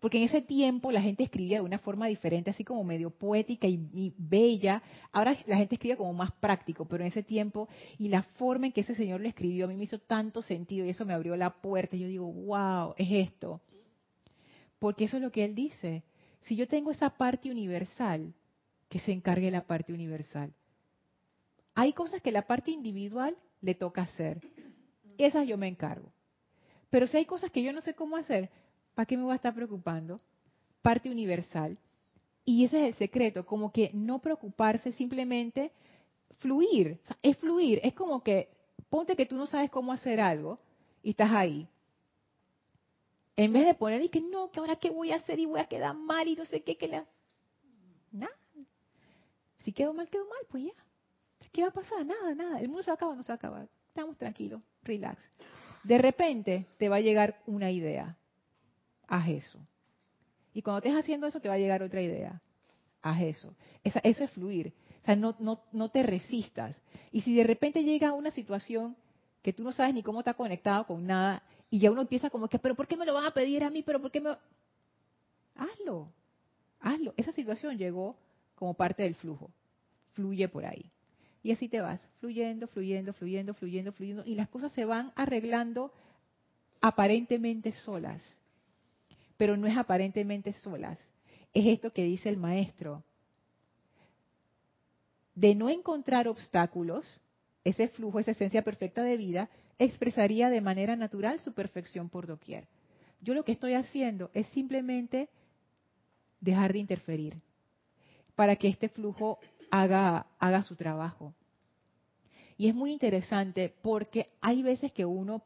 porque 0.00 0.16
en 0.16 0.24
ese 0.24 0.40
tiempo 0.40 0.90
la 0.90 1.02
gente 1.02 1.24
escribía 1.24 1.58
de 1.58 1.64
una 1.64 1.78
forma 1.78 2.06
diferente, 2.06 2.48
así 2.48 2.64
como 2.64 2.84
medio 2.84 3.10
poética 3.10 3.68
y, 3.68 4.14
bella. 4.16 4.82
Ahora 5.12 5.36
la 5.46 5.58
gente 5.58 5.74
escribe 5.74 5.98
como 5.98 6.14
más 6.14 6.32
práctico, 6.32 6.86
pero 6.86 7.04
en 7.04 7.08
ese 7.08 7.22
tiempo 7.22 7.68
y 7.98 8.08
la 8.08 8.22
forma 8.22 8.66
en 8.66 8.72
que 8.72 8.80
ese 8.80 8.94
señor 8.94 9.20
lo 9.20 9.28
escribió 9.28 9.66
a 9.66 9.68
mí 9.68 9.76
me 9.76 9.84
hizo 9.84 9.98
tanto 9.98 10.40
sentido 10.40 10.86
y 10.86 10.90
eso 10.90 11.04
me 11.04 11.12
abrió 11.12 11.36
la 11.36 11.50
puerta. 11.50 11.96
Y 11.96 12.00
yo 12.00 12.08
digo, 12.08 12.32
wow, 12.32 12.94
es 12.96 13.10
esto, 13.10 13.60
porque 14.78 15.04
eso 15.04 15.18
es 15.18 15.22
lo 15.22 15.30
que 15.30 15.44
él 15.44 15.54
dice. 15.54 16.02
Si 16.40 16.56
yo 16.56 16.66
tengo 16.66 16.90
esa 16.92 17.10
parte 17.10 17.50
universal, 17.50 18.32
que 18.88 18.98
se 19.00 19.12
encargue 19.12 19.50
la 19.50 19.66
parte 19.66 19.92
universal. 19.92 20.52
Hay 21.74 21.92
cosas 21.92 22.20
que 22.22 22.32
la 22.32 22.46
parte 22.46 22.70
individual 22.70 23.36
le 23.60 23.74
toca 23.74 24.02
hacer 24.02 24.40
esas 25.26 25.46
yo 25.46 25.56
me 25.56 25.68
encargo. 25.68 26.12
Pero 26.88 27.06
si 27.06 27.16
hay 27.16 27.24
cosas 27.24 27.50
que 27.50 27.62
yo 27.62 27.72
no 27.72 27.80
sé 27.80 27.94
cómo 27.94 28.16
hacer, 28.16 28.50
¿para 28.94 29.06
qué 29.06 29.16
me 29.16 29.24
voy 29.24 29.32
a 29.32 29.36
estar 29.36 29.54
preocupando? 29.54 30.20
Parte 30.82 31.10
universal. 31.10 31.78
Y 32.44 32.64
ese 32.64 32.80
es 32.80 32.88
el 32.88 32.94
secreto, 32.94 33.46
como 33.46 33.70
que 33.72 33.90
no 33.92 34.18
preocuparse, 34.18 34.92
simplemente 34.92 35.72
fluir. 36.38 37.00
es 37.22 37.36
fluir, 37.36 37.80
es 37.82 37.94
como 37.94 38.22
que 38.22 38.48
ponte 38.88 39.14
que 39.14 39.26
tú 39.26 39.36
no 39.36 39.46
sabes 39.46 39.70
cómo 39.70 39.92
hacer 39.92 40.20
algo 40.20 40.58
y 41.02 41.10
estás 41.10 41.30
ahí. 41.30 41.68
En 43.36 43.52
vez 43.52 43.66
de 43.66 43.74
poner 43.74 44.02
y 44.02 44.08
que 44.08 44.20
no, 44.20 44.50
que 44.50 44.58
ahora 44.58 44.76
qué 44.76 44.90
voy 44.90 45.12
a 45.12 45.16
hacer 45.16 45.38
y 45.38 45.46
voy 45.46 45.60
a 45.60 45.68
quedar 45.68 45.94
mal 45.94 46.26
y 46.28 46.34
no 46.34 46.44
sé 46.44 46.62
qué, 46.62 46.76
que 46.76 46.88
la... 46.88 47.06
Nada. 48.10 48.32
Si 49.58 49.72
quedo 49.72 49.92
mal, 49.92 50.08
quedo 50.08 50.24
mal, 50.24 50.40
pues 50.50 50.64
ya. 50.64 50.72
¿Qué 51.52 51.62
va 51.62 51.68
a 51.68 51.72
pasar? 51.72 52.04
Nada, 52.06 52.34
nada. 52.34 52.60
El 52.60 52.68
mundo 52.68 52.82
se 52.82 52.90
va 52.90 52.94
a 52.94 52.96
acabar, 52.96 53.16
no 53.16 53.22
se 53.22 53.28
va 53.28 53.34
a 53.34 53.36
acabar. 53.36 53.68
Estamos 53.88 54.16
tranquilos 54.16 54.62
relax. 54.82 55.22
De 55.82 55.98
repente 55.98 56.66
te 56.78 56.88
va 56.88 56.96
a 56.96 57.00
llegar 57.00 57.40
una 57.46 57.70
idea. 57.70 58.16
Haz 59.06 59.28
eso. 59.28 59.58
Y 60.52 60.62
cuando 60.62 60.78
estés 60.78 60.94
haciendo 60.94 61.26
eso, 61.26 61.40
te 61.40 61.48
va 61.48 61.54
a 61.54 61.58
llegar 61.58 61.82
otra 61.82 62.02
idea. 62.02 62.40
Haz 63.02 63.22
eso. 63.22 63.54
eso 63.82 64.24
es 64.24 64.30
fluir. 64.30 64.72
O 65.02 65.04
sea, 65.04 65.16
no, 65.16 65.34
no, 65.38 65.62
no 65.72 65.88
te 65.88 66.02
resistas. 66.02 66.76
Y 67.10 67.22
si 67.22 67.34
de 67.34 67.44
repente 67.44 67.82
llega 67.82 68.12
una 68.12 68.30
situación 68.30 68.96
que 69.42 69.52
tú 69.52 69.64
no 69.64 69.72
sabes 69.72 69.94
ni 69.94 70.02
cómo 70.02 70.20
está 70.20 70.34
conectado 70.34 70.86
con 70.86 71.06
nada, 71.06 71.42
y 71.70 71.78
ya 71.78 71.90
uno 71.90 72.02
empieza 72.02 72.30
como 72.30 72.48
que, 72.48 72.58
pero 72.58 72.74
¿por 72.74 72.86
qué 72.86 72.96
me 72.96 73.06
lo 73.06 73.14
van 73.14 73.24
a 73.24 73.30
pedir 73.30 73.64
a 73.64 73.70
mí? 73.70 73.82
¿Pero 73.82 74.00
por 74.00 74.10
qué 74.10 74.20
me...? 74.20 74.36
Hazlo. 75.54 76.12
Hazlo. 76.80 77.14
Esa 77.16 77.32
situación 77.32 77.78
llegó 77.78 78.16
como 78.54 78.74
parte 78.74 79.04
del 79.04 79.14
flujo. 79.14 79.50
Fluye 80.12 80.48
por 80.48 80.66
ahí. 80.66 80.90
Y 81.42 81.52
así 81.52 81.68
te 81.68 81.80
vas, 81.80 82.00
fluyendo, 82.18 82.66
fluyendo, 82.68 83.12
fluyendo, 83.14 83.54
fluyendo, 83.54 83.92
fluyendo. 83.92 84.24
Y 84.26 84.34
las 84.34 84.48
cosas 84.48 84.72
se 84.72 84.84
van 84.84 85.12
arreglando 85.16 85.92
aparentemente 86.80 87.72
solas. 87.72 88.22
Pero 89.36 89.56
no 89.56 89.66
es 89.66 89.76
aparentemente 89.76 90.52
solas. 90.52 90.98
Es 91.54 91.66
esto 91.66 91.92
que 91.92 92.04
dice 92.04 92.28
el 92.28 92.36
maestro. 92.36 93.02
De 95.34 95.54
no 95.54 95.70
encontrar 95.70 96.28
obstáculos, 96.28 97.22
ese 97.64 97.88
flujo, 97.88 98.18
esa 98.18 98.32
esencia 98.32 98.62
perfecta 98.62 99.02
de 99.02 99.16
vida, 99.16 99.48
expresaría 99.78 100.50
de 100.50 100.60
manera 100.60 100.94
natural 100.94 101.40
su 101.40 101.54
perfección 101.54 102.10
por 102.10 102.26
doquier. 102.26 102.68
Yo 103.22 103.32
lo 103.32 103.44
que 103.44 103.52
estoy 103.52 103.74
haciendo 103.74 104.30
es 104.34 104.46
simplemente 104.48 105.30
dejar 106.40 106.74
de 106.74 106.78
interferir 106.80 107.34
para 108.34 108.56
que 108.56 108.68
este 108.68 108.88
flujo 108.88 109.38
haga, 109.70 110.26
haga 110.38 110.62
su 110.62 110.76
trabajo. 110.76 111.34
Y 112.56 112.68
es 112.68 112.74
muy 112.74 112.92
interesante 112.92 113.74
porque 113.82 114.30
hay 114.40 114.62
veces 114.62 114.92
que 114.92 115.04
uno 115.04 115.42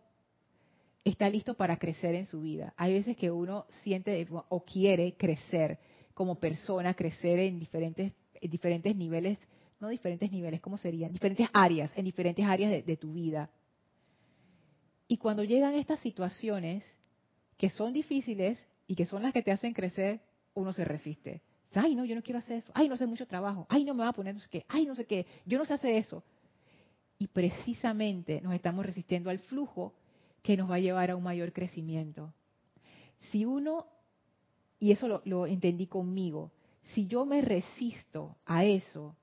está 1.04 1.28
listo 1.28 1.54
para 1.54 1.76
crecer 1.78 2.14
en 2.14 2.26
su 2.26 2.40
vida. 2.40 2.74
Hay 2.76 2.94
veces 2.94 3.16
que 3.16 3.30
uno 3.30 3.66
siente 3.82 4.26
o 4.48 4.64
quiere 4.64 5.14
crecer 5.14 5.78
como 6.14 6.36
persona, 6.36 6.94
crecer 6.94 7.38
en 7.40 7.58
diferentes, 7.58 8.12
diferentes 8.42 8.96
niveles, 8.96 9.38
no 9.80 9.88
diferentes 9.88 10.32
niveles, 10.32 10.60
¿cómo 10.60 10.78
serían? 10.78 11.12
Diferentes 11.12 11.48
áreas, 11.52 11.90
en 11.96 12.04
diferentes 12.04 12.44
áreas 12.44 12.70
de, 12.70 12.82
de 12.82 12.96
tu 12.96 13.12
vida. 13.12 13.50
Y 15.06 15.18
cuando 15.18 15.44
llegan 15.44 15.74
estas 15.74 16.00
situaciones 16.00 16.82
que 17.58 17.70
son 17.70 17.92
difíciles 17.92 18.58
y 18.86 18.94
que 18.96 19.06
son 19.06 19.22
las 19.22 19.32
que 19.32 19.42
te 19.42 19.52
hacen 19.52 19.74
crecer, 19.74 20.20
uno 20.54 20.72
se 20.72 20.84
resiste. 20.84 21.42
Ay, 21.76 21.94
no, 21.94 22.04
yo 22.04 22.14
no 22.14 22.22
quiero 22.22 22.38
hacer 22.38 22.58
eso. 22.58 22.72
Ay, 22.74 22.88
no 22.88 22.96
sé 22.96 23.06
mucho 23.06 23.26
trabajo. 23.26 23.66
Ay, 23.68 23.84
no 23.84 23.94
me 23.94 24.02
va 24.02 24.10
a 24.10 24.12
poner 24.12 24.34
no 24.34 24.40
sé 24.40 24.48
qué. 24.48 24.64
Ay, 24.68 24.86
no 24.86 24.94
sé 24.94 25.06
qué. 25.06 25.26
Yo 25.46 25.58
no 25.58 25.64
sé 25.64 25.74
hacer 25.74 25.94
eso. 25.94 26.22
Y 27.18 27.28
precisamente 27.28 28.40
nos 28.40 28.54
estamos 28.54 28.84
resistiendo 28.84 29.30
al 29.30 29.38
flujo 29.38 29.94
que 30.42 30.56
nos 30.56 30.70
va 30.70 30.76
a 30.76 30.80
llevar 30.80 31.10
a 31.10 31.16
un 31.16 31.22
mayor 31.22 31.52
crecimiento. 31.52 32.32
Si 33.30 33.44
uno, 33.44 33.86
y 34.78 34.92
eso 34.92 35.22
lo, 35.24 35.46
entendí 35.46 35.86
conmigo, 35.86 36.52
si 36.92 37.06
yo 37.06 37.24
me 37.24 37.40
resisto 37.40 38.36
a 38.44 38.64
eso, 38.64 39.16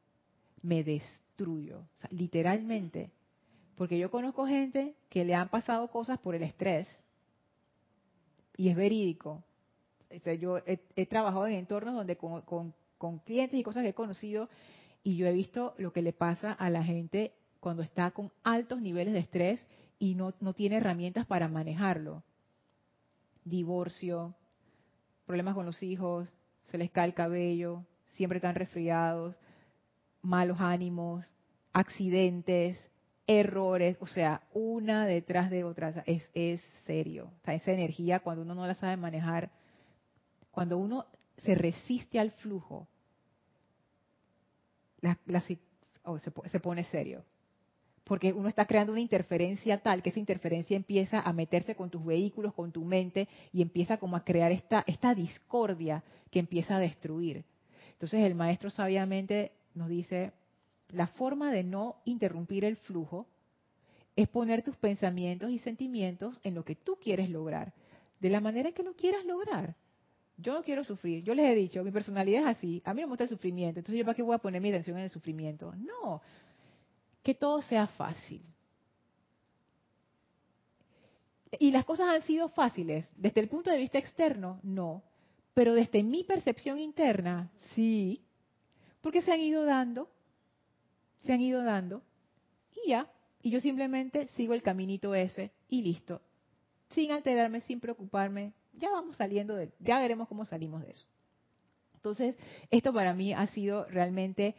me 0.63 0.83
destruyo, 0.83 1.85
literalmente. 2.09 3.11
Porque 3.75 3.99
yo 3.99 4.09
conozco 4.09 4.47
gente 4.47 4.95
que 5.09 5.25
le 5.25 5.35
han 5.35 5.49
pasado 5.49 5.89
cosas 5.89 6.19
por 6.19 6.33
el 6.33 6.43
estrés, 6.43 6.87
y 8.57 8.69
es 8.69 8.75
verídico. 8.75 9.43
Yo 10.39 10.59
he, 10.65 11.05
trabajado 11.05 11.47
en 11.47 11.53
entornos 11.53 11.93
donde 11.93 12.17
con, 12.17 12.41
con 12.41 13.19
clientes 13.19 13.59
y 13.59 13.63
cosas 13.63 13.83
que 13.83 13.89
he 13.89 13.93
conocido, 13.93 14.49
y 15.03 15.15
yo 15.15 15.27
he 15.27 15.33
visto 15.33 15.73
lo 15.77 15.91
que 15.91 16.01
le 16.01 16.13
pasa 16.13 16.51
a 16.51 16.69
la 16.69 16.83
gente 16.83 17.33
cuando 17.59 17.83
está 17.83 18.11
con 18.11 18.31
altos 18.43 18.81
niveles 18.81 19.13
de 19.13 19.19
estrés 19.19 19.67
y 19.99 20.15
no, 20.15 20.33
no 20.39 20.53
tiene 20.53 20.77
herramientas 20.77 21.25
para 21.25 21.47
manejarlo. 21.47 22.23
Divorcio, 23.43 24.35
problemas 25.25 25.55
con 25.55 25.65
los 25.65 25.81
hijos, 25.81 26.27
se 26.63 26.77
les 26.77 26.91
cae 26.91 27.07
el 27.07 27.13
cabello, 27.13 27.85
siempre 28.05 28.37
están 28.37 28.55
resfriados, 28.55 29.39
malos 30.21 30.59
ánimos, 30.59 31.25
accidentes, 31.73 32.77
errores, 33.27 33.97
o 33.99 34.07
sea, 34.07 34.43
una 34.53 35.05
detrás 35.05 35.49
de 35.49 35.63
otra. 35.63 36.03
Es, 36.05 36.29
es 36.33 36.61
serio. 36.85 37.31
O 37.41 37.45
sea, 37.45 37.55
esa 37.55 37.71
energía, 37.71 38.19
cuando 38.19 38.43
uno 38.43 38.55
no 38.55 38.67
la 38.67 38.75
sabe 38.75 38.97
manejar, 38.97 39.51
cuando 40.51 40.77
uno 40.77 41.05
se 41.37 41.55
resiste 41.55 42.19
al 42.19 42.31
flujo, 42.31 42.87
se 46.51 46.59
pone 46.59 46.83
serio 46.85 47.23
porque 48.03 48.33
uno 48.33 48.49
está 48.49 48.65
creando 48.65 48.91
una 48.91 49.01
interferencia 49.01 49.77
tal 49.77 50.01
que 50.01 50.09
esa 50.09 50.19
interferencia 50.19 50.75
empieza 50.75 51.21
a 51.21 51.33
meterse 51.33 51.75
con 51.75 51.89
tus 51.89 52.03
vehículos, 52.03 52.53
con 52.53 52.71
tu 52.71 52.83
mente 52.83 53.27
y 53.53 53.61
empieza 53.61 53.97
como 53.97 54.15
a 54.17 54.23
crear 54.25 54.51
esta, 54.51 54.83
esta 54.87 55.13
discordia 55.15 56.03
que 56.29 56.39
empieza 56.39 56.75
a 56.75 56.79
destruir. 56.79 57.45
Entonces 57.93 58.21
el 58.23 58.35
maestro 58.35 58.69
sabiamente 58.69 59.51
nos 59.75 59.87
dice, 59.87 60.33
la 60.89 61.07
forma 61.07 61.51
de 61.51 61.63
no 61.63 61.97
interrumpir 62.05 62.65
el 62.65 62.75
flujo 62.75 63.27
es 64.15 64.27
poner 64.27 64.61
tus 64.63 64.75
pensamientos 64.75 65.49
y 65.51 65.59
sentimientos 65.59 66.39
en 66.43 66.55
lo 66.55 66.65
que 66.65 66.75
tú 66.75 66.97
quieres 67.01 67.29
lograr, 67.29 67.73
de 68.19 68.29
la 68.29 68.41
manera 68.41 68.71
que 68.71 68.83
lo 68.83 68.93
quieras 68.93 69.23
lograr. 69.25 69.75
Yo 70.41 70.53
no 70.53 70.63
quiero 70.63 70.83
sufrir. 70.83 71.23
Yo 71.23 71.33
les 71.33 71.45
he 71.45 71.55
dicho, 71.55 71.83
mi 71.83 71.91
personalidad 71.91 72.43
es 72.43 72.57
así. 72.57 72.81
A 72.85 72.93
mí 72.93 73.01
no 73.01 73.07
me 73.07 73.11
gusta 73.11 73.23
el 73.25 73.29
sufrimiento. 73.29 73.79
Entonces, 73.79 73.99
¿yo 73.99 74.05
para 74.05 74.15
qué 74.15 74.23
voy 74.23 74.35
a 74.35 74.39
poner 74.39 74.61
mi 74.61 74.69
atención 74.69 74.97
en 74.97 75.03
el 75.03 75.09
sufrimiento? 75.09 75.73
No 75.75 76.21
que 77.23 77.35
todo 77.35 77.61
sea 77.61 77.87
fácil. 77.87 78.41
¿Y 81.59 81.71
las 81.71 81.85
cosas 81.85 82.07
han 82.09 82.21
sido 82.23 82.49
fáciles? 82.49 83.07
Desde 83.15 83.41
el 83.41 83.49
punto 83.49 83.69
de 83.69 83.77
vista 83.77 83.97
externo, 83.97 84.59
no. 84.63 85.03
Pero 85.53 85.73
desde 85.73 86.01
mi 86.01 86.23
percepción 86.23 86.79
interna, 86.79 87.51
sí. 87.75 88.23
Porque 89.01 89.21
se 89.21 89.31
han 89.31 89.41
ido 89.41 89.65
dando, 89.65 90.09
se 91.25 91.33
han 91.33 91.41
ido 91.41 91.63
dando, 91.63 92.01
y 92.85 92.89
ya. 92.89 93.11
Y 93.41 93.49
yo 93.49 93.59
simplemente 93.59 94.27
sigo 94.29 94.53
el 94.53 94.63
caminito 94.63 95.13
ese 95.13 95.51
y 95.67 95.81
listo. 95.81 96.21
Sin 96.91 97.11
alterarme, 97.11 97.61
sin 97.61 97.79
preocuparme. 97.79 98.53
Ya 98.73 98.89
vamos 98.89 99.15
saliendo 99.15 99.55
de, 99.55 99.71
ya 99.79 99.99
veremos 99.99 100.27
cómo 100.27 100.45
salimos 100.45 100.83
de 100.83 100.91
eso. 100.91 101.05
Entonces, 101.95 102.35
esto 102.71 102.93
para 102.93 103.13
mí 103.13 103.33
ha 103.33 103.45
sido 103.47 103.85
realmente, 103.85 104.55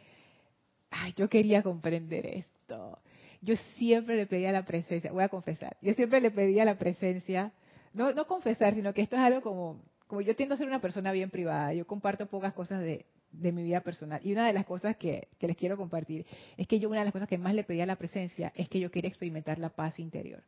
ay, 0.91 1.13
yo 1.17 1.29
quería 1.29 1.61
comprender 1.61 2.25
esto 2.25 2.99
yo 3.43 3.55
siempre 3.77 4.15
le 4.15 4.25
pedía 4.25 4.51
la 4.51 4.63
presencia, 4.63 5.11
voy 5.11 5.23
a 5.23 5.29
confesar, 5.29 5.75
yo 5.81 5.93
siempre 5.93 6.21
le 6.21 6.31
pedía 6.31 6.63
la 6.63 6.77
presencia, 6.77 7.51
no, 7.93 8.13
no 8.13 8.25
confesar, 8.25 8.73
sino 8.73 8.93
que 8.93 9.01
esto 9.01 9.17
es 9.17 9.21
algo 9.21 9.41
como, 9.41 9.81
como 10.07 10.21
yo 10.21 10.35
tiendo 10.35 10.55
a 10.55 10.57
ser 10.57 10.67
una 10.67 10.79
persona 10.79 11.11
bien 11.11 11.29
privada, 11.29 11.73
yo 11.73 11.85
comparto 11.85 12.25
pocas 12.27 12.53
cosas 12.53 12.79
de, 12.79 13.05
de 13.31 13.51
mi 13.51 13.63
vida 13.63 13.81
personal. 13.81 14.21
Y 14.23 14.31
una 14.31 14.47
de 14.47 14.53
las 14.53 14.65
cosas 14.65 14.95
que, 14.95 15.27
que, 15.39 15.47
les 15.47 15.57
quiero 15.57 15.75
compartir 15.75 16.25
es 16.55 16.67
que 16.67 16.79
yo 16.79 16.89
una 16.89 16.99
de 16.99 17.05
las 17.05 17.13
cosas 17.13 17.27
que 17.27 17.37
más 17.37 17.53
le 17.53 17.65
pedía 17.65 17.83
a 17.83 17.87
la 17.87 17.97
presencia 17.97 18.53
es 18.55 18.69
que 18.69 18.79
yo 18.79 18.89
quería 18.89 19.09
experimentar 19.09 19.59
la 19.59 19.69
paz 19.69 19.99
interior. 19.99 20.41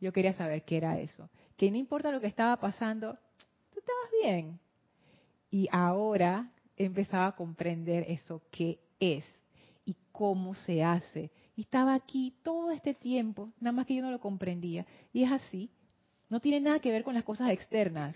Yo 0.00 0.12
quería 0.12 0.32
saber 0.32 0.64
qué 0.64 0.76
era 0.76 0.98
eso. 0.98 1.28
Que 1.56 1.70
no 1.70 1.76
importa 1.76 2.12
lo 2.12 2.20
que 2.20 2.26
estaba 2.26 2.56
pasando, 2.58 3.18
tú 3.72 3.80
estabas 3.80 4.10
bien. 4.22 4.60
Y 5.50 5.68
ahora 5.72 6.50
empezaba 6.76 7.26
a 7.26 7.36
comprender 7.36 8.04
eso 8.08 8.42
qué 8.50 8.78
es 9.00 9.24
y 9.84 9.96
cómo 10.12 10.54
se 10.54 10.84
hace 10.84 11.30
y 11.58 11.62
estaba 11.62 11.94
aquí 11.94 12.36
todo 12.44 12.70
este 12.70 12.94
tiempo, 12.94 13.52
nada 13.58 13.72
más 13.72 13.84
que 13.84 13.96
yo 13.96 14.02
no 14.02 14.12
lo 14.12 14.20
comprendía. 14.20 14.86
Y 15.12 15.24
es 15.24 15.32
así. 15.32 15.72
No 16.28 16.38
tiene 16.38 16.60
nada 16.60 16.78
que 16.78 16.92
ver 16.92 17.02
con 17.02 17.14
las 17.14 17.24
cosas 17.24 17.50
externas. 17.50 18.14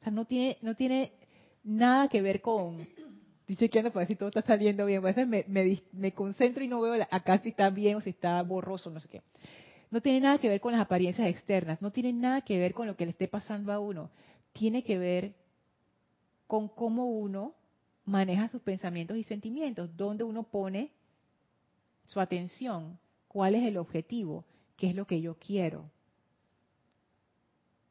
O 0.00 0.02
sea, 0.02 0.10
no 0.10 0.24
tiene, 0.24 0.58
no 0.60 0.74
tiene 0.74 1.12
nada 1.62 2.08
que 2.08 2.20
ver 2.20 2.40
con... 2.40 2.80
Estoy 3.42 3.56
chequeando 3.58 3.92
para 3.92 4.00
ver 4.00 4.08
si 4.08 4.16
todo 4.16 4.28
está 4.28 4.42
saliendo 4.42 4.86
bien. 4.86 4.98
A 4.98 5.02
veces 5.02 5.24
me, 5.28 5.44
me, 5.92 6.12
concentro 6.12 6.64
y 6.64 6.66
no 6.66 6.80
veo 6.80 7.00
acá 7.12 7.38
si 7.38 7.50
está 7.50 7.70
bien 7.70 7.94
o 7.94 8.00
si 8.00 8.10
está 8.10 8.42
borroso, 8.42 8.90
no 8.90 8.98
sé 8.98 9.08
qué. 9.08 9.22
No 9.94 10.00
tiene 10.00 10.22
nada 10.22 10.38
que 10.38 10.48
ver 10.48 10.60
con 10.60 10.72
las 10.72 10.80
apariencias 10.80 11.28
externas. 11.28 11.80
No 11.80 11.92
tiene 11.92 12.12
nada 12.12 12.40
que 12.40 12.58
ver 12.58 12.74
con 12.74 12.88
lo 12.88 12.96
que 12.96 13.04
le 13.04 13.12
esté 13.12 13.28
pasando 13.28 13.72
a 13.72 13.78
uno. 13.78 14.10
Tiene 14.52 14.82
que 14.82 14.98
ver 14.98 15.36
con 16.48 16.66
cómo 16.66 17.06
uno 17.06 17.54
maneja 18.04 18.48
sus 18.48 18.60
pensamientos 18.60 19.16
y 19.16 19.22
sentimientos, 19.22 19.96
dónde 19.96 20.24
uno 20.24 20.42
pone 20.42 20.90
su 22.06 22.18
atención, 22.18 22.98
cuál 23.28 23.54
es 23.54 23.62
el 23.62 23.76
objetivo, 23.76 24.44
qué 24.76 24.88
es 24.88 24.96
lo 24.96 25.06
que 25.06 25.20
yo 25.20 25.36
quiero. 25.36 25.88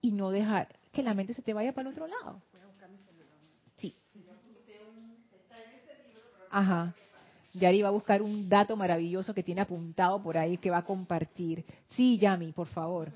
Y 0.01 0.11
no 0.11 0.29
dejar 0.31 0.77
que 0.91 1.03
la 1.03 1.13
mente 1.13 1.33
se 1.33 1.41
te 1.41 1.53
vaya 1.53 1.71
para 1.71 1.87
el 1.87 1.95
otro 1.95 2.07
lado. 2.07 2.41
Sí. 3.77 3.95
Ajá. 6.49 6.93
Yari 7.53 7.81
va 7.81 7.89
a 7.89 7.91
buscar 7.91 8.21
un 8.21 8.49
dato 8.49 8.75
maravilloso 8.75 9.33
que 9.33 9.43
tiene 9.43 9.61
apuntado 9.61 10.21
por 10.21 10.37
ahí 10.37 10.57
que 10.57 10.71
va 10.71 10.77
a 10.77 10.85
compartir. 10.85 11.63
Sí, 11.89 12.17
Yami, 12.17 12.51
por 12.51 12.67
favor. 12.67 13.11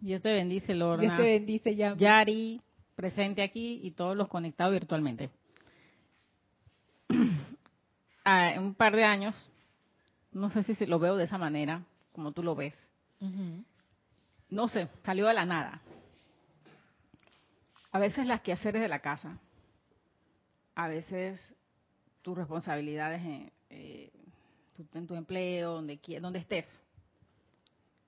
Dios 0.00 0.20
te 0.20 0.32
bendice, 0.32 0.74
Lorna. 0.74 1.02
Dios 1.02 1.16
te 1.16 1.22
bendice, 1.22 1.74
Yami. 1.74 1.98
Yari, 1.98 2.60
presente 2.94 3.42
aquí 3.42 3.80
y 3.82 3.92
todos 3.92 4.14
los 4.16 4.28
conectados 4.28 4.74
virtualmente. 4.74 5.30
un 8.58 8.74
par 8.74 8.94
de 8.94 9.04
años, 9.04 9.34
no 10.32 10.50
sé 10.50 10.62
si 10.62 10.86
lo 10.86 10.98
veo 10.98 11.16
de 11.16 11.24
esa 11.24 11.38
manera, 11.38 11.82
como 12.12 12.32
tú 12.32 12.42
lo 12.42 12.54
ves. 12.54 12.74
No 14.50 14.68
sé, 14.68 14.88
salió 15.04 15.26
de 15.26 15.34
la 15.34 15.46
nada. 15.46 15.80
A 17.92 17.98
veces 17.98 18.26
las 18.26 18.42
quehaceres 18.42 18.82
de 18.82 18.88
la 18.88 18.98
casa, 18.98 19.38
a 20.74 20.88
veces 20.88 21.40
tus 22.22 22.36
responsabilidades 22.36 23.20
en, 23.22 23.52
eh, 23.70 24.10
en 24.94 25.06
tu 25.06 25.14
empleo, 25.14 25.74
donde, 25.74 25.98
donde 26.20 26.38
estés. 26.38 26.66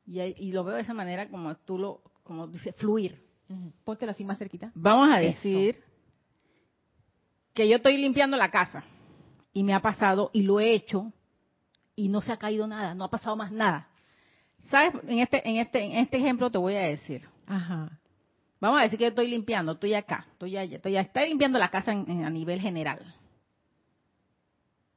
Y, 0.06 0.52
lo 0.52 0.62
veo 0.64 0.76
de 0.76 0.82
esa 0.82 0.94
manera 0.94 1.28
como 1.28 1.54
tú 1.56 1.78
lo, 1.78 2.00
como 2.22 2.46
dices, 2.46 2.74
fluir. 2.76 3.20
Ponte 3.84 4.08
así 4.08 4.24
más 4.24 4.38
cerquita. 4.38 4.70
Vamos 4.74 5.08
a 5.12 5.18
decir 5.18 5.82
que 7.54 7.68
yo 7.68 7.76
estoy 7.76 7.96
limpiando 7.96 8.36
la 8.36 8.50
casa 8.50 8.84
y 9.52 9.64
me 9.64 9.74
ha 9.74 9.80
pasado 9.80 10.30
y 10.32 10.42
lo 10.42 10.60
he 10.60 10.74
hecho 10.74 11.12
y 11.94 12.08
no 12.08 12.20
se 12.20 12.32
ha 12.32 12.36
caído 12.36 12.66
nada, 12.66 12.94
no 12.94 13.04
ha 13.04 13.10
pasado 13.10 13.36
más 13.36 13.50
nada. 13.50 13.88
¿Sabes? 14.70 14.94
En 15.06 15.20
este, 15.20 15.48
en 15.48 15.56
este, 15.56 15.84
en 15.84 15.92
este 15.98 16.16
ejemplo 16.18 16.50
te 16.50 16.58
voy 16.58 16.74
a 16.74 16.82
decir. 16.82 17.22
Ajá. 17.46 17.98
Vamos 18.61 18.80
a 18.80 18.84
decir 18.84 18.98
que 18.98 19.04
yo 19.04 19.09
estoy 19.11 19.28
limpiando, 19.28 19.72
estoy 19.72 19.94
acá, 19.94 20.26
estoy 20.32 20.57
allá, 20.57 20.76
estoy, 20.76 20.96
estoy 20.96 21.28
limpiando 21.28 21.59
la 21.59 21.68
casa 21.68 21.92
a 21.92 22.30
nivel 22.30 22.61
general. 22.61 23.14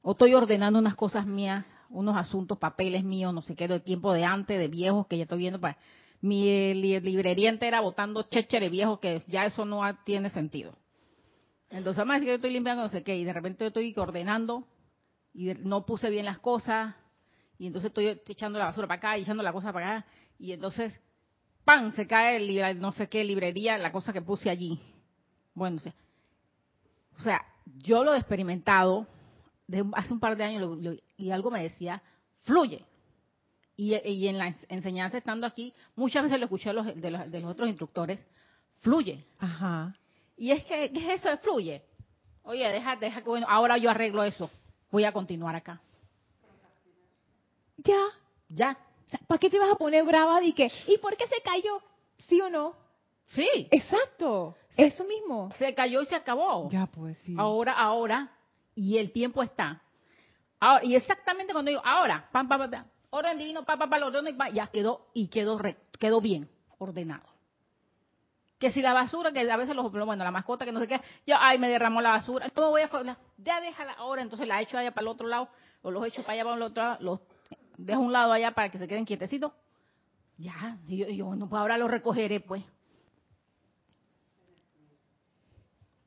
o 0.02 0.12
estoy 0.12 0.34
ordenando 0.34 0.80
unas 0.80 0.96
cosas 0.96 1.26
mías, 1.26 1.66
unos 1.90 2.16
asuntos, 2.16 2.58
papeles 2.58 3.04
míos, 3.04 3.34
no 3.34 3.42
sé 3.42 3.56
qué, 3.56 3.68
de 3.68 3.80
tiempo 3.80 4.14
de 4.14 4.24
antes, 4.24 4.58
de 4.58 4.68
viejos 4.68 5.08
que 5.08 5.18
ya 5.18 5.24
estoy 5.24 5.40
viendo 5.40 5.60
para 5.60 5.78
mi 6.22 6.74
librería 6.74 7.50
entera 7.50 7.80
botando 7.82 8.24
chéchere 8.24 8.70
viejos 8.70 9.00
que 9.00 9.24
ya 9.28 9.46
eso 9.46 9.66
no 9.66 9.82
tiene 10.04 10.30
sentido. 10.30 10.76
Entonces, 11.70 12.00
además 12.00 12.22
que 12.22 12.28
yo 12.28 12.34
estoy 12.34 12.52
limpiando 12.52 12.84
no 12.84 12.90
sé 12.90 13.04
qué 13.04 13.16
y 13.16 13.24
de 13.24 13.34
repente 13.34 13.64
yo 13.64 13.68
estoy 13.68 13.94
ordenando 13.98 14.66
y 15.34 15.54
no 15.54 15.86
puse 15.86 16.10
bien 16.10 16.26
las 16.26 16.40
cosas 16.40 16.96
y 17.58 17.68
entonces 17.68 17.90
estoy 17.90 18.08
echando 18.26 18.58
la 18.58 18.66
basura 18.66 18.88
para 18.88 18.98
acá 18.98 19.18
echando 19.18 19.44
la 19.44 19.54
cosa 19.54 19.72
para 19.72 19.98
acá 19.98 20.08
y 20.40 20.54
entonces 20.54 20.94
¡pam! 21.70 21.94
se 21.94 22.08
cae 22.08 22.38
el 22.38 22.82
no 22.82 22.92
sé 22.92 23.08
qué 23.08 23.24
librería, 23.24 23.78
la 23.78 23.92
cosa 23.92 24.12
que 24.12 24.24
puse 24.24 24.50
allí. 24.50 24.80
Bueno, 25.54 25.78
o 25.78 25.80
sea, 25.80 25.94
o 27.20 27.22
sea 27.22 27.46
yo 27.78 28.04
lo 28.04 28.16
he 28.16 28.18
experimentado 28.18 29.06
de 29.68 29.86
hace 29.94 30.12
un 30.12 30.20
par 30.20 30.36
de 30.36 30.46
años 30.46 30.80
y 31.16 31.30
algo 31.30 31.52
me 31.52 31.62
decía, 31.62 32.02
fluye. 32.42 32.84
Y, 33.76 33.94
en 34.28 34.38
la 34.40 34.56
enseñanza 34.68 35.18
estando 35.18 35.46
aquí, 35.46 35.74
muchas 35.96 36.24
veces 36.24 36.40
lo 36.40 36.46
escuché 36.46 36.74
los, 36.74 36.88
de, 36.88 37.12
los, 37.12 37.32
de 37.32 37.40
los 37.40 37.52
otros 37.52 37.70
instructores, 37.70 38.20
fluye. 38.80 39.26
Ajá. 39.38 39.96
Y 40.38 40.52
es 40.52 40.66
que, 40.66 40.92
¿qué 40.92 41.14
es 41.14 41.22
eso 41.22 41.30
de 41.30 41.38
fluye? 41.38 41.84
Oye, 42.44 42.68
deja, 42.68 42.96
deja 42.96 43.22
que 43.22 43.30
bueno, 43.30 43.46
ahora 43.48 43.78
yo 43.78 43.92
arreglo 43.92 44.24
eso. 44.24 44.50
Voy 44.92 45.06
a 45.06 45.14
continuar 45.14 45.56
acá. 45.56 45.80
Ya. 47.78 48.02
Ya. 48.50 48.78
¿Para 49.28 49.40
qué 49.40 49.50
te 49.50 49.60
vas 49.60 49.72
a 49.72 49.76
poner 49.76 50.04
brava 50.04 50.40
de 50.40 50.54
que, 50.54 50.72
¿y 50.88 50.98
por 50.98 51.16
qué 51.18 51.28
se 51.28 51.42
cayó? 51.42 51.82
¿Sí 52.28 52.40
o 52.42 52.50
no? 52.50 52.76
Sí. 53.28 53.68
Exacto. 53.72 54.56
eso 54.78 55.04
mismo. 55.04 55.52
Se 55.58 55.74
cayó 55.74 56.02
y 56.02 56.06
se 56.06 56.16
acabó. 56.16 56.70
Ya, 56.70 56.86
pues 56.88 57.18
sí. 57.20 57.36
Ahora, 57.38 57.74
ahora, 57.74 58.32
y 58.76 58.98
el 58.98 59.12
tiempo 59.12 59.44
está. 59.44 59.82
Ahora, 60.60 60.84
y 60.86 60.96
exactamente 60.96 61.54
cuando 61.54 61.70
digo, 61.70 61.82
ahora, 61.84 62.28
pam, 62.32 62.48
pam, 62.48 62.70
pam, 62.70 62.86
orden 63.10 63.38
divino, 63.38 63.64
pam, 63.64 63.80
pam, 63.80 63.90
pam, 63.90 64.04
orden, 64.04 64.38
ya 64.54 64.68
quedó, 64.68 65.08
y 65.14 65.28
quedó, 65.28 65.60
quedó 66.00 66.22
bien, 66.22 66.50
ordenado 66.78 67.30
que 68.60 68.72
si 68.72 68.82
la 68.82 68.94
basura, 68.94 69.32
que 69.32 69.50
a 69.50 69.58
veces 69.58 69.76
los, 69.76 69.90
bueno, 69.90 70.24
la 70.24 70.32
mascota, 70.32 70.66
que 70.66 70.72
no 70.72 70.82
sé 70.82 70.88
qué, 70.88 71.02
yo, 71.26 71.36
ay, 71.40 71.58
me 71.58 71.70
derramó 71.70 72.02
la 72.02 72.12
basura, 72.12 72.50
¿cómo 72.54 72.70
voy 72.70 72.82
a, 72.82 73.18
ya 73.38 73.62
déjala 73.62 73.94
ahora, 73.94 74.22
entonces 74.22 74.48
la 74.48 74.62
echo 74.62 74.78
allá 74.78 74.92
para 74.92 75.04
el 75.04 75.08
otro 75.08 75.28
lado, 75.28 75.48
o 75.82 75.90
los 75.90 76.06
echo 76.06 76.22
para 76.24 76.34
allá 76.34 76.44
para 76.44 76.56
el 76.58 76.62
otro 76.62 76.84
lado, 76.84 76.98
los 77.00 77.20
dejo 77.86 78.02
un 78.02 78.14
lado 78.14 78.32
allá 78.32 78.52
para 78.52 78.70
que 78.70 78.78
se 78.78 78.88
queden 78.88 79.06
quietecitos. 79.06 79.52
Ya, 80.38 80.78
yo, 80.88 81.08
yo 81.10 81.26
bueno, 81.26 81.50
pues 81.50 81.60
ahora 81.60 81.78
lo 81.78 81.88
recogeré, 81.88 82.40
pues. 82.40 82.64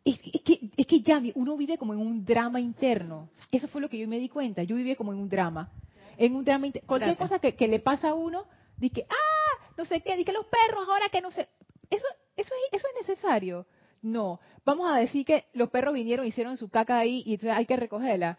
Es 0.04 0.18
que, 0.18 0.70
es 0.76 0.86
que, 0.86 1.00
ya 1.00 1.22
uno 1.34 1.56
vive 1.56 1.78
como 1.78 1.92
en 1.92 2.00
un 2.00 2.24
drama 2.24 2.60
interno. 2.60 3.28
Eso 3.52 3.68
fue 3.68 3.80
lo 3.80 3.88
que 3.88 3.98
yo 3.98 4.08
me 4.08 4.18
di 4.18 4.28
cuenta. 4.28 4.62
Yo 4.64 4.74
vivía 4.74 4.96
como 4.96 5.12
en 5.12 5.18
un 5.18 5.28
drama. 5.28 5.70
En 6.16 6.34
un 6.34 6.44
drama 6.44 6.66
interno. 6.66 6.88
Cualquier 6.88 7.16
cosa 7.16 7.38
que, 7.38 7.54
que, 7.54 7.68
le 7.68 7.78
pasa 7.78 8.08
a 8.08 8.14
uno, 8.14 8.44
dice, 8.76 9.06
ah, 9.08 9.72
no 9.76 9.84
sé 9.84 10.00
qué, 10.00 10.24
que 10.24 10.32
los 10.32 10.46
perros 10.46 10.88
ahora 10.88 11.08
que 11.08 11.20
no 11.20 11.30
sé. 11.30 11.48
Eso, 11.88 12.06
¿Eso 12.36 12.54
es, 12.54 12.80
¿Eso 12.80 12.86
es 12.88 13.06
necesario? 13.06 13.66
No. 14.00 14.40
Vamos 14.64 14.90
a 14.90 14.96
decir 14.96 15.24
que 15.24 15.44
los 15.52 15.70
perros 15.70 15.94
vinieron, 15.94 16.26
hicieron 16.26 16.56
su 16.56 16.68
caca 16.68 16.98
ahí 16.98 17.22
y 17.24 17.34
entonces 17.34 17.56
hay 17.56 17.66
que 17.66 17.76
recogerla. 17.76 18.38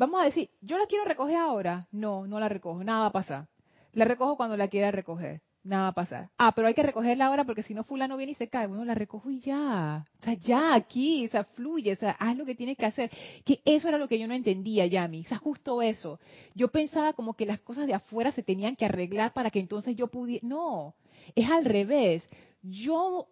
Vamos 0.00 0.22
a 0.22 0.24
decir, 0.24 0.48
¿yo 0.62 0.78
la 0.78 0.86
quiero 0.86 1.04
recoger 1.04 1.36
ahora? 1.36 1.86
No, 1.92 2.26
no 2.26 2.40
la 2.40 2.48
recojo, 2.48 2.82
nada 2.82 3.00
va 3.00 3.06
a 3.08 3.12
pasar. 3.12 3.48
La 3.92 4.06
recojo 4.06 4.38
cuando 4.38 4.56
la 4.56 4.68
quiera 4.68 4.90
recoger, 4.90 5.42
nada 5.62 5.82
va 5.82 5.88
a 5.88 5.92
pasar. 5.92 6.30
Ah, 6.38 6.52
pero 6.54 6.68
hay 6.68 6.72
que 6.72 6.82
recogerla 6.82 7.26
ahora 7.26 7.44
porque 7.44 7.62
si 7.62 7.74
no 7.74 7.84
fulano 7.84 8.16
viene 8.16 8.32
y 8.32 8.34
se 8.34 8.48
cae. 8.48 8.66
Bueno, 8.66 8.82
la 8.86 8.94
recojo 8.94 9.30
y 9.30 9.40
ya. 9.40 10.06
O 10.18 10.24
sea, 10.24 10.32
ya, 10.32 10.74
aquí, 10.74 11.26
o 11.26 11.28
sea, 11.28 11.44
fluye, 11.44 11.92
o 11.92 11.96
sea, 11.96 12.12
haz 12.12 12.34
lo 12.34 12.46
que 12.46 12.54
tienes 12.54 12.78
que 12.78 12.86
hacer. 12.86 13.10
Que 13.44 13.60
eso 13.66 13.88
era 13.88 13.98
lo 13.98 14.08
que 14.08 14.18
yo 14.18 14.26
no 14.26 14.32
entendía, 14.32 14.86
Yami. 14.86 15.20
O 15.20 15.28
sea, 15.28 15.36
justo 15.36 15.82
eso. 15.82 16.18
Yo 16.54 16.68
pensaba 16.68 17.12
como 17.12 17.34
que 17.34 17.44
las 17.44 17.60
cosas 17.60 17.86
de 17.86 17.92
afuera 17.92 18.32
se 18.32 18.42
tenían 18.42 18.76
que 18.76 18.86
arreglar 18.86 19.34
para 19.34 19.50
que 19.50 19.60
entonces 19.60 19.96
yo 19.96 20.06
pudiera... 20.06 20.48
No, 20.48 20.94
es 21.34 21.50
al 21.50 21.66
revés 21.66 22.22
yo 22.62 23.28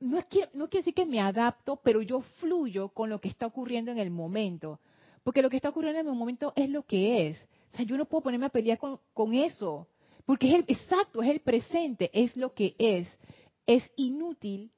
no 0.00 0.22
quiero, 0.30 0.50
no 0.54 0.70
quiero 0.70 0.80
decir 0.80 0.94
que 0.94 1.04
me 1.04 1.20
adapto, 1.20 1.76
pero 1.76 2.00
yo 2.00 2.22
fluyo 2.40 2.88
con 2.88 3.10
lo 3.10 3.20
que 3.20 3.28
está 3.28 3.46
ocurriendo 3.46 3.90
en 3.92 3.98
el 3.98 4.10
momento. 4.10 4.80
Porque 5.24 5.42
lo 5.42 5.50
que 5.50 5.56
está 5.56 5.70
ocurriendo 5.70 6.00
en 6.00 6.06
el 6.06 6.14
momento 6.14 6.52
es 6.54 6.68
lo 6.70 6.84
que 6.84 7.28
es. 7.28 7.48
O 7.72 7.76
sea, 7.76 7.86
yo 7.86 7.96
no 7.96 8.04
puedo 8.04 8.22
ponerme 8.22 8.46
a 8.46 8.50
pelear 8.50 8.78
con, 8.78 9.34
eso. 9.34 9.88
Porque 10.26 10.48
es 10.48 10.54
el, 10.54 10.64
exacto, 10.68 11.22
es 11.22 11.30
el 11.30 11.40
presente, 11.40 12.10
es 12.12 12.36
lo 12.36 12.52
que 12.54 12.76
es. 12.78 13.08
Es 13.66 13.82
inútil. 13.96 14.70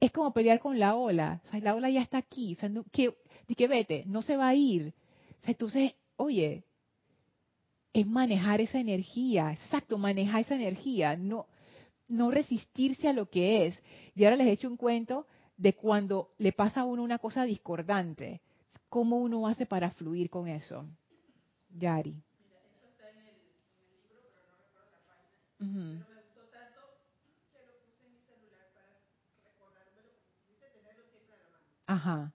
Es 0.00 0.10
como 0.12 0.32
pelear 0.32 0.60
con 0.60 0.78
la 0.78 0.96
ola. 0.96 1.42
O 1.46 1.50
sea, 1.50 1.60
la 1.60 1.74
ola 1.74 1.90
ya 1.90 2.00
está 2.00 2.18
aquí. 2.18 2.54
O 2.54 2.56
sea, 2.56 2.70
que, 2.90 3.14
que 3.54 3.68
vete, 3.68 4.04
no 4.06 4.22
se 4.22 4.36
va 4.36 4.48
a 4.48 4.54
ir. 4.54 4.94
O 5.42 5.44
sea, 5.44 5.52
entonces, 5.52 5.92
oye, 6.16 6.64
es 7.92 8.06
manejar 8.06 8.62
esa 8.62 8.80
energía. 8.80 9.52
Exacto, 9.52 9.98
manejar 9.98 10.40
esa 10.40 10.54
energía. 10.54 11.16
No, 11.16 11.46
no 12.08 12.30
resistirse 12.30 13.08
a 13.08 13.12
lo 13.12 13.28
que 13.28 13.66
es. 13.66 13.82
Y 14.14 14.24
ahora 14.24 14.36
les 14.36 14.46
he 14.46 14.52
hecho 14.52 14.68
un 14.68 14.78
cuento 14.78 15.26
de 15.58 15.74
cuando 15.74 16.30
le 16.38 16.52
pasa 16.52 16.80
a 16.80 16.84
uno 16.84 17.02
una 17.02 17.18
cosa 17.18 17.44
discordante, 17.44 18.40
cómo 18.88 19.16
uno 19.16 19.46
hace 19.46 19.66
para 19.66 19.90
fluir 19.90 20.30
con 20.30 20.48
eso. 20.48 20.86
Yari. 21.70 22.12
Mira, 22.40 22.58
esto 22.64 22.86
está 22.88 23.10
en 23.10 23.18
el, 23.18 23.36
libro, 23.90 24.16
pero 24.24 24.30
no 24.34 24.40
recuerdo 24.42 24.90
la 24.90 25.00
página. 25.04 25.44
Pero 25.58 26.08
me 26.08 26.22
gustó 26.22 26.42
tanto 26.48 26.80
que 27.52 27.60
lo 27.66 27.74
puse 27.84 28.06
en 28.06 28.12
mi 28.14 28.20
celular 28.20 28.66
para 28.74 28.96
recordármelo, 29.44 30.10
porque 30.16 30.40
quise 30.48 30.66
tenerlo 30.70 31.04
siempre 31.10 31.34
a 31.34 31.38
la 31.38 31.48
mano. 31.48 31.66
Ajá. 31.86 32.32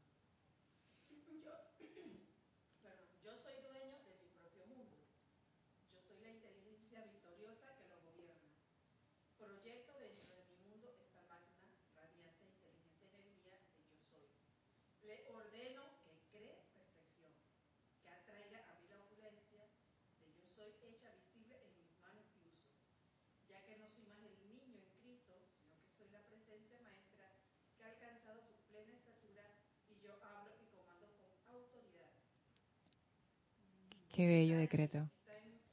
Qué 34.14 34.28
bello 34.28 34.58
decreto. 34.60 35.10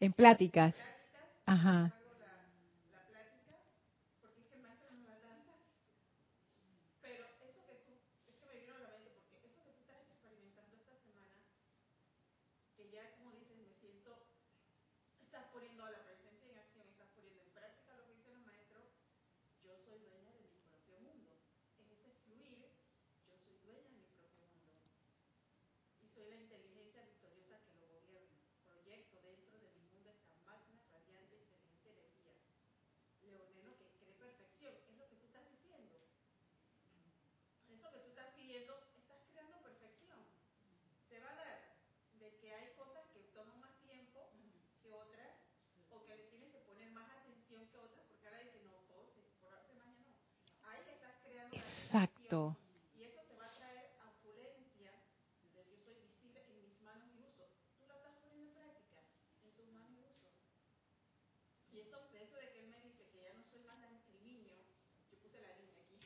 En 0.01 0.13
pláticas. 0.15 0.75
Ajá. 1.47 2.00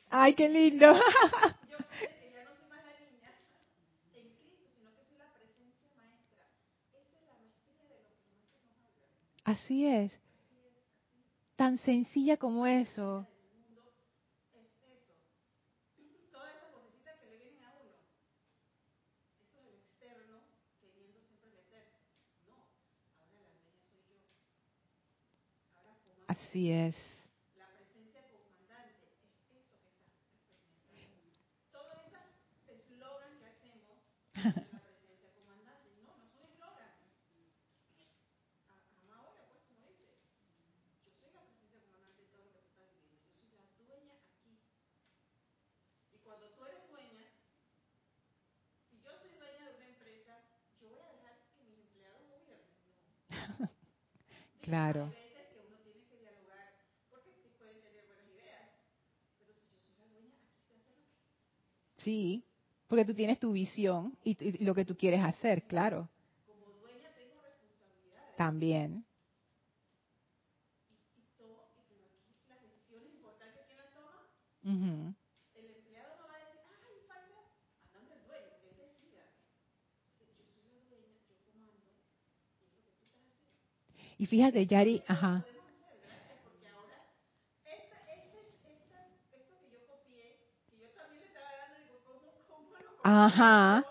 Ay, 0.09 0.33
qué 0.35 0.49
lindo. 0.49 0.95
Así 9.45 9.85
es. 9.85 10.11
Tan 11.55 11.77
sencilla 11.79 12.37
como 12.37 12.65
eso. 12.67 13.27
Así 26.27 26.71
es. 26.71 27.14
Claro. 54.65 55.15
Sí, 61.97 62.43
porque 62.87 63.05
tú 63.05 63.13
tienes 63.13 63.39
tu 63.39 63.51
visión 63.51 64.17
y, 64.23 64.63
lo 64.63 64.73
que 64.73 64.85
tú 64.85 64.97
quieres 64.97 65.23
hacer, 65.23 65.63
claro. 65.65 66.09
Como 66.47 66.71
dueña 66.79 67.09
tengo 67.15 67.41
responsabilidades. 67.41 68.33
También. 68.35 69.05
Y, 70.89 70.97
y, 71.15 71.25
todo, 71.37 71.69
y 71.71 71.79
aquí 71.79 72.43
las 72.47 72.59
decisiones 72.61 73.11
importantes 73.11 73.61
que 73.67 73.75
las 73.75 73.91
toma, 73.93 74.27
uh 74.63 75.13
el 75.53 75.67
empleado 75.67 76.15
no 76.17 76.27
va 76.27 76.35
a 76.35 76.41
decir, 76.41 76.61
ay, 76.67 76.99
falta, 77.07 77.45
andando 77.79 78.13
el 78.15 78.25
dueño, 78.25 78.57
que 78.59 78.67
él 78.69 78.77
decida. 78.77 79.29
Yo 80.19 80.25
soy 80.35 80.45
la 80.49 80.59
dueña, 80.59 81.13
yo 81.29 81.37
comando, 81.45 81.77
y 81.77 82.65
es 82.65 82.75
lo 82.75 82.83
que 82.83 82.91
tú 82.91 83.03
estás 83.05 83.13
haciendo. 83.13 83.45
Y 84.17 84.25
fíjate, 84.25 84.65
Yari, 84.67 85.03
ajá. 85.07 85.45
Ajá. 93.03 93.85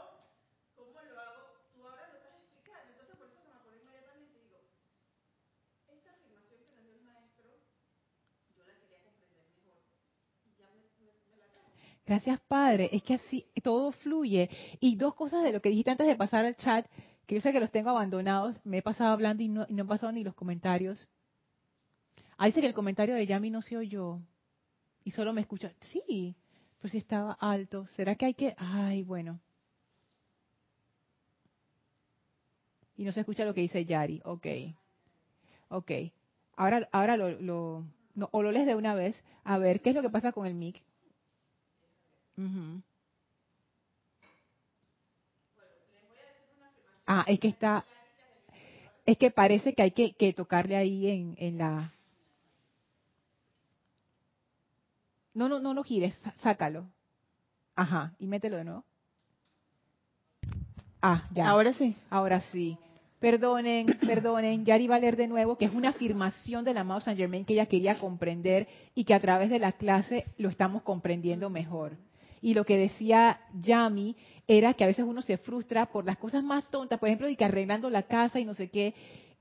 Gracias, 12.07 12.39
Padre. 12.49 12.91
Es 12.93 13.03
que 13.03 13.15
así 13.15 13.47
todo 13.63 13.91
fluye. 13.93 14.51
Y 14.81 14.97
dos 14.97 15.15
cosas 15.15 15.43
de 15.43 15.53
lo 15.53 15.61
que 15.61 15.71
dijiste 15.71 15.91
antes 15.91 16.07
de 16.07 16.17
pasar 16.17 16.45
al 16.45 16.57
chat, 16.57 16.87
que 17.27 17.37
yo 17.37 17.41
sé 17.41 17.53
que 17.53 17.61
los 17.61 17.71
tengo 17.71 17.91
abandonados, 17.91 18.57
me 18.65 18.79
he 18.79 18.83
pasado 18.83 19.13
hablando 19.13 19.43
y 19.43 19.49
no, 19.49 19.67
y 19.69 19.75
no 19.75 19.85
he 19.85 19.87
pasado 19.87 20.13
ni 20.13 20.25
los 20.25 20.35
comentarios. 20.35 21.09
Ahí 22.37 22.51
dice 22.51 22.61
que 22.61 22.67
el 22.67 22.75
comentario 22.75 23.15
de 23.15 23.27
Yami 23.27 23.51
no 23.51 23.63
se 23.63 23.77
oyó. 23.77 24.21
Y 25.05 25.13
solo 25.13 25.33
me 25.33 25.41
escucha. 25.41 25.73
Sí, 25.81 26.35
pues 26.81 26.93
si 26.93 26.99
estaba 26.99 27.33
alto. 27.33 27.87
¿Será 27.89 28.15
que 28.15 28.27
hay 28.27 28.35
que...? 28.35 28.55
Ay, 28.59 29.03
bueno. 29.03 29.41
Y 32.97 33.05
no 33.05 33.13
se 33.13 33.21
escucha 33.21 33.45
lo 33.45 33.55
que 33.55 33.61
dice 33.61 33.85
Yari. 33.85 34.21
Ok. 34.25 34.47
Ok. 35.69 35.91
Ahora, 36.57 36.89
ahora 36.93 37.17
lo... 37.17 37.31
lo 37.41 37.85
no, 38.15 38.29
o 38.33 38.43
lo 38.43 38.53
lees 38.53 38.67
de 38.67 38.77
una 38.77 38.95
vez. 38.95 39.25
A 39.43 39.59
ver, 39.59 39.81
¿qué 39.81 39.91
es 39.91 39.97
lo 39.97 40.03
que 40.03 40.11
pasa 40.11 40.33
con 40.33 40.47
el 40.47 40.55
mic? 40.55 40.83
Ah, 47.07 47.25
es 47.27 47.41
que 47.41 47.49
está... 47.49 47.85
Es 49.07 49.19
que 49.19 49.31
parece 49.31 49.75
que 49.75 49.83
hay 49.83 49.91
que, 49.91 50.13
que 50.13 50.33
tocarle 50.33 50.77
ahí 50.77 51.09
en, 51.09 51.35
en 51.39 51.59
la... 51.59 51.93
No, 55.35 55.49
no, 55.49 55.61
no 55.61 55.75
lo 55.75 55.83
gires, 55.83 56.19
sácalo. 56.43 56.87
Ajá, 57.77 58.15
y 58.19 58.27
mételo 58.27 58.57
de 58.57 58.65
nuevo. 58.65 58.85
Ah, 61.03 61.29
ya. 61.33 61.49
Ahora 61.49 61.73
sí. 61.75 61.95
Ahora 62.09 62.41
sí. 62.53 62.79
Perdonen, 63.21 63.87
perdonen, 64.07 64.65
Yari 64.65 64.87
va 64.87 64.97
a 64.97 65.01
leer 65.01 65.17
de 65.17 65.29
nuevo, 65.29 65.59
que 65.59 65.67
es 65.67 65.75
una 65.75 65.91
afirmación 65.91 66.65
del 66.65 66.79
amado 66.79 67.01
Saint 67.01 67.19
Germain 67.19 67.45
que 67.45 67.53
ella 67.53 67.67
quería 67.67 67.99
comprender 67.99 68.69
y 68.95 69.05
que 69.05 69.15
a 69.15 69.21
través 69.21 69.51
de 69.51 69.59
la 69.59 69.73
clase 69.73 70.25
lo 70.39 70.49
estamos 70.49 70.83
comprendiendo 70.83 71.51
mejor. 71.51 71.97
Y 72.45 72.53
lo 72.53 72.67
que 72.67 72.77
decía 72.77 73.41
Yami 73.55 74.15
era 74.47 74.75
que 74.75 74.85
a 74.85 74.87
veces 74.87 75.07
uno 75.09 75.23
se 75.23 75.39
frustra 75.39 75.87
por 75.87 76.05
las 76.05 76.19
cosas 76.19 76.45
más 76.45 76.71
tontas, 76.71 77.01
por 77.01 77.09
ejemplo, 77.09 77.27
de 77.27 77.37
que 77.37 77.45
arreglando 77.47 77.89
la 77.89 78.03
casa 78.03 78.39
y 78.39 78.45
no 78.45 78.53
sé 78.53 78.69
qué. 78.69 78.93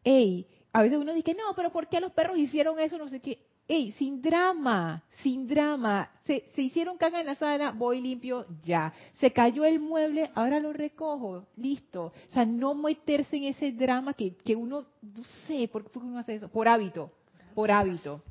Ey, 0.06 0.48
a 0.72 0.82
veces 0.82 0.98
uno 0.98 1.14
dice, 1.14 1.34
no, 1.34 1.54
pero 1.54 1.70
¿por 1.70 1.90
qué 1.90 2.00
los 2.00 2.14
perros 2.14 2.38
hicieron 2.38 2.80
eso? 2.80 2.98
No 2.98 3.10
sé 3.10 3.20
qué. 3.20 3.40
Ey, 3.68 3.92
sin 3.92 4.22
drama, 4.22 5.04
sin 5.22 5.46
drama. 5.50 6.12
Se, 6.24 6.50
se, 6.56 6.62
hicieron 6.62 6.98
caga 6.98 7.20
en 7.20 7.26
la 7.26 7.36
sala, 7.36 7.74
voy 7.74 8.00
limpio, 8.00 8.46
ya. 8.64 8.94
Se 9.20 9.34
cayó 9.34 9.66
el 9.66 9.82
mueble, 9.82 10.32
ahora 10.34 10.62
lo 10.62 10.72
recojo, 10.72 11.46
listo. 11.58 12.06
O 12.06 12.34
sea, 12.34 12.46
no 12.46 12.74
meterse 12.74 13.36
en 13.36 13.44
ese 13.44 13.74
drama 13.74 14.14
que, 14.14 14.34
que 14.38 14.56
uno, 14.56 14.86
no 15.02 15.24
sé, 15.46 15.68
¿por 15.68 15.92
qué 15.92 16.00
uno 16.00 16.20
hace 16.20 16.36
eso? 16.36 16.48
Por 16.48 16.70
hábito, 16.70 17.12
por 17.54 17.70
hábito. 17.70 18.24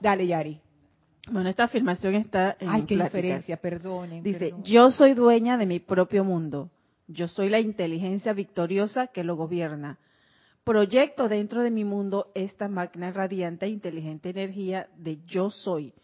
Dale, 0.00 0.24
Yari. 0.24 0.60
Bueno, 1.30 1.48
esta 1.48 1.64
afirmación 1.64 2.14
está 2.14 2.56
en 2.58 2.68
Ay, 2.68 2.82
qué 2.82 2.96
diferencia, 2.96 3.56
perdonen. 3.56 4.22
Dice, 4.22 4.54
yo 4.62 4.90
soy 4.90 5.14
dueña 5.14 5.56
de 5.56 5.66
mi 5.66 5.80
propio 5.80 6.24
mundo. 6.24 6.70
Yo 7.06 7.28
soy 7.28 7.48
la 7.48 7.60
inteligencia 7.60 8.32
victoriosa 8.32 9.08
que 9.08 9.24
lo 9.24 9.36
gobierna 9.36 9.98
proyecto 10.68 11.30
dentro 11.30 11.62
de 11.62 11.70
mi 11.70 11.82
mundo 11.82 12.30
esta 12.34 12.68
magna 12.68 13.10
radiante 13.10 13.64
e 13.64 13.70
inteligente 13.70 14.28
energía 14.28 14.86
de 14.98 15.18
yo 15.24 15.48
soy. 15.48 15.94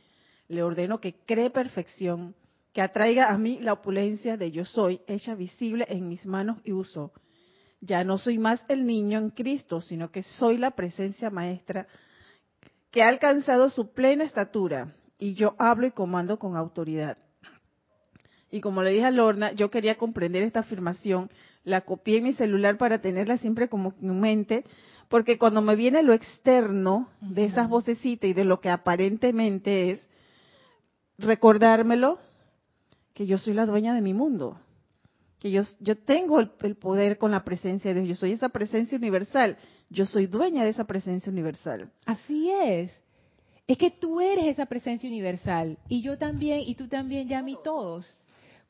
Le 0.48 0.62
ordeno 0.62 1.00
que 1.00 1.16
cree 1.26 1.50
perfección, 1.50 2.34
que 2.72 2.80
atraiga 2.80 3.28
a 3.28 3.36
mí 3.36 3.58
la 3.60 3.74
opulencia 3.74 4.38
de 4.38 4.50
yo 4.52 4.64
soy, 4.64 5.02
hecha 5.06 5.34
visible 5.34 5.84
en 5.90 6.08
mis 6.08 6.24
manos 6.24 6.62
y 6.64 6.72
uso. 6.72 7.12
Ya 7.82 8.04
no 8.04 8.16
soy 8.16 8.38
más 8.38 8.64
el 8.68 8.86
niño 8.86 9.18
en 9.18 9.28
Cristo, 9.28 9.82
sino 9.82 10.10
que 10.10 10.22
soy 10.22 10.56
la 10.56 10.70
presencia 10.70 11.28
maestra 11.28 11.86
que 12.90 13.02
ha 13.02 13.08
alcanzado 13.08 13.68
su 13.68 13.92
plena 13.92 14.24
estatura 14.24 14.94
y 15.18 15.34
yo 15.34 15.54
hablo 15.58 15.86
y 15.86 15.90
comando 15.90 16.38
con 16.38 16.56
autoridad. 16.56 17.18
Y 18.50 18.60
como 18.60 18.82
le 18.82 18.90
dije 18.90 19.06
a 19.06 19.10
Lorna, 19.10 19.52
yo 19.52 19.70
quería 19.70 19.96
comprender 19.96 20.42
esta 20.42 20.60
afirmación 20.60 21.28
la 21.64 21.80
copié 21.80 22.18
en 22.18 22.24
mi 22.24 22.32
celular 22.34 22.76
para 22.76 23.00
tenerla 23.00 23.38
siempre 23.38 23.68
como 23.68 23.94
en 24.00 24.20
mente, 24.20 24.64
porque 25.08 25.38
cuando 25.38 25.62
me 25.62 25.76
viene 25.76 26.02
lo 26.02 26.12
externo 26.12 27.08
de 27.20 27.46
esas 27.46 27.68
vocecitas 27.68 28.28
y 28.30 28.34
de 28.34 28.44
lo 28.44 28.60
que 28.60 28.68
aparentemente 28.68 29.90
es, 29.90 30.06
recordármelo 31.18 32.18
que 33.14 33.26
yo 33.26 33.38
soy 33.38 33.54
la 33.54 33.66
dueña 33.66 33.94
de 33.94 34.02
mi 34.02 34.12
mundo, 34.12 34.58
que 35.38 35.50
yo, 35.50 35.62
yo 35.80 35.96
tengo 35.96 36.40
el, 36.40 36.50
el 36.62 36.76
poder 36.76 37.16
con 37.18 37.30
la 37.30 37.44
presencia 37.44 37.94
de 37.94 38.00
Dios, 38.00 38.08
yo 38.08 38.20
soy 38.20 38.32
esa 38.32 38.50
presencia 38.50 38.98
universal, 38.98 39.56
yo 39.88 40.04
soy 40.04 40.26
dueña 40.26 40.64
de 40.64 40.70
esa 40.70 40.84
presencia 40.84 41.30
universal. 41.32 41.90
Así 42.04 42.50
es. 42.50 43.03
Es 43.66 43.78
que 43.78 43.90
tú 43.90 44.20
eres 44.20 44.46
esa 44.46 44.66
presencia 44.66 45.08
universal 45.08 45.78
y 45.88 46.02
yo 46.02 46.18
también 46.18 46.60
y 46.60 46.74
tú 46.74 46.88
también, 46.88 47.28
ya 47.28 47.42
mí 47.42 47.56
todos, 47.64 48.16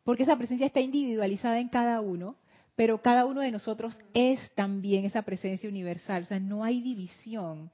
porque 0.04 0.22
esa 0.22 0.36
presencia 0.36 0.66
está 0.66 0.80
individualizada 0.80 1.58
en 1.58 1.68
cada 1.68 2.00
uno 2.00 2.36
pero 2.76 3.00
cada 3.00 3.24
uno 3.24 3.40
de 3.40 3.50
nosotros 3.50 3.96
es 4.14 4.40
también 4.54 5.04
esa 5.04 5.22
presencia 5.22 5.68
universal, 5.68 6.22
o 6.22 6.26
sea, 6.26 6.40
no 6.40 6.64
hay 6.64 6.80
división. 6.80 7.70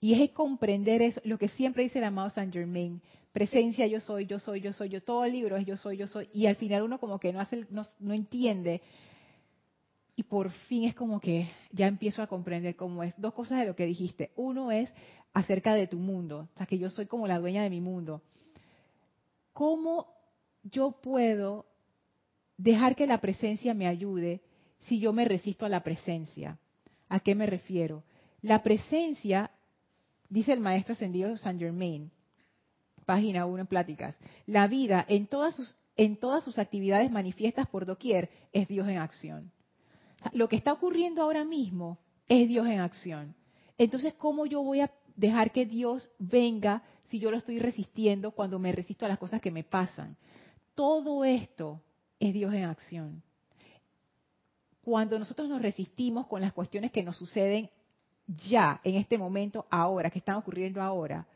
Y 0.00 0.12
es 0.14 0.30
comprender 0.30 1.02
eso, 1.02 1.20
lo 1.24 1.38
que 1.38 1.48
siempre 1.48 1.82
dice 1.82 1.98
el 1.98 2.04
amado 2.04 2.30
Saint 2.30 2.52
Germain, 2.52 3.00
presencia 3.32 3.86
yo 3.86 4.00
soy, 4.00 4.26
yo 4.26 4.38
soy, 4.38 4.60
yo 4.60 4.72
soy, 4.72 4.88
yo, 4.88 5.02
todo 5.02 5.24
el 5.24 5.32
libro 5.32 5.56
es 5.56 5.66
yo 5.66 5.76
soy, 5.76 5.96
yo 5.96 6.06
soy, 6.06 6.28
y 6.32 6.46
al 6.46 6.56
final 6.56 6.82
uno 6.82 7.00
como 7.00 7.18
que 7.18 7.32
no, 7.32 7.40
hace, 7.40 7.66
no, 7.70 7.82
no 7.98 8.14
entiende, 8.14 8.82
y 10.14 10.22
por 10.22 10.50
fin 10.50 10.84
es 10.84 10.94
como 10.94 11.20
que 11.20 11.48
ya 11.72 11.86
empiezo 11.86 12.22
a 12.22 12.26
comprender 12.26 12.74
cómo 12.76 13.02
es. 13.02 13.12
Dos 13.18 13.34
cosas 13.34 13.58
de 13.58 13.66
lo 13.66 13.76
que 13.76 13.84
dijiste. 13.84 14.30
Uno 14.34 14.72
es 14.72 14.90
acerca 15.36 15.74
de 15.74 15.86
tu 15.86 15.98
mundo, 15.98 16.48
o 16.58 16.66
que 16.66 16.78
yo 16.78 16.88
soy 16.88 17.04
como 17.04 17.26
la 17.26 17.38
dueña 17.38 17.62
de 17.62 17.68
mi 17.68 17.82
mundo. 17.82 18.22
¿Cómo 19.52 20.06
yo 20.62 20.92
puedo 20.92 21.66
dejar 22.56 22.96
que 22.96 23.06
la 23.06 23.20
presencia 23.20 23.74
me 23.74 23.86
ayude 23.86 24.40
si 24.80 24.98
yo 24.98 25.12
me 25.12 25.26
resisto 25.26 25.66
a 25.66 25.68
la 25.68 25.82
presencia. 25.82 26.58
¿A 27.10 27.20
qué 27.20 27.34
me 27.34 27.44
refiero? 27.44 28.02
La 28.40 28.62
presencia, 28.62 29.50
dice 30.30 30.54
el 30.54 30.60
maestro 30.60 30.94
ascendido 30.94 31.36
Saint 31.36 31.60
Germain, 31.60 32.10
página 33.04 33.44
1 33.44 33.60
en 33.60 33.66
Pláticas, 33.66 34.18
la 34.46 34.66
vida 34.68 35.04
en 35.06 35.26
todas 35.26 35.54
sus, 35.54 35.76
en 35.98 36.16
todas 36.16 36.44
sus 36.44 36.58
actividades 36.58 37.10
manifiestas 37.10 37.66
por 37.68 37.84
doquier 37.84 38.30
es 38.54 38.68
Dios 38.68 38.88
en 38.88 38.96
acción. 38.96 39.52
Lo 40.32 40.48
que 40.48 40.56
está 40.56 40.72
ocurriendo 40.72 41.20
ahora 41.20 41.44
mismo 41.44 41.98
es 42.26 42.48
Dios 42.48 42.66
en 42.66 42.80
acción. 42.80 43.34
Entonces, 43.76 44.14
¿cómo 44.14 44.46
yo 44.46 44.62
voy 44.62 44.80
a 44.80 44.90
dejar 45.16 45.50
que 45.52 45.66
Dios 45.66 46.08
venga 46.18 46.82
si 47.06 47.18
yo 47.18 47.30
lo 47.30 47.36
estoy 47.36 47.58
resistiendo 47.58 48.30
cuando 48.30 48.58
me 48.58 48.72
resisto 48.72 49.06
a 49.06 49.08
las 49.08 49.18
cosas 49.18 49.40
que 49.40 49.50
me 49.50 49.64
pasan? 49.64 50.16
Todo 50.74 51.24
esto 51.24 51.80
es 52.20 52.34
Dios 52.34 52.52
en 52.52 52.64
acción. 52.64 53.22
Cuando 54.82 55.18
nosotros 55.18 55.48
nos 55.48 55.62
resistimos 55.62 56.26
con 56.26 56.40
las 56.40 56.52
cuestiones 56.52 56.92
que 56.92 57.02
nos 57.02 57.16
suceden 57.16 57.70
ya, 58.26 58.80
en 58.84 58.96
este 58.96 59.18
momento, 59.18 59.66
ahora, 59.70 60.10
que 60.10 60.18
están 60.18 60.36
ocurriendo 60.36 60.82
ahora, 60.82 61.26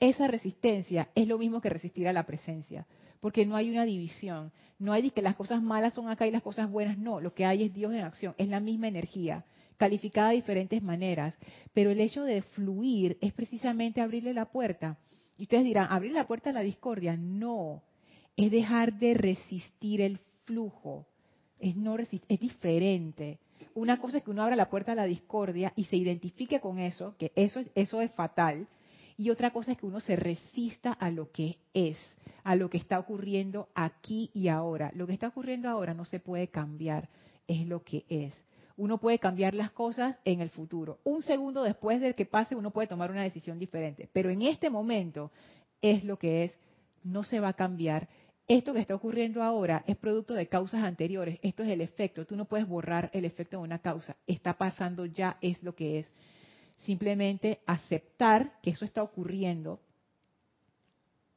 esa 0.00 0.26
resistencia 0.26 1.08
es 1.14 1.28
lo 1.28 1.38
mismo 1.38 1.60
que 1.60 1.68
resistir 1.68 2.08
a 2.08 2.12
la 2.12 2.24
presencia, 2.24 2.86
porque 3.20 3.44
no 3.46 3.56
hay 3.56 3.70
una 3.70 3.84
división, 3.84 4.50
no 4.78 4.92
hay 4.92 5.10
que 5.10 5.22
las 5.22 5.36
cosas 5.36 5.62
malas 5.62 5.94
son 5.94 6.08
acá 6.08 6.26
y 6.26 6.30
las 6.30 6.42
cosas 6.42 6.70
buenas 6.70 6.98
no, 6.98 7.20
lo 7.20 7.34
que 7.34 7.44
hay 7.44 7.64
es 7.64 7.74
Dios 7.74 7.92
en 7.92 8.00
acción, 8.00 8.34
es 8.38 8.48
la 8.48 8.60
misma 8.60 8.88
energía, 8.88 9.44
calificada 9.80 10.28
de 10.28 10.36
diferentes 10.36 10.82
maneras, 10.82 11.34
pero 11.72 11.90
el 11.90 12.02
hecho 12.02 12.22
de 12.24 12.42
fluir 12.42 13.16
es 13.22 13.32
precisamente 13.32 14.02
abrirle 14.02 14.34
la 14.34 14.44
puerta. 14.44 14.98
Y 15.38 15.44
ustedes 15.44 15.64
dirán, 15.64 15.86
abrir 15.90 16.12
la 16.12 16.26
puerta 16.26 16.50
a 16.50 16.52
la 16.52 16.60
discordia, 16.60 17.16
no, 17.16 17.82
es 18.36 18.50
dejar 18.50 18.98
de 18.98 19.14
resistir 19.14 20.02
el 20.02 20.18
flujo, 20.44 21.06
es 21.58 21.76
no 21.76 21.96
resistir, 21.96 22.26
es 22.28 22.40
diferente. 22.40 23.38
Una 23.74 23.98
cosa 23.98 24.18
es 24.18 24.22
que 24.22 24.30
uno 24.30 24.42
abra 24.42 24.54
la 24.54 24.68
puerta 24.68 24.92
a 24.92 24.96
la 24.96 25.06
discordia 25.06 25.72
y 25.76 25.84
se 25.84 25.96
identifique 25.96 26.60
con 26.60 26.78
eso, 26.78 27.14
que 27.16 27.32
eso, 27.34 27.62
eso 27.74 28.02
es 28.02 28.12
fatal, 28.12 28.68
y 29.16 29.30
otra 29.30 29.50
cosa 29.50 29.72
es 29.72 29.78
que 29.78 29.86
uno 29.86 30.00
se 30.00 30.14
resista 30.14 30.92
a 30.92 31.10
lo 31.10 31.30
que 31.30 31.56
es, 31.72 31.96
a 32.44 32.54
lo 32.54 32.68
que 32.68 32.76
está 32.76 32.98
ocurriendo 32.98 33.70
aquí 33.74 34.30
y 34.34 34.48
ahora. 34.48 34.92
Lo 34.94 35.06
que 35.06 35.14
está 35.14 35.28
ocurriendo 35.28 35.70
ahora 35.70 35.94
no 35.94 36.04
se 36.04 36.20
puede 36.20 36.48
cambiar, 36.48 37.08
es 37.48 37.66
lo 37.66 37.82
que 37.82 38.04
es. 38.10 38.34
Uno 38.80 38.96
puede 38.96 39.18
cambiar 39.18 39.52
las 39.52 39.72
cosas 39.72 40.18
en 40.24 40.40
el 40.40 40.48
futuro. 40.48 41.00
Un 41.04 41.20
segundo 41.20 41.62
después 41.62 42.00
de 42.00 42.14
que 42.14 42.24
pase, 42.24 42.56
uno 42.56 42.70
puede 42.70 42.88
tomar 42.88 43.10
una 43.10 43.22
decisión 43.22 43.58
diferente. 43.58 44.08
Pero 44.10 44.30
en 44.30 44.40
este 44.40 44.70
momento 44.70 45.30
es 45.82 46.02
lo 46.02 46.18
que 46.18 46.44
es, 46.44 46.58
no 47.04 47.22
se 47.22 47.40
va 47.40 47.48
a 47.48 47.52
cambiar. 47.52 48.08
Esto 48.48 48.72
que 48.72 48.80
está 48.80 48.94
ocurriendo 48.94 49.42
ahora 49.42 49.84
es 49.86 49.98
producto 49.98 50.32
de 50.32 50.48
causas 50.48 50.82
anteriores. 50.82 51.38
Esto 51.42 51.62
es 51.62 51.68
el 51.68 51.82
efecto. 51.82 52.24
Tú 52.24 52.36
no 52.36 52.46
puedes 52.46 52.66
borrar 52.66 53.10
el 53.12 53.26
efecto 53.26 53.58
de 53.58 53.64
una 53.64 53.80
causa. 53.80 54.16
Está 54.26 54.54
pasando 54.54 55.04
ya, 55.04 55.36
es 55.42 55.62
lo 55.62 55.74
que 55.74 55.98
es 55.98 56.12
simplemente 56.78 57.60
aceptar 57.66 58.58
que 58.62 58.70
eso 58.70 58.86
está 58.86 59.02
ocurriendo, 59.02 59.78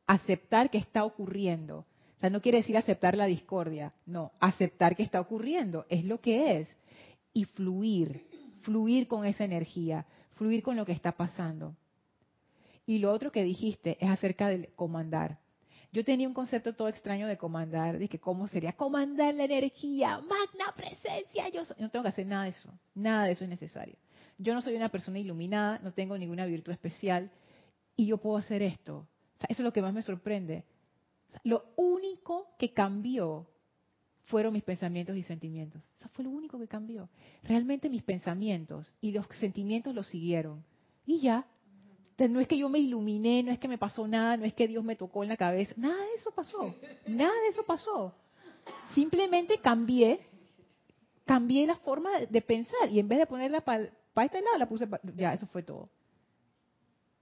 aceptar 0.07 0.69
que 0.69 0.77
está 0.77 1.03
ocurriendo. 1.03 1.79
O 1.79 2.19
sea, 2.21 2.29
no 2.29 2.41
quiere 2.41 2.59
decir 2.59 2.77
aceptar 2.77 3.17
la 3.17 3.25
discordia, 3.25 3.91
no, 4.05 4.31
aceptar 4.39 4.95
que 4.95 5.03
está 5.03 5.19
ocurriendo, 5.19 5.85
es 5.89 6.05
lo 6.05 6.21
que 6.21 6.61
es. 6.61 6.77
Y 7.33 7.45
fluir, 7.45 8.27
fluir 8.61 9.07
con 9.07 9.25
esa 9.25 9.43
energía, 9.43 10.05
fluir 10.33 10.61
con 10.63 10.75
lo 10.75 10.85
que 10.85 10.91
está 10.91 11.13
pasando. 11.13 11.75
Y 12.85 12.99
lo 12.99 13.11
otro 13.11 13.31
que 13.31 13.43
dijiste 13.43 13.97
es 13.99 14.09
acerca 14.09 14.47
del 14.47 14.69
comandar. 14.75 15.39
Yo 15.91 16.03
tenía 16.03 16.27
un 16.27 16.33
concepto 16.33 16.73
todo 16.73 16.87
extraño 16.87 17.27
de 17.27 17.37
comandar, 17.37 17.99
de 17.99 18.07
que 18.07 18.19
cómo 18.19 18.47
sería 18.47 18.73
comandar 18.73 19.35
la 19.35 19.45
energía, 19.45 20.19
magna 20.19 20.73
presencia. 20.75 21.49
Yo 21.49 21.61
no 21.77 21.89
tengo 21.89 22.03
que 22.03 22.09
hacer 22.09 22.25
nada 22.25 22.43
de 22.43 22.49
eso, 22.49 22.69
nada 22.95 23.25
de 23.25 23.33
eso 23.33 23.43
es 23.43 23.49
necesario 23.49 23.95
yo 24.37 24.53
no 24.53 24.61
soy 24.61 24.75
una 24.75 24.89
persona 24.89 25.19
iluminada, 25.19 25.79
no 25.83 25.93
tengo 25.93 26.17
ninguna 26.17 26.45
virtud 26.45 26.71
especial 26.71 27.31
y 27.95 28.07
yo 28.07 28.17
puedo 28.17 28.37
hacer 28.37 28.61
esto. 28.61 29.07
eso 29.47 29.61
es 29.61 29.65
lo 29.65 29.73
que 29.73 29.81
más 29.81 29.93
me 29.93 30.01
sorprende. 30.01 30.65
lo 31.43 31.65
único 31.75 32.55
que 32.57 32.73
cambió 32.73 33.47
fueron 34.25 34.53
mis 34.53 34.63
pensamientos 34.63 35.15
y 35.15 35.23
sentimientos. 35.23 35.81
Eso 35.97 36.09
fue 36.09 36.23
lo 36.23 36.31
único 36.31 36.59
que 36.59 36.67
cambió. 36.67 37.09
Realmente 37.43 37.89
mis 37.89 38.03
pensamientos 38.03 38.91
y 39.01 39.11
los 39.11 39.25
sentimientos 39.39 39.93
lo 39.93 40.03
siguieron. 40.03 40.63
Y 41.05 41.19
ya. 41.19 41.45
no 42.17 42.39
es 42.39 42.47
que 42.47 42.57
yo 42.57 42.69
me 42.69 42.79
iluminé, 42.79 43.43
no 43.43 43.51
es 43.51 43.59
que 43.59 43.67
me 43.67 43.77
pasó 43.77 44.07
nada, 44.07 44.37
no 44.37 44.45
es 44.45 44.53
que 44.53 44.67
Dios 44.67 44.83
me 44.83 44.95
tocó 44.95 45.23
en 45.23 45.29
la 45.29 45.37
cabeza. 45.37 45.73
Nada 45.77 45.97
de 45.97 46.15
eso 46.17 46.31
pasó. 46.31 46.75
Nada 47.07 47.33
de 47.41 47.47
eso 47.49 47.63
pasó. 47.63 48.13
Simplemente 48.93 49.59
cambié, 49.59 50.21
cambié 51.25 51.67
la 51.67 51.75
forma 51.75 52.11
de 52.19 52.41
pensar 52.41 52.89
y 52.91 52.99
en 52.99 53.07
vez 53.07 53.19
de 53.19 53.27
ponerla 53.27 53.61
para 53.61 53.89
para 54.13 54.25
este 54.25 54.41
lado 54.41 54.57
la 54.57 54.67
puse, 54.67 54.87
ya, 55.15 55.33
eso 55.33 55.47
fue 55.47 55.63
todo. 55.63 55.89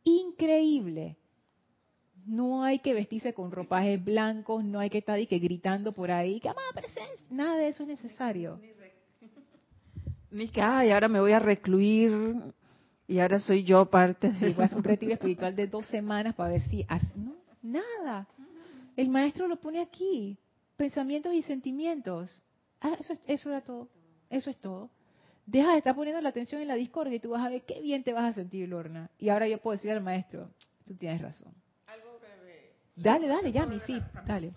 Increíble. 0.04 1.18
No 2.26 2.64
hay 2.64 2.80
que 2.80 2.94
vestirse 2.94 3.34
con 3.34 3.52
ropajes 3.52 4.04
blancos, 4.04 4.64
no 4.64 4.80
hay 4.80 4.90
que 4.90 5.00
estar 5.00 5.20
y 5.20 5.28
que 5.28 5.40
gritando 5.40 5.92
por 5.92 6.12
ahí, 6.12 6.40
que 6.40 6.50
amada 6.50 6.68
presencia, 6.74 7.26
nada 7.30 7.58
de 7.58 7.70
eso 7.70 7.84
es 7.84 7.90
necesario. 7.90 8.60
Ni 10.32 10.48
que, 10.48 10.62
ay, 10.62 10.92
ahora 10.92 11.08
me 11.08 11.20
voy 11.20 11.34
a 11.34 11.40
recluir 11.40 12.36
y 13.08 13.20
ahora 13.20 13.40
soy 13.40 13.64
yo 13.64 13.86
parte 13.86 14.30
de... 14.32 14.54
voy 14.54 14.66
a 14.72 14.76
un 14.76 14.84
retiro 14.84 15.14
espiritual 15.14 15.56
de 15.56 15.68
dos 15.68 15.86
semanas 15.88 16.36
para 16.36 16.52
ver 16.52 16.62
si... 16.62 16.86
No, 17.16 17.36
nada. 17.62 18.28
El 18.96 19.10
maestro 19.10 19.48
lo 19.48 19.58
pone 19.58 19.82
aquí. 19.82 20.38
Pensamientos 20.78 21.34
y 21.34 21.44
sentimientos. 21.44 22.42
Ah, 22.80 22.96
eso, 23.00 23.14
eso 23.28 23.50
era 23.50 23.62
todo. 23.62 23.90
Eso 24.30 24.50
es 24.50 24.58
todo 24.58 24.90
deja 25.46 25.72
de 25.72 25.80
estar 25.80 25.96
poniendo 25.96 26.22
la 26.22 26.30
atención 26.30 26.62
en 26.62 26.68
la 26.68 26.76
discordia 26.76 27.16
y 27.16 27.20
tú 27.20 27.32
vas 27.32 27.46
a 27.46 27.50
ver 27.50 27.64
qué 27.64 27.82
bien 27.82 28.04
te 28.04 28.14
vas 28.14 28.24
a 28.24 28.34
sentir, 28.34 28.70
Lorna. 28.70 29.10
Y 29.18 29.30
ahora 29.30 29.48
yo 29.48 29.58
puedo 29.60 29.76
decir 29.76 29.92
al 29.92 30.02
maestro, 30.02 30.50
tú 30.86 30.96
tienes 30.96 31.22
razón. 31.22 31.54
Dale, 32.96 33.28
dale, 33.28 33.52
ya, 33.52 33.66
mi 33.66 33.80
sí, 33.82 34.02
dale. 34.26 34.54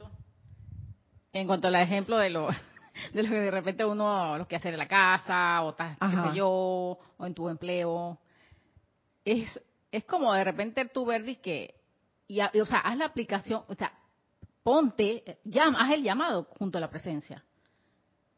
En 1.33 1.47
cuanto 1.47 1.69
al 1.69 1.77
ejemplo 1.77 2.19
de 2.19 2.31
lo, 2.31 2.49
de 3.13 3.23
lo 3.23 3.29
que 3.29 3.41
de 3.41 3.51
repente 3.51 3.85
uno, 3.85 4.39
lo 4.39 4.47
que 4.47 4.57
hacer 4.57 4.73
en 4.73 4.79
la 4.79 4.89
casa, 4.89 5.63
o 5.63 5.75
qué 5.77 5.85
sé 5.99 6.37
yo, 6.37 6.49
o 6.49 7.27
en 7.27 7.35
tu 7.35 7.49
empleo, 7.49 8.19
es, 9.25 9.49
es 9.91 10.05
como 10.05 10.33
de 10.35 10.45
repente 10.45 10.85
tú 10.87 11.07
ver 11.07 11.25
que, 11.41 11.75
y, 12.29 12.41
o 12.41 12.67
sea, 12.67 12.81
haz 12.81 12.97
la 12.97 13.07
aplicación, 13.07 13.63
o 13.69 13.75
sea, 13.75 13.93
ponte, 14.63 15.39
llama, 15.45 15.85
haz 15.85 15.93
el 15.93 16.03
llamado 16.03 16.49
junto 16.59 16.79
a 16.79 16.81
la 16.81 16.91
presencia 16.91 17.45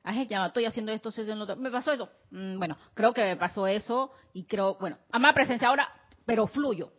Ay, 0.09 0.29
ya 0.29 0.47
estoy 0.47 0.65
haciendo 0.65 0.93
esto, 0.93 1.09
estoy 1.09 1.25
haciendo 1.25 1.43
otro. 1.43 1.57
Me 1.57 1.69
pasó 1.69 1.91
eso. 1.91 2.09
Mm, 2.31 2.59
bueno, 2.59 2.79
creo 2.95 3.13
que 3.13 3.25
me 3.25 3.37
pasó 3.37 3.67
eso 3.67 4.13
y 4.33 4.45
creo, 4.45 4.77
bueno, 4.79 4.99
a 5.11 5.19
más 5.19 5.35
presencia 5.35 5.67
ahora, 5.67 5.93
pero 6.25 6.47
fluyo. 6.47 6.93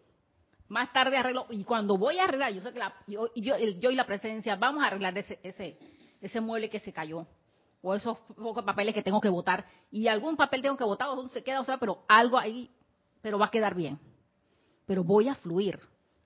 Más 0.70 0.92
tarde 0.92 1.18
arreglo 1.18 1.48
y 1.50 1.64
cuando 1.64 1.98
voy 1.98 2.20
a 2.20 2.26
arreglar, 2.26 2.54
yo 2.54 2.62
sé 2.62 2.74
que 2.74 2.80
la, 2.80 2.94
yo, 3.08 3.32
yo, 3.36 3.58
yo 3.58 3.90
y 3.90 3.96
la 3.96 4.06
presencia 4.06 4.56
vamos 4.56 4.84
a 4.84 4.88
arreglar 4.88 5.18
ese, 5.18 5.40
ese, 5.44 5.78
ese 6.20 6.42
mueble 6.42 6.70
que 6.70 6.80
se 6.80 6.92
cayó 6.92 7.26
o 7.82 7.96
esos 7.96 8.18
pocos 8.36 8.64
papeles 8.64 8.94
que 8.94 9.04
tengo 9.04 9.22
que 9.22 9.30
votar 9.30 9.66
y 9.92 10.08
algún 10.08 10.36
papel 10.36 10.62
tengo 10.62 10.76
que 10.76 10.84
votar 10.84 11.08
o 11.10 11.30
se 11.30 11.44
queda, 11.44 11.62
o 11.62 11.66
sea, 11.66 11.78
pero 11.78 12.04
algo 12.08 12.38
ahí, 12.38 12.70
pero 13.22 13.40
va 13.40 13.46
a 13.46 13.52
quedar 13.52 13.76
bien. 13.76 13.98
Pero 14.86 15.04
voy 15.04 15.28
a 15.28 15.36
fluir. 15.36 15.80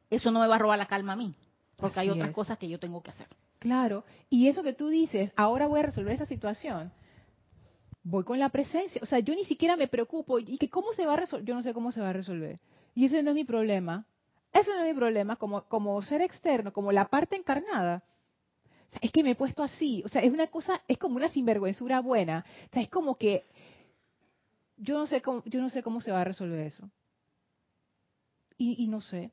Eso 0.09 0.31
no 0.31 0.39
me 0.39 0.47
va 0.47 0.55
a 0.55 0.59
robar 0.59 0.77
la 0.77 0.87
calma 0.87 1.13
a 1.13 1.15
mí, 1.15 1.35
porque 1.77 1.99
hay 1.99 2.09
otras 2.09 2.31
cosas 2.31 2.57
que 2.57 2.67
yo 2.67 2.79
tengo 2.79 3.01
que 3.01 3.11
hacer. 3.11 3.27
Claro, 3.59 4.03
y 4.29 4.47
eso 4.47 4.63
que 4.63 4.73
tú 4.73 4.89
dices, 4.89 5.31
ahora 5.35 5.67
voy 5.67 5.79
a 5.79 5.83
resolver 5.83 6.13
esa 6.13 6.25
situación, 6.25 6.91
voy 8.03 8.23
con 8.23 8.39
la 8.39 8.49
presencia, 8.49 8.99
o 9.03 9.05
sea, 9.05 9.19
yo 9.19 9.35
ni 9.35 9.45
siquiera 9.45 9.77
me 9.77 9.87
preocupo, 9.87 10.39
y 10.39 10.57
que 10.57 10.69
cómo 10.69 10.93
se 10.93 11.05
va 11.05 11.13
a 11.13 11.17
resolver, 11.17 11.45
yo 11.45 11.53
no 11.53 11.61
sé 11.61 11.73
cómo 11.73 11.91
se 11.91 12.01
va 12.01 12.09
a 12.09 12.13
resolver. 12.13 12.59
Y 12.95 13.05
ese 13.05 13.21
no 13.23 13.31
es 13.31 13.35
mi 13.35 13.45
problema, 13.45 14.05
eso 14.53 14.73
no 14.73 14.81
es 14.83 14.93
mi 14.93 14.97
problema 14.97 15.35
como, 15.35 15.63
como 15.63 16.01
ser 16.01 16.21
externo, 16.21 16.73
como 16.73 16.91
la 16.91 17.05
parte 17.05 17.35
encarnada. 17.35 18.03
O 18.65 18.91
sea, 18.91 18.99
es 19.01 19.11
que 19.11 19.23
me 19.23 19.31
he 19.31 19.35
puesto 19.35 19.63
así, 19.63 20.03
o 20.05 20.09
sea, 20.09 20.21
es 20.21 20.33
una 20.33 20.47
cosa, 20.47 20.81
es 20.87 20.97
como 20.97 21.15
una 21.15 21.29
sinvergüenzura 21.29 22.01
buena, 22.01 22.45
o 22.69 22.73
sea, 22.73 22.81
es 22.81 22.89
como 22.89 23.15
que 23.15 23.45
yo 24.77 24.97
no 24.97 25.07
sé 25.07 25.21
cómo, 25.21 25.43
yo 25.45 25.61
no 25.61 25.69
sé 25.69 25.81
cómo 25.83 26.01
se 26.01 26.11
va 26.11 26.21
a 26.21 26.25
resolver 26.25 26.59
eso. 26.59 26.89
Y, 28.57 28.83
y 28.83 28.87
no 28.87 29.01
sé. 29.01 29.31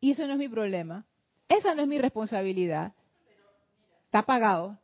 Y 0.00 0.12
eso 0.12 0.26
no 0.26 0.34
es 0.34 0.38
mi 0.38 0.48
problema. 0.48 1.04
Esa 1.48 1.74
no 1.74 1.82
es 1.82 1.88
mi 1.88 1.98
responsabilidad. 1.98 2.92
Está 4.04 4.20
apagado. 4.20 4.78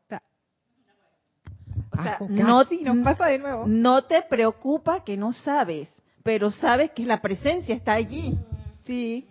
O 1.93 2.03
sea, 2.03 2.19
no, 2.29 2.65
no 2.65 3.05
pasa 3.05 3.27
de 3.27 3.39
nuevo. 3.39 3.65
No 3.67 4.05
te 4.05 4.23
preocupa 4.23 5.05
que 5.05 5.17
no 5.17 5.33
sabes, 5.33 5.89
pero 6.23 6.51
sabes 6.51 6.91
que 6.91 7.05
la 7.05 7.23
presencia 7.23 7.75
está 7.75 7.95
allí. 7.95 8.37
Sí. 8.85 9.27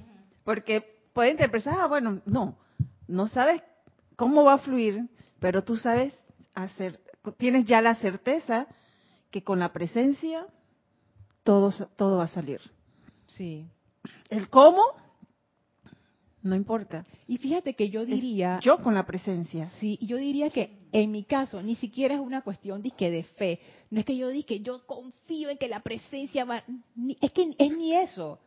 Porque 0.46 1.02
puede 1.12 1.32
interpretar, 1.32 1.76
ah, 1.78 1.88
bueno, 1.88 2.22
no, 2.26 2.58
no 3.08 3.28
sabes 3.28 3.62
cómo 4.16 4.46
va 4.46 4.54
a 4.54 4.60
fluir, 4.60 5.10
pero 5.40 5.64
tú 5.66 5.76
sabes 5.76 6.14
hacer, 6.54 7.02
tienes 7.38 7.66
ya 7.66 7.82
la 7.82 7.96
certeza 7.96 8.68
que 9.32 9.44
con 9.44 9.60
la 9.60 9.74
presencia 9.74 10.48
todo, 11.44 11.74
todo 11.98 12.18
va 12.18 12.24
a 12.24 12.30
salir. 12.30 12.62
Sí. 13.28 13.68
El 14.30 14.50
cómo 14.50 14.82
no 16.46 16.56
importa. 16.56 17.08
Y 17.28 17.38
fíjate 17.38 17.74
que 17.74 17.90
yo 17.90 18.06
diría... 18.06 18.60
yo 18.62 18.78
con 18.78 18.94
la 18.94 19.06
presencia. 19.08 19.68
Sí, 19.80 19.98
yo 20.00 20.18
diría 20.18 20.52
que 20.52 20.78
en 20.92 21.12
mi 21.12 21.24
caso 21.24 21.62
ni 21.64 21.76
siquiera 21.76 22.14
es 22.14 22.22
una 22.22 22.44
cuestión 22.44 22.84
de 22.84 23.24
fe. 23.36 23.60
No 23.90 24.00
es 24.00 24.06
que 24.06 24.16
yo 24.16 24.30
diga 24.30 24.46
que 24.46 24.60
yo 24.60 24.86
confío 24.86 25.50
en 25.50 25.58
que 25.58 25.68
la 25.68 25.80
presencia 25.80 26.46
va... 26.46 26.64
es 27.20 27.32
que 27.32 27.56
es 27.58 27.72
ni 27.72 27.96
eso. 27.96 28.40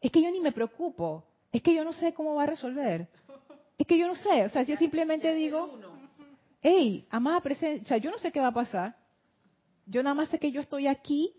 Es 0.00 0.10
que 0.10 0.20
yo 0.20 0.30
ni 0.32 0.40
me 0.40 0.50
preocupo. 0.50 1.24
Es 1.56 1.62
que 1.62 1.74
yo 1.74 1.84
no 1.84 1.94
sé 1.94 2.12
cómo 2.12 2.34
va 2.34 2.42
a 2.42 2.46
resolver. 2.46 3.08
Es 3.78 3.86
que 3.86 3.96
yo 3.96 4.06
no 4.06 4.14
sé. 4.14 4.44
O 4.44 4.50
sea, 4.50 4.62
yo 4.64 4.76
simplemente 4.76 5.32
digo... 5.34 5.80
Hey, 6.60 7.06
amada 7.08 7.40
presencia, 7.40 7.96
yo 7.96 8.10
no 8.10 8.18
sé 8.18 8.30
qué 8.30 8.40
va 8.40 8.48
a 8.48 8.52
pasar. 8.52 8.94
Yo 9.86 10.02
nada 10.02 10.12
más 10.12 10.28
sé 10.28 10.38
que 10.38 10.52
yo 10.52 10.60
estoy 10.60 10.86
aquí 10.86 11.32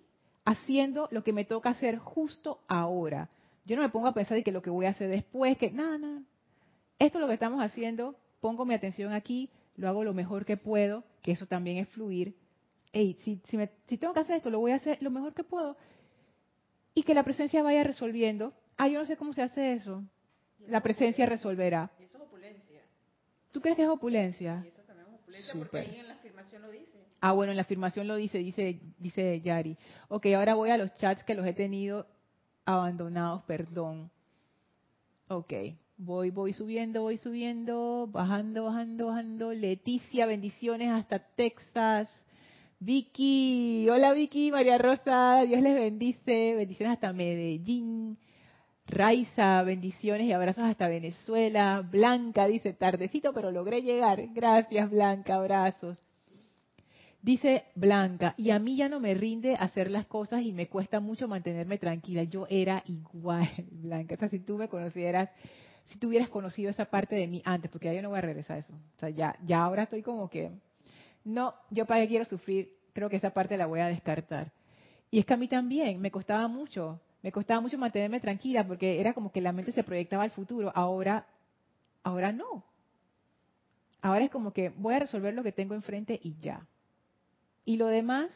haciendo 0.44 1.08
lo 1.12 1.24
que 1.24 1.34
me 1.34 1.46
toca 1.46 1.70
hacer 1.70 2.00
justo 2.00 2.62
ahora. 2.68 3.30
Yo 3.66 3.76
no 3.76 3.84
me 3.84 3.90
pongo 3.90 4.08
a 4.08 4.14
pensar 4.16 4.36
de 4.36 4.44
que 4.44 4.52
lo 4.52 4.64
que 4.64 4.72
voy 4.72 4.88
a 4.88 4.90
hacer 4.90 5.08
después, 5.08 5.56
que 5.56 5.70
nada, 5.70 6.00
nada. 6.00 6.24
Esto 6.98 7.20
es 7.20 7.22
lo 7.22 7.28
que 7.28 7.36
estamos 7.36 7.62
haciendo, 7.62 8.16
pongo 8.42 8.66
mi 8.66 8.74
atención 8.74 9.14
aquí, 9.14 9.52
lo 9.76 9.88
hago 9.88 10.04
lo 10.04 10.16
mejor 10.16 10.46
que 10.46 10.58
puedo, 10.58 11.04
que 11.22 11.34
eso 11.34 11.46
también 11.46 11.78
es 11.78 11.90
fluir. 11.90 12.34
Hey, 12.92 13.18
si, 13.20 13.40
si, 13.86 13.98
tengo 14.00 14.16
que 14.16 14.22
hacer 14.22 14.38
esto, 14.38 14.50
lo 14.50 14.62
voy 14.62 14.72
a 14.72 14.78
hacer 14.78 14.98
lo 15.00 15.12
mejor 15.12 15.36
que 15.36 15.44
puedo. 15.44 15.78
y 16.96 17.04
que 17.04 17.14
la 17.14 17.22
presencia 17.22 17.62
vaya 17.62 17.84
resolviendo. 17.84 18.52
Ah, 18.78 18.88
yo 18.88 19.00
no 19.00 19.06
sé 19.06 19.18
cómo 19.18 19.34
se 19.34 19.42
hace 19.42 19.74
eso. 19.74 20.04
La 20.68 20.82
presencia 20.82 21.26
resolverá. 21.26 21.92
eso 22.00 22.18
es 22.18 22.22
opulencia. 22.24 22.82
¿Tú 23.52 23.62
crees 23.62 23.78
que 23.78 23.84
es 23.84 23.90
opulencia? 23.90 24.64
eso 24.68 24.82
también 24.84 25.08
es 25.08 25.16
opulencia 25.22 25.54
porque 25.58 25.78
ahí 25.80 26.00
en 26.00 26.08
la 26.08 26.14
afirmación 26.14 26.62
lo 26.62 26.72
dice. 26.72 26.98
Ah, 27.20 27.32
bueno, 27.32 27.52
en 27.52 27.58
la 27.58 27.64
afirmación 27.64 28.08
lo 28.08 28.16
dice, 28.16 28.38
dice, 28.38 28.80
dice 29.00 29.42
Yari. 29.42 29.78
Ok, 30.10 30.28
ahora 30.28 30.56
voy 30.56 30.70
a 30.70 30.78
los 30.78 30.94
chats 30.96 31.24
que 31.24 31.34
los 31.34 31.46
he 31.46 31.54
tenido 31.54 32.06
abandonados, 32.66 33.44
perdón. 33.44 34.12
Ok, 35.30 35.54
voy, 35.98 36.30
voy 36.30 36.54
subiendo, 36.54 37.02
voy 37.02 37.18
subiendo, 37.18 38.08
bajando, 38.12 38.66
bajando, 38.66 39.08
bajando. 39.08 39.54
Leticia, 39.54 40.26
bendiciones 40.26 40.90
hasta 40.90 41.20
Texas. 41.20 42.10
Vicky, 42.80 43.90
hola 43.90 44.14
Vicky, 44.14 44.52
María 44.52 44.78
Rosa, 44.78 45.42
Dios 45.48 45.62
les 45.62 45.74
bendice, 45.74 46.54
bendiciones 46.56 46.94
hasta 46.94 47.12
Medellín. 47.12 48.20
Raiza, 48.88 49.62
bendiciones 49.64 50.28
y 50.28 50.32
abrazos 50.32 50.64
hasta 50.64 50.88
Venezuela. 50.88 51.82
Blanca 51.82 52.48
dice, 52.48 52.74
tardecito, 52.74 53.34
pero 53.34 53.52
logré 53.52 53.82
llegar. 53.82 54.28
Gracias, 54.34 54.90
Blanca, 54.90 55.36
abrazos. 55.36 55.98
Dice 57.22 57.66
Blanca, 57.76 58.34
y 58.38 58.52
a 58.52 58.60
mí 58.60 58.78
ya 58.78 58.88
no 58.88 59.02
me 59.02 59.14
rinde 59.14 59.56
hacer 59.56 59.92
las 59.92 60.06
cosas 60.06 60.44
y 60.44 60.54
me 60.54 60.68
cuesta 60.68 61.02
mucho 61.02 61.28
mantenerme 61.28 61.78
tranquila. 61.78 62.24
Yo 62.24 62.48
era 62.50 62.82
igual, 62.86 63.50
Blanca. 63.72 64.16
O 64.16 64.18
sea, 64.18 64.30
si 64.30 64.40
tú 64.40 64.58
me 64.58 64.70
conocieras, 64.70 65.30
si 65.88 66.00
tú 66.00 66.08
hubieras 66.08 66.30
conocido 66.30 66.70
esa 66.70 66.86
parte 66.86 67.16
de 67.16 67.28
mí 67.28 67.42
antes, 67.44 67.70
porque 67.70 67.88
ya 67.88 67.94
yo 67.94 68.02
no 68.02 68.10
voy 68.10 68.20
a 68.20 68.22
regresar 68.22 68.56
a 68.56 68.60
eso. 68.60 68.74
O 68.74 69.00
sea, 69.00 69.10
ya, 69.10 69.38
ya 69.44 69.64
ahora 69.64 69.84
estoy 69.84 70.02
como 70.02 70.30
que, 70.30 70.52
no, 71.26 71.54
yo 71.72 71.86
para 71.86 72.02
qué 72.02 72.08
quiero 72.08 72.24
sufrir, 72.24 72.74
creo 72.94 73.10
que 73.10 73.18
esa 73.18 73.32
parte 73.32 73.58
la 73.58 73.66
voy 73.66 73.82
a 73.82 73.88
descartar. 73.88 74.54
Y 75.12 75.20
es 75.20 75.26
que 75.26 75.34
a 75.34 75.38
mí 75.38 75.50
también 75.50 76.00
me 76.00 76.12
costaba 76.12 76.48
mucho, 76.48 77.02
me 77.28 77.32
costaba 77.34 77.60
mucho 77.60 77.78
mantenerme 77.78 78.22
tranquila 78.22 78.66
porque 78.66 79.02
era 79.02 79.14
como 79.14 79.34
que 79.34 79.42
la 79.42 79.52
mente 79.52 79.74
se 79.74 79.84
proyectaba 79.84 80.24
al 80.24 80.32
futuro. 80.32 80.72
Ahora, 80.74 81.28
ahora 82.02 82.32
no. 82.32 82.64
Ahora 84.02 84.24
es 84.24 84.32
como 84.32 84.54
que 84.54 84.70
voy 84.70 84.94
a 84.94 85.00
resolver 85.00 85.34
lo 85.34 85.44
que 85.44 85.52
tengo 85.52 85.76
enfrente 85.76 86.18
y 86.24 86.38
ya. 86.40 86.66
Y 87.66 87.76
lo 87.76 87.88
demás, 87.88 88.30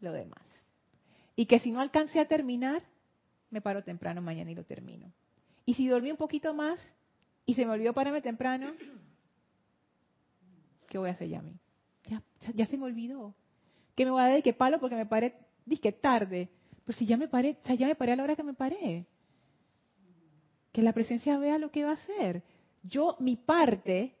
lo 0.00 0.12
demás. 0.12 0.44
Y 1.34 1.46
que 1.46 1.58
si 1.58 1.72
no 1.72 1.80
alcancé 1.80 2.20
a 2.20 2.28
terminar, 2.28 2.84
me 3.50 3.60
paro 3.60 3.82
temprano 3.82 4.22
mañana 4.22 4.52
y 4.52 4.54
lo 4.54 4.62
termino. 4.62 5.10
Y 5.64 5.74
si 5.74 5.88
dormí 5.88 6.12
un 6.12 6.18
poquito 6.18 6.54
más 6.54 6.78
y 7.46 7.54
se 7.54 7.66
me 7.66 7.72
olvidó 7.72 7.92
pararme 7.94 8.22
temprano, 8.22 8.74
¿qué 10.88 10.98
voy 10.98 11.08
a 11.08 11.14
hacer 11.14 11.30
ya 11.30 11.40
a 11.40 11.42
mí? 11.42 11.58
Ya, 12.04 12.22
ya 12.54 12.66
se 12.66 12.76
me 12.76 12.84
olvidó. 12.84 13.34
¿Qué 13.96 14.04
me 14.04 14.12
voy 14.12 14.22
a 14.22 14.28
dar 14.28 14.42
qué 14.44 14.52
palo 14.52 14.78
porque 14.78 14.94
me 14.94 15.06
paré, 15.06 15.34
dije 15.64 15.90
tarde? 15.90 16.48
Pero 16.86 16.98
si 16.98 17.04
ya 17.04 17.16
me 17.16 17.28
paré, 17.28 17.58
o 17.62 17.66
sea, 17.66 17.74
ya 17.74 17.88
me 17.88 17.96
paré 17.96 18.12
a 18.12 18.16
la 18.16 18.22
hora 18.22 18.36
que 18.36 18.44
me 18.44 18.54
paré. 18.54 19.04
Que 20.72 20.82
la 20.82 20.92
presencia 20.92 21.36
vea 21.36 21.58
lo 21.58 21.70
que 21.70 21.82
va 21.84 21.90
a 21.90 21.94
hacer. 21.94 22.42
Yo, 22.84 23.16
mi 23.18 23.34
parte 23.34 24.14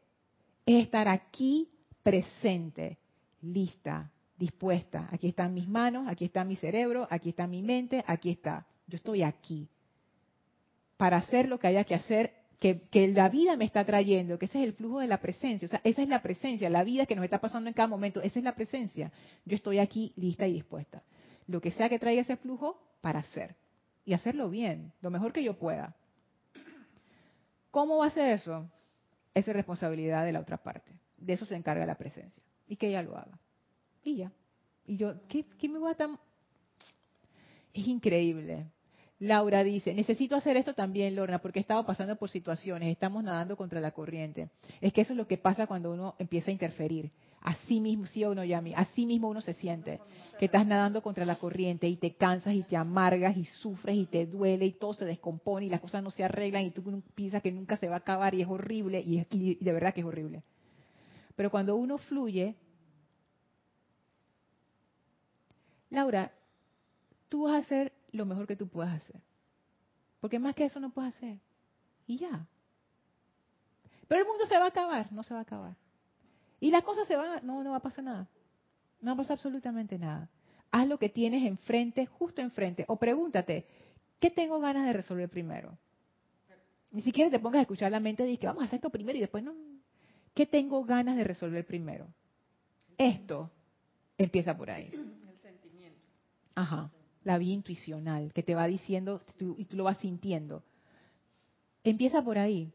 es 0.66 0.82
estar 0.82 1.06
aquí 1.06 1.70
presente 2.02 2.98
lista, 3.40 4.10
dispuesta. 4.36 5.08
Aquí 5.12 5.28
están 5.28 5.54
mis 5.54 5.68
manos, 5.68 6.08
aquí 6.08 6.24
está 6.24 6.44
mi 6.44 6.56
cerebro, 6.56 7.06
aquí 7.08 7.30
está 7.30 7.46
mi 7.46 7.62
mente, 7.62 8.04
aquí 8.06 8.30
está. 8.30 8.66
Yo 8.88 8.96
estoy 8.96 9.22
aquí 9.22 9.68
para 10.96 11.18
hacer 11.18 11.48
lo 11.48 11.58
que 11.58 11.68
haya 11.68 11.84
que 11.84 11.94
hacer, 11.94 12.32
que, 12.58 13.12
la 13.14 13.28
vida 13.28 13.56
me 13.56 13.64
está 13.64 13.84
trayendo, 13.84 14.38
que 14.38 14.46
ese 14.46 14.60
es 14.60 14.64
el 14.66 14.72
flujo 14.72 15.00
de 15.00 15.06
la 15.06 15.18
presencia. 15.18 15.66
O 15.66 15.68
sea, 15.68 15.80
esa 15.84 16.02
es 16.02 16.08
la 16.08 16.22
presencia, 16.22 16.68
la 16.70 16.82
vida 16.82 17.06
que 17.06 17.14
nos 17.14 17.24
está 17.24 17.38
pasando 17.38 17.68
en 17.68 17.74
cada 17.74 17.86
momento, 17.86 18.20
esa 18.22 18.38
es 18.38 18.44
la 18.44 18.54
presencia. 18.54 19.12
Yo 19.44 19.54
estoy 19.54 19.78
aquí 19.78 20.12
lista 20.16 20.48
y 20.48 20.54
dispuesta. 20.54 21.02
Lo 21.46 21.60
que 21.60 21.70
sea 21.70 21.88
que 21.88 21.98
traiga 21.98 22.22
ese 22.22 22.36
flujo, 22.36 22.80
para 23.00 23.20
hacer. 23.20 23.56
Y 24.04 24.14
hacerlo 24.14 24.50
bien, 24.50 24.92
lo 25.00 25.10
mejor 25.10 25.32
que 25.32 25.44
yo 25.44 25.58
pueda. 25.58 25.96
¿Cómo 27.70 27.98
va 27.98 28.06
a 28.06 28.10
ser 28.10 28.32
eso? 28.32 28.70
Esa 29.34 29.50
es 29.50 29.56
responsabilidad 29.56 30.24
de 30.24 30.32
la 30.32 30.40
otra 30.40 30.56
parte. 30.56 30.92
De 31.16 31.34
eso 31.34 31.44
se 31.44 31.54
encarga 31.54 31.86
la 31.86 31.96
presencia 31.96 32.42
y 32.66 32.76
que 32.76 32.88
ella 32.88 33.02
lo 33.02 33.16
haga. 33.16 33.38
Y 34.02 34.16
ya. 34.16 34.32
Y 34.86 34.96
yo, 34.96 35.14
¿qué, 35.28 35.44
me 35.68 35.78
voy 35.78 35.90
a 35.90 35.94
tan...? 35.94 36.18
Es 37.74 37.86
increíble. 37.86 38.66
Laura 39.18 39.64
dice, 39.64 39.94
necesito 39.94 40.36
hacer 40.36 40.56
esto 40.56 40.74
también, 40.74 41.16
Lorna, 41.16 41.38
porque 41.38 41.58
he 41.58 41.62
estado 41.62 41.84
pasando 41.84 42.16
por 42.16 42.30
situaciones, 42.30 42.90
estamos 42.90 43.24
nadando 43.24 43.56
contra 43.56 43.80
la 43.80 43.90
corriente. 43.90 44.50
Es 44.80 44.92
que 44.92 45.02
eso 45.02 45.12
es 45.12 45.16
lo 45.16 45.26
que 45.26 45.38
pasa 45.38 45.66
cuando 45.66 45.92
uno 45.92 46.14
empieza 46.18 46.50
a 46.50 46.52
interferir. 46.52 47.10
Así 47.46 47.80
mismo, 47.80 48.06
sí 48.06 48.24
o 48.24 48.34
no, 48.34 48.42
Yami, 48.42 48.74
así 48.74 49.06
mismo 49.06 49.28
uno 49.28 49.40
se 49.40 49.54
siente, 49.54 50.00
que 50.36 50.46
estás 50.46 50.66
nadando 50.66 51.00
contra 51.00 51.24
la 51.24 51.36
corriente 51.36 51.86
y 51.86 51.94
te 51.94 52.16
cansas 52.16 52.54
y 52.54 52.64
te 52.64 52.76
amargas 52.76 53.36
y 53.36 53.44
sufres 53.44 53.96
y 53.96 54.06
te 54.06 54.26
duele 54.26 54.66
y 54.66 54.72
todo 54.72 54.94
se 54.94 55.04
descompone 55.04 55.66
y 55.66 55.68
las 55.68 55.80
cosas 55.80 56.02
no 56.02 56.10
se 56.10 56.24
arreglan 56.24 56.64
y 56.64 56.72
tú 56.72 56.82
piensas 57.14 57.42
que 57.42 57.52
nunca 57.52 57.76
se 57.76 57.86
va 57.86 57.94
a 57.94 57.98
acabar 57.98 58.34
y 58.34 58.42
es 58.42 58.48
horrible 58.48 59.00
y, 59.00 59.24
y 59.30 59.64
de 59.64 59.72
verdad 59.72 59.94
que 59.94 60.00
es 60.00 60.06
horrible. 60.06 60.42
Pero 61.36 61.48
cuando 61.48 61.76
uno 61.76 61.98
fluye, 61.98 62.56
Laura, 65.90 66.32
tú 67.28 67.44
vas 67.44 67.54
a 67.54 67.58
hacer 67.58 67.92
lo 68.10 68.26
mejor 68.26 68.48
que 68.48 68.56
tú 68.56 68.66
puedas 68.66 69.00
hacer. 69.00 69.22
Porque 70.18 70.40
más 70.40 70.56
que 70.56 70.64
eso 70.64 70.80
no 70.80 70.90
puedes 70.90 71.14
hacer. 71.14 71.38
Y 72.08 72.18
ya. 72.18 72.48
Pero 74.08 74.20
el 74.20 74.26
mundo 74.26 74.46
se 74.46 74.58
va 74.58 74.64
a 74.64 74.68
acabar, 74.68 75.12
no 75.12 75.22
se 75.22 75.32
va 75.32 75.38
a 75.38 75.44
acabar. 75.44 75.76
Y 76.60 76.70
las 76.70 76.82
cosas 76.82 77.06
se 77.06 77.16
van 77.16 77.38
a... 77.38 77.40
No, 77.40 77.62
no 77.62 77.70
va 77.72 77.76
a 77.76 77.82
pasar 77.82 78.04
nada. 78.04 78.28
No 79.00 79.10
va 79.10 79.14
a 79.14 79.16
pasar 79.18 79.34
absolutamente 79.34 79.98
nada. 79.98 80.28
Haz 80.70 80.88
lo 80.88 80.98
que 80.98 81.08
tienes 81.08 81.44
enfrente, 81.44 82.06
justo 82.06 82.40
enfrente. 82.40 82.84
O 82.88 82.96
pregúntate, 82.96 83.66
¿qué 84.18 84.30
tengo 84.30 84.58
ganas 84.60 84.86
de 84.86 84.92
resolver 84.92 85.28
primero? 85.28 85.76
Ni 86.90 87.02
siquiera 87.02 87.30
te 87.30 87.38
pongas 87.38 87.58
a 87.58 87.62
escuchar 87.62 87.90
la 87.90 88.00
mente 88.00 88.28
y 88.28 88.38
que 88.38 88.46
vamos 88.46 88.62
a 88.62 88.66
hacer 88.66 88.78
esto 88.78 88.90
primero 88.90 89.18
y 89.18 89.20
después 89.20 89.44
no, 89.44 89.54
¿Qué 90.36 90.44
tengo 90.44 90.84
ganas 90.84 91.16
de 91.16 91.24
resolver 91.24 91.66
primero? 91.66 92.08
Esto 92.98 93.50
empieza 94.18 94.54
por 94.54 94.70
ahí. 94.70 94.90
El 94.92 95.38
sentimiento. 95.40 95.98
Ajá, 96.54 96.90
la 97.24 97.38
vía 97.38 97.54
intuicional 97.54 98.34
que 98.34 98.42
te 98.42 98.54
va 98.54 98.66
diciendo 98.66 99.22
y 99.56 99.64
tú 99.64 99.76
lo 99.78 99.84
vas 99.84 99.96
sintiendo. 99.96 100.62
Empieza 101.84 102.22
por 102.22 102.36
ahí. 102.36 102.70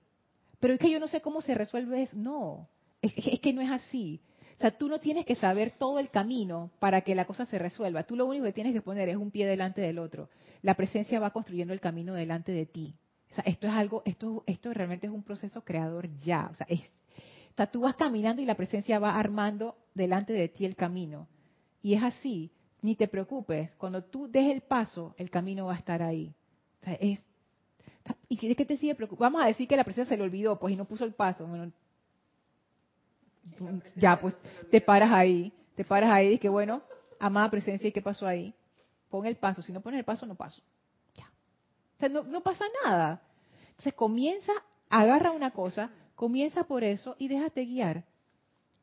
Pero 0.60 0.74
es 0.74 0.80
que 0.80 0.90
yo 0.90 1.00
no 1.00 1.08
sé 1.08 1.22
cómo 1.22 1.42
se 1.42 1.54
resuelve 1.54 2.02
eso. 2.02 2.18
No, 2.18 2.68
es, 3.02 3.40
que 3.40 3.54
no 3.54 3.62
es 3.62 3.72
así. 3.72 4.22
O 4.58 4.62
sea, 4.62 4.78
tú 4.78 4.88
no 4.88 5.00
tienes 5.00 5.26
que 5.26 5.36
saber 5.36 5.72
todo 5.72 6.00
el 6.00 6.10
camino 6.10 6.72
para 6.80 7.02
que 7.02 7.16
la 7.16 7.26
cosa 7.26 7.46
se 7.46 7.58
resuelva. 7.58 8.04
Tú 8.04 8.16
lo 8.16 8.26
único 8.26 8.46
que 8.46 8.54
tienes 8.54 8.74
que 8.74 8.82
poner 8.82 9.10
es 9.10 9.18
un 9.18 9.32
pie 9.32 9.48
delante 9.48 9.82
del 9.82 9.98
otro. 9.98 10.30
La 10.62 10.76
presencia 10.76 11.20
va 11.20 11.32
construyendo 11.32 11.74
el 11.74 11.80
camino 11.80 12.14
delante 12.14 12.52
de 12.52 12.68
ti. 12.68 12.96
O 13.32 13.34
sea, 13.34 13.44
esto 13.48 13.68
es 13.68 13.74
algo, 13.74 14.04
esto, 14.06 14.44
esto 14.46 14.74
realmente 14.74 15.08
es 15.08 15.14
un 15.14 15.24
proceso 15.24 15.64
creador 15.64 16.10
ya. 16.18 16.48
O 16.52 16.54
sea, 16.54 16.68
es 16.70 16.82
o 17.52 17.54
sea, 17.58 17.68
tú 17.68 17.82
vas 17.82 17.96
caminando 17.96 18.42
y 18.42 18.46
la 18.46 18.56
presencia 18.56 19.00
va 19.00 19.20
armando 19.20 19.76
delante 19.94 20.34
de 20.34 20.48
ti 20.48 20.66
el 20.66 20.76
camino. 20.76 21.28
Y 21.82 21.96
es 21.96 22.04
así, 22.04 22.52
ni 22.82 22.96
te 22.96 23.08
preocupes, 23.08 23.76
cuando 23.76 24.04
tú 24.04 24.28
des 24.28 24.52
el 24.52 24.62
paso, 24.62 25.14
el 25.18 25.30
camino 25.30 25.66
va 25.66 25.74
a 25.74 25.78
estar 25.78 26.02
ahí. 26.02 26.34
O 26.82 26.86
sea, 26.86 26.94
es, 26.94 27.20
¿Y 28.30 28.38
qué 28.38 28.66
te 28.66 28.78
sigue 28.78 28.96
preocupando? 28.96 29.34
Vamos 29.34 29.44
a 29.44 29.48
decir 29.48 29.68
que 29.68 29.76
la 29.76 29.84
presencia 29.84 30.10
se 30.10 30.18
le 30.18 30.24
olvidó, 30.24 30.58
pues, 30.58 30.74
y 30.74 30.78
no 30.78 30.86
puso 30.86 31.06
el 31.06 31.14
paso. 31.14 31.46
Bueno, 31.46 31.72
ya, 33.96 34.20
pues, 34.20 34.36
te 34.70 34.82
paras 34.82 35.12
ahí, 35.12 35.54
te 35.76 35.84
paras 35.84 36.12
ahí 36.12 36.34
y 36.34 36.40
que, 36.40 36.50
bueno, 36.50 36.82
amada 37.20 37.50
presencia, 37.50 37.88
¿y 37.88 37.92
qué 37.92 38.02
pasó 38.02 38.28
ahí? 38.28 38.54
Pon 39.10 39.26
el 39.26 39.36
paso, 39.36 39.62
si 39.62 39.72
no 39.74 39.82
pones 39.82 40.00
el 40.00 40.06
paso, 40.06 40.26
no 40.26 40.36
paso. 40.36 40.62
Ya. 41.16 41.26
O 41.26 42.00
sea, 42.00 42.10
no, 42.10 42.24
no 42.24 42.42
pasa 42.42 42.66
nada. 42.84 43.22
Entonces 43.70 43.94
comienza, 43.94 44.54
agarra 44.90 45.32
una 45.32 45.52
cosa, 45.52 45.92
Comienza 46.22 46.66
por 46.66 46.84
eso 46.84 47.16
y 47.18 47.30
déjate 47.30 47.66
guiar. 47.66 48.04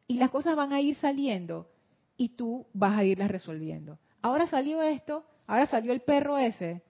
Y 0.09 0.15
las 0.15 0.31
cosas 0.31 0.57
van 0.57 0.73
a 0.73 0.81
ir 0.81 0.97
saliendo 0.97 1.71
y 2.17 2.31
tú 2.31 2.67
vas 2.73 2.99
a 2.99 3.05
irlas 3.05 3.31
resolviendo. 3.31 3.97
Ahora 4.23 4.49
salió 4.49 4.83
esto, 4.83 5.25
ahora 5.47 5.67
salió 5.67 5.93
el 5.93 6.01
perro 6.01 6.37
ese, 6.37 6.83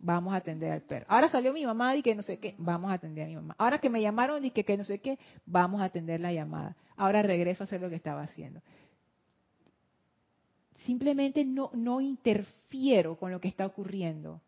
vamos 0.00 0.34
a 0.34 0.38
atender 0.38 0.72
al 0.72 0.82
perro. 0.82 1.06
Ahora 1.08 1.28
salió 1.28 1.52
mi 1.52 1.64
mamá 1.64 1.94
y 1.94 2.02
que 2.02 2.16
no 2.16 2.24
sé 2.24 2.40
qué, 2.40 2.56
vamos 2.58 2.90
a 2.90 2.94
atender 2.94 3.26
a 3.26 3.28
mi 3.28 3.36
mamá. 3.36 3.54
Ahora 3.58 3.78
que 3.78 3.88
me 3.88 4.02
llamaron 4.02 4.44
y 4.44 4.50
que, 4.50 4.64
que 4.64 4.76
no 4.76 4.82
sé 4.82 4.98
qué, 4.98 5.20
vamos 5.46 5.80
a 5.80 5.84
atender 5.84 6.18
la 6.18 6.32
llamada. 6.32 6.74
Ahora 6.96 7.22
regreso 7.22 7.62
a 7.62 7.66
hacer 7.66 7.80
lo 7.80 7.88
que 7.88 7.96
estaba 7.96 8.22
haciendo. 8.22 8.60
Simplemente 10.86 11.44
no, 11.44 11.70
no 11.74 12.00
interfiero 12.00 13.16
con 13.16 13.30
lo 13.30 13.40
que 13.40 13.48
está 13.48 13.66
ocurriendo. 13.66 14.40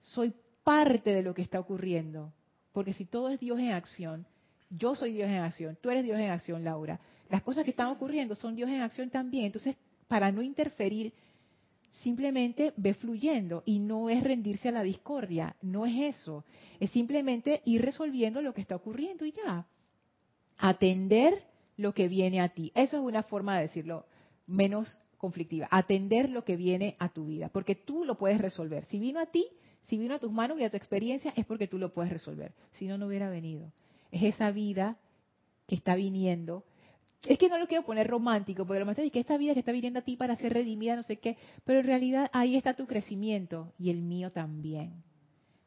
Soy 0.00 0.34
parte 0.64 1.14
de 1.14 1.22
lo 1.22 1.34
que 1.34 1.42
está 1.42 1.60
ocurriendo. 1.60 2.32
Porque 2.72 2.92
si 2.92 3.04
todo 3.04 3.28
es 3.28 3.38
Dios 3.38 3.58
en 3.58 3.72
acción, 3.72 4.26
yo 4.70 4.94
soy 4.94 5.12
Dios 5.12 5.28
en 5.28 5.38
acción, 5.38 5.76
tú 5.80 5.90
eres 5.90 6.04
Dios 6.04 6.18
en 6.18 6.30
acción, 6.30 6.64
Laura. 6.64 6.98
Las 7.28 7.42
cosas 7.42 7.64
que 7.64 7.70
están 7.70 7.88
ocurriendo 7.88 8.34
son 8.34 8.56
Dios 8.56 8.70
en 8.70 8.80
acción 8.80 9.10
también. 9.10 9.46
Entonces, 9.46 9.76
para 10.08 10.32
no 10.32 10.42
interferir, 10.42 11.12
simplemente 12.02 12.72
ve 12.76 12.94
fluyendo 12.94 13.62
y 13.66 13.78
no 13.78 14.08
es 14.08 14.24
rendirse 14.24 14.68
a 14.68 14.72
la 14.72 14.82
discordia, 14.82 15.54
no 15.62 15.86
es 15.86 16.16
eso. 16.16 16.44
Es 16.80 16.90
simplemente 16.90 17.62
ir 17.66 17.82
resolviendo 17.82 18.40
lo 18.40 18.54
que 18.54 18.62
está 18.62 18.76
ocurriendo 18.76 19.24
y 19.26 19.32
ya. 19.32 19.66
Atender 20.56 21.42
lo 21.76 21.94
que 21.94 22.08
viene 22.08 22.40
a 22.40 22.50
ti. 22.50 22.72
Eso 22.74 22.98
es 22.98 23.02
una 23.02 23.22
forma 23.22 23.56
de 23.56 23.62
decirlo 23.62 24.06
menos 24.46 25.00
conflictiva. 25.18 25.68
Atender 25.70 26.28
lo 26.30 26.44
que 26.44 26.56
viene 26.56 26.96
a 26.98 27.08
tu 27.08 27.26
vida, 27.26 27.48
porque 27.48 27.74
tú 27.74 28.04
lo 28.04 28.18
puedes 28.18 28.40
resolver. 28.40 28.84
Si 28.86 28.98
vino 28.98 29.20
a 29.20 29.26
ti, 29.26 29.46
si 29.84 29.96
vino 29.98 30.14
a 30.14 30.18
tus 30.18 30.32
manos 30.32 30.58
y 30.58 30.64
a 30.64 30.70
tu 30.70 30.76
experiencia, 30.76 31.32
es 31.36 31.46
porque 31.46 31.68
tú 31.68 31.78
lo 31.78 31.92
puedes 31.92 32.12
resolver. 32.12 32.52
Si 32.72 32.86
no, 32.86 32.98
no 32.98 33.06
hubiera 33.06 33.30
venido. 33.30 33.72
Es 34.10 34.22
esa 34.22 34.50
vida 34.50 34.96
que 35.66 35.74
está 35.74 35.94
viniendo. 35.94 36.64
Es 37.22 37.38
que 37.38 37.48
no 37.48 37.58
lo 37.58 37.68
quiero 37.68 37.84
poner 37.84 38.08
romántico, 38.08 38.66
porque 38.66 38.80
lo 38.80 38.86
más 38.86 38.98
es 38.98 39.12
que 39.12 39.20
esta 39.20 39.38
vida 39.38 39.54
que 39.54 39.60
está 39.60 39.72
viniendo 39.72 40.00
a 40.00 40.02
ti 40.02 40.16
para 40.16 40.34
ser 40.36 40.52
redimida, 40.52 40.96
no 40.96 41.04
sé 41.04 41.18
qué, 41.18 41.36
pero 41.64 41.78
en 41.78 41.86
realidad 41.86 42.28
ahí 42.32 42.56
está 42.56 42.74
tu 42.74 42.86
crecimiento 42.86 43.72
y 43.78 43.90
el 43.90 44.02
mío 44.02 44.30
también. 44.30 45.04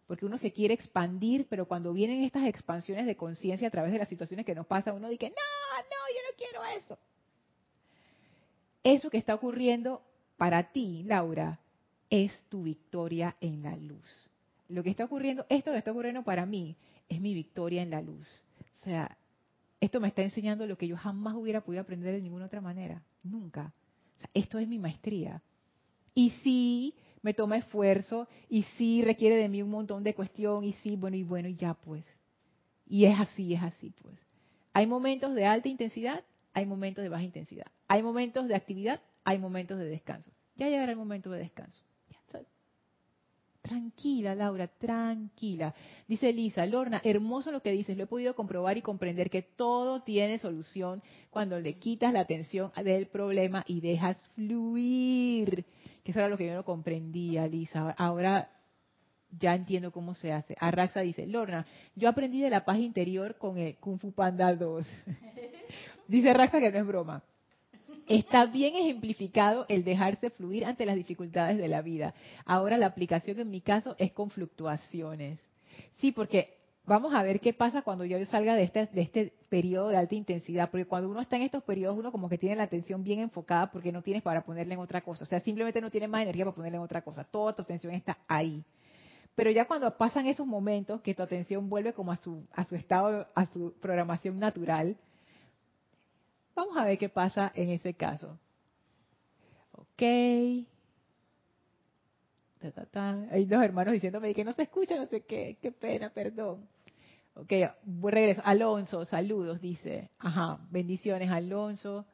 Porque 0.08 0.26
uno 0.26 0.38
se 0.38 0.52
quiere 0.52 0.74
expandir, 0.74 1.48
pero 1.50 1.68
cuando 1.68 1.94
vienen 1.94 2.24
estas 2.24 2.46
expansiones 2.46 3.06
de 3.06 3.16
conciencia 3.16 3.68
a 3.68 3.72
través 3.72 3.92
de 3.92 3.98
las 3.98 4.10
situaciones 4.10 4.46
que 4.46 4.54
nos 4.54 4.68
pasan, 4.68 4.96
uno 4.96 5.10
dice, 5.10 5.30
no, 5.30 5.84
no, 5.84 6.14
yo 6.14 6.22
no 6.30 6.38
quiero 6.38 6.80
eso. 6.80 6.98
Eso 8.84 9.10
que 9.10 9.18
está 9.18 9.34
ocurriendo 9.34 10.04
para 10.38 10.72
ti, 10.72 11.04
Laura, 11.04 11.60
es 12.10 12.32
tu 12.50 12.64
victoria 12.64 13.36
en 13.42 13.64
la 13.64 13.76
luz. 13.76 14.30
Lo 14.70 14.84
que 14.84 14.92
está 14.92 15.06
ocurriendo, 15.06 15.46
esto 15.50 15.72
que 15.72 15.80
está 15.80 15.92
ocurriendo 15.92 16.24
para 16.24 16.46
mí, 16.46 16.76
es 17.10 17.20
mi 17.20 17.34
victoria 17.34 17.82
en 17.82 17.90
la 17.90 18.02
luz. 18.02 18.28
O 18.82 18.84
sea, 18.84 19.18
esto 19.80 20.00
me 20.00 20.08
está 20.08 20.22
enseñando 20.22 20.66
lo 20.68 20.78
que 20.78 20.88
yo 20.88 20.98
jamás 20.98 21.36
hubiera 21.36 21.62
podido 21.62 21.82
aprender 21.82 22.14
de 22.14 22.22
ninguna 22.22 22.46
otra 22.46 22.62
manera. 22.62 23.02
Nunca. 23.24 23.74
O 24.18 24.20
sea, 24.20 24.30
esto 24.34 24.60
es 24.60 24.68
mi 24.68 24.80
maestría. 24.80 25.42
Y 26.14 26.30
sí, 26.44 26.94
me 27.26 27.34
toma 27.34 27.58
esfuerzo, 27.58 28.28
y 28.50 28.62
sí 28.78 29.02
requiere 29.02 29.36
de 29.36 29.50
mí 29.50 29.64
un 29.64 29.72
montón 29.72 30.04
de 30.04 30.14
cuestión, 30.14 30.64
y 30.64 30.74
sí, 30.74 30.96
bueno, 30.96 31.18
y 31.18 31.24
bueno, 31.24 31.48
y 31.48 31.56
ya 31.56 31.74
pues. 31.74 32.06
Y 32.86 33.06
es 33.06 33.20
así, 33.20 33.56
es 33.56 33.64
así 33.64 33.90
pues. 34.00 34.16
Hay 34.74 34.86
momentos 34.86 35.34
de 35.34 35.44
alta 35.44 35.68
intensidad, 35.68 36.24
hay 36.54 36.68
momentos 36.68 37.02
de 37.02 37.10
baja 37.10 37.24
intensidad. 37.24 37.66
Hay 37.88 38.04
momentos 38.04 38.48
de 38.48 38.54
actividad, 38.54 39.02
hay 39.24 39.40
momentos 39.40 39.80
de 39.80 39.86
descanso. 39.86 40.32
Ya 40.56 40.70
llegará 40.70 40.92
el 40.92 41.00
momento 41.00 41.32
de 41.32 41.40
descanso. 41.40 41.82
Tranquila, 43.64 44.36
Laura, 44.36 44.68
tranquila. 44.68 45.74
Dice 46.08 46.32
Lisa, 46.32 46.68
Lorna, 46.68 47.02
hermoso 47.04 47.52
lo 47.52 47.64
que 47.64 47.72
dices, 47.72 47.98
lo 47.98 48.04
he 48.04 48.08
podido 48.08 48.36
comprobar 48.36 48.78
y 48.78 48.84
comprender 48.84 49.32
que 49.32 49.42
todo 49.42 50.04
tiene 50.04 50.38
solución 50.38 51.02
cuando 51.32 51.60
le 51.60 51.80
quitas 51.80 52.14
la 52.14 52.20
atención 52.20 52.72
del 52.84 53.08
problema 53.08 53.64
y 53.68 53.82
dejas 53.82 54.24
fluir. 54.36 55.66
Que 56.06 56.12
eso 56.12 56.20
era 56.20 56.30
lo 56.30 56.38
que 56.38 56.46
yo 56.46 56.54
no 56.54 56.64
comprendía, 56.64 57.48
Lisa. 57.48 57.90
Ahora 57.98 58.48
ya 59.32 59.56
entiendo 59.56 59.92
cómo 59.92 60.14
se 60.14 60.32
hace. 60.32 60.56
Arraxa 60.60 61.02
dice, 61.02 61.26
Lorna, 61.26 61.66
yo 61.96 62.08
aprendí 62.08 62.42
de 62.42 62.52
la 62.52 62.64
paz 62.64 62.78
interior 62.78 63.40
con 63.40 63.58
el 63.58 63.76
Kung 63.78 64.00
Fu 64.00 64.12
Panda 64.12 64.56
2. 64.56 64.86
dice 66.08 66.30
Arraxa 66.30 66.60
que 66.60 66.72
no 66.72 66.78
es 66.78 66.86
broma. 66.86 67.24
Está 68.08 68.46
bien 68.46 68.76
ejemplificado 68.76 69.66
el 69.68 69.84
dejarse 69.84 70.30
fluir 70.30 70.66
ante 70.66 70.86
las 70.86 70.96
dificultades 70.96 71.58
de 71.58 71.68
la 71.68 71.82
vida. 71.82 72.14
Ahora 72.46 72.78
la 72.78 72.86
aplicación 72.86 73.40
en 73.40 73.50
mi 73.50 73.62
caso 73.62 73.96
es 73.98 74.12
con 74.12 74.30
fluctuaciones. 74.30 75.40
Sí, 75.98 76.12
porque 76.12 76.56
vamos 76.86 77.14
a 77.14 77.24
ver 77.24 77.40
qué 77.40 77.54
pasa 77.54 77.82
cuando 77.82 78.06
yo 78.06 78.24
salga 78.26 78.56
de 78.56 78.64
este, 78.64 78.88
de 78.88 79.02
este 79.02 79.34
periodo 79.50 79.90
de 79.90 79.98
alta 79.98 80.16
intensidad, 80.16 80.70
porque 80.70 80.86
cuando 80.86 81.10
uno 81.10 81.22
está 81.22 81.36
en 81.36 81.44
estos 81.44 81.64
periodos, 81.64 81.98
uno 81.98 82.12
como 82.12 82.30
que 82.30 82.38
tiene 82.38 82.56
la 82.56 82.64
atención 82.64 83.04
bien 83.04 83.20
enfocada 83.20 83.72
porque 83.72 83.92
no 83.92 84.02
tienes 84.02 84.24
para 84.24 84.44
ponerle 84.44 84.74
en 84.74 84.80
otra 84.80 85.02
cosa. 85.02 85.24
O 85.24 85.28
sea, 85.28 85.40
simplemente 85.40 85.82
no 85.82 85.92
tienes 85.92 86.10
más 86.10 86.22
energía 86.22 86.46
para 86.46 86.56
ponerle 86.56 86.78
en 86.78 86.84
otra 86.84 87.02
cosa. 87.02 87.24
Toda 87.24 87.54
tu 87.54 87.62
atención 87.62 87.94
está 87.94 88.18
ahí. 88.28 88.64
Pero 89.36 89.52
ya 89.52 89.66
cuando 89.66 89.96
pasan 89.98 90.28
esos 90.28 90.48
momentos 90.48 91.02
que 91.02 91.14
tu 91.14 91.22
atención 91.22 91.70
vuelve 91.70 91.94
como 91.94 92.12
a 92.12 92.16
su, 92.16 92.46
a 92.54 92.66
su 92.66 92.76
estado, 92.76 93.28
a 93.36 93.46
su 93.48 93.74
programación 93.82 94.40
natural, 94.40 94.96
Vamos 96.56 96.78
a 96.78 96.86
ver 96.86 96.98
qué 96.98 97.10
pasa 97.10 97.52
en 97.54 97.70
ese 97.70 97.94
caso. 97.94 98.40
Ok. 99.74 100.02
Hay 103.30 103.46
dos 103.46 103.62
hermanos 103.62 103.94
diciéndome 103.94 104.34
que 104.34 104.46
no 104.46 104.54
se 104.54 104.64
escucha, 104.64 104.96
no 104.96 105.06
sé 105.06 105.22
qué, 105.22 105.58
qué 105.62 105.72
pena, 105.72 106.10
perdón. 106.10 106.68
Ok, 107.36 107.52
regreso. 108.02 108.42
Alonso, 108.46 109.06
saludos, 109.06 109.62
dice. 109.62 110.10
Ajá, 110.20 110.60
bendiciones, 110.72 111.30
Alonso. 111.30 112.06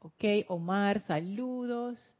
Ok, 0.00 0.24
Omar, 0.48 1.00
saludos. 1.06 2.14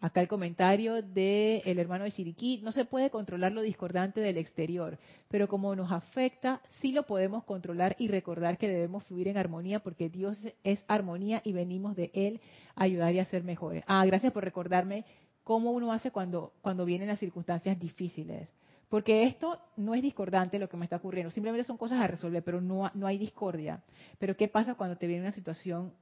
Acá 0.00 0.20
el 0.20 0.28
comentario 0.28 1.00
del 1.00 1.62
el 1.64 1.78
hermano 1.78 2.04
de 2.04 2.12
Chiriquí, 2.12 2.60
no 2.62 2.72
se 2.72 2.84
puede 2.84 3.08
controlar 3.08 3.52
lo 3.52 3.62
discordante 3.62 4.20
del 4.20 4.36
exterior, 4.36 4.98
pero 5.28 5.48
como 5.48 5.74
nos 5.74 5.90
afecta, 5.92 6.60
sí 6.82 6.92
lo 6.92 7.04
podemos 7.04 7.44
controlar 7.44 7.96
y 7.98 8.08
recordar 8.08 8.58
que 8.58 8.68
debemos 8.68 9.04
fluir 9.04 9.28
en 9.28 9.38
armonía 9.38 9.80
porque 9.80 10.10
Dios 10.10 10.38
es 10.62 10.78
armonía 10.88 11.40
y 11.42 11.54
venimos 11.54 11.96
de 11.96 12.10
Él 12.12 12.42
a 12.74 12.84
ayudar 12.84 13.14
y 13.14 13.20
a 13.20 13.24
ser 13.24 13.44
mejores. 13.44 13.82
Ah, 13.86 14.04
gracias 14.04 14.30
por 14.30 14.44
recordarme 14.44 15.06
cómo 15.42 15.70
uno 15.70 15.90
hace 15.90 16.10
cuando, 16.10 16.52
cuando 16.60 16.84
vienen 16.84 17.08
las 17.08 17.20
circunstancias 17.20 17.78
difíciles. 17.80 18.50
Porque 18.88 19.24
esto 19.24 19.58
no 19.76 19.94
es 19.94 20.02
discordante 20.02 20.58
lo 20.58 20.68
que 20.68 20.76
me 20.76 20.84
está 20.84 20.96
ocurriendo, 20.96 21.30
simplemente 21.30 21.66
son 21.66 21.76
cosas 21.76 22.00
a 22.00 22.06
resolver, 22.06 22.42
pero 22.42 22.60
no, 22.60 22.90
no 22.94 23.06
hay 23.06 23.18
discordia. 23.18 23.82
Pero 24.18 24.36
¿qué 24.36 24.48
pasa 24.48 24.74
cuando 24.74 24.96
te 24.96 25.06
viene 25.06 25.22
una 25.22 25.32
situación 25.32 25.92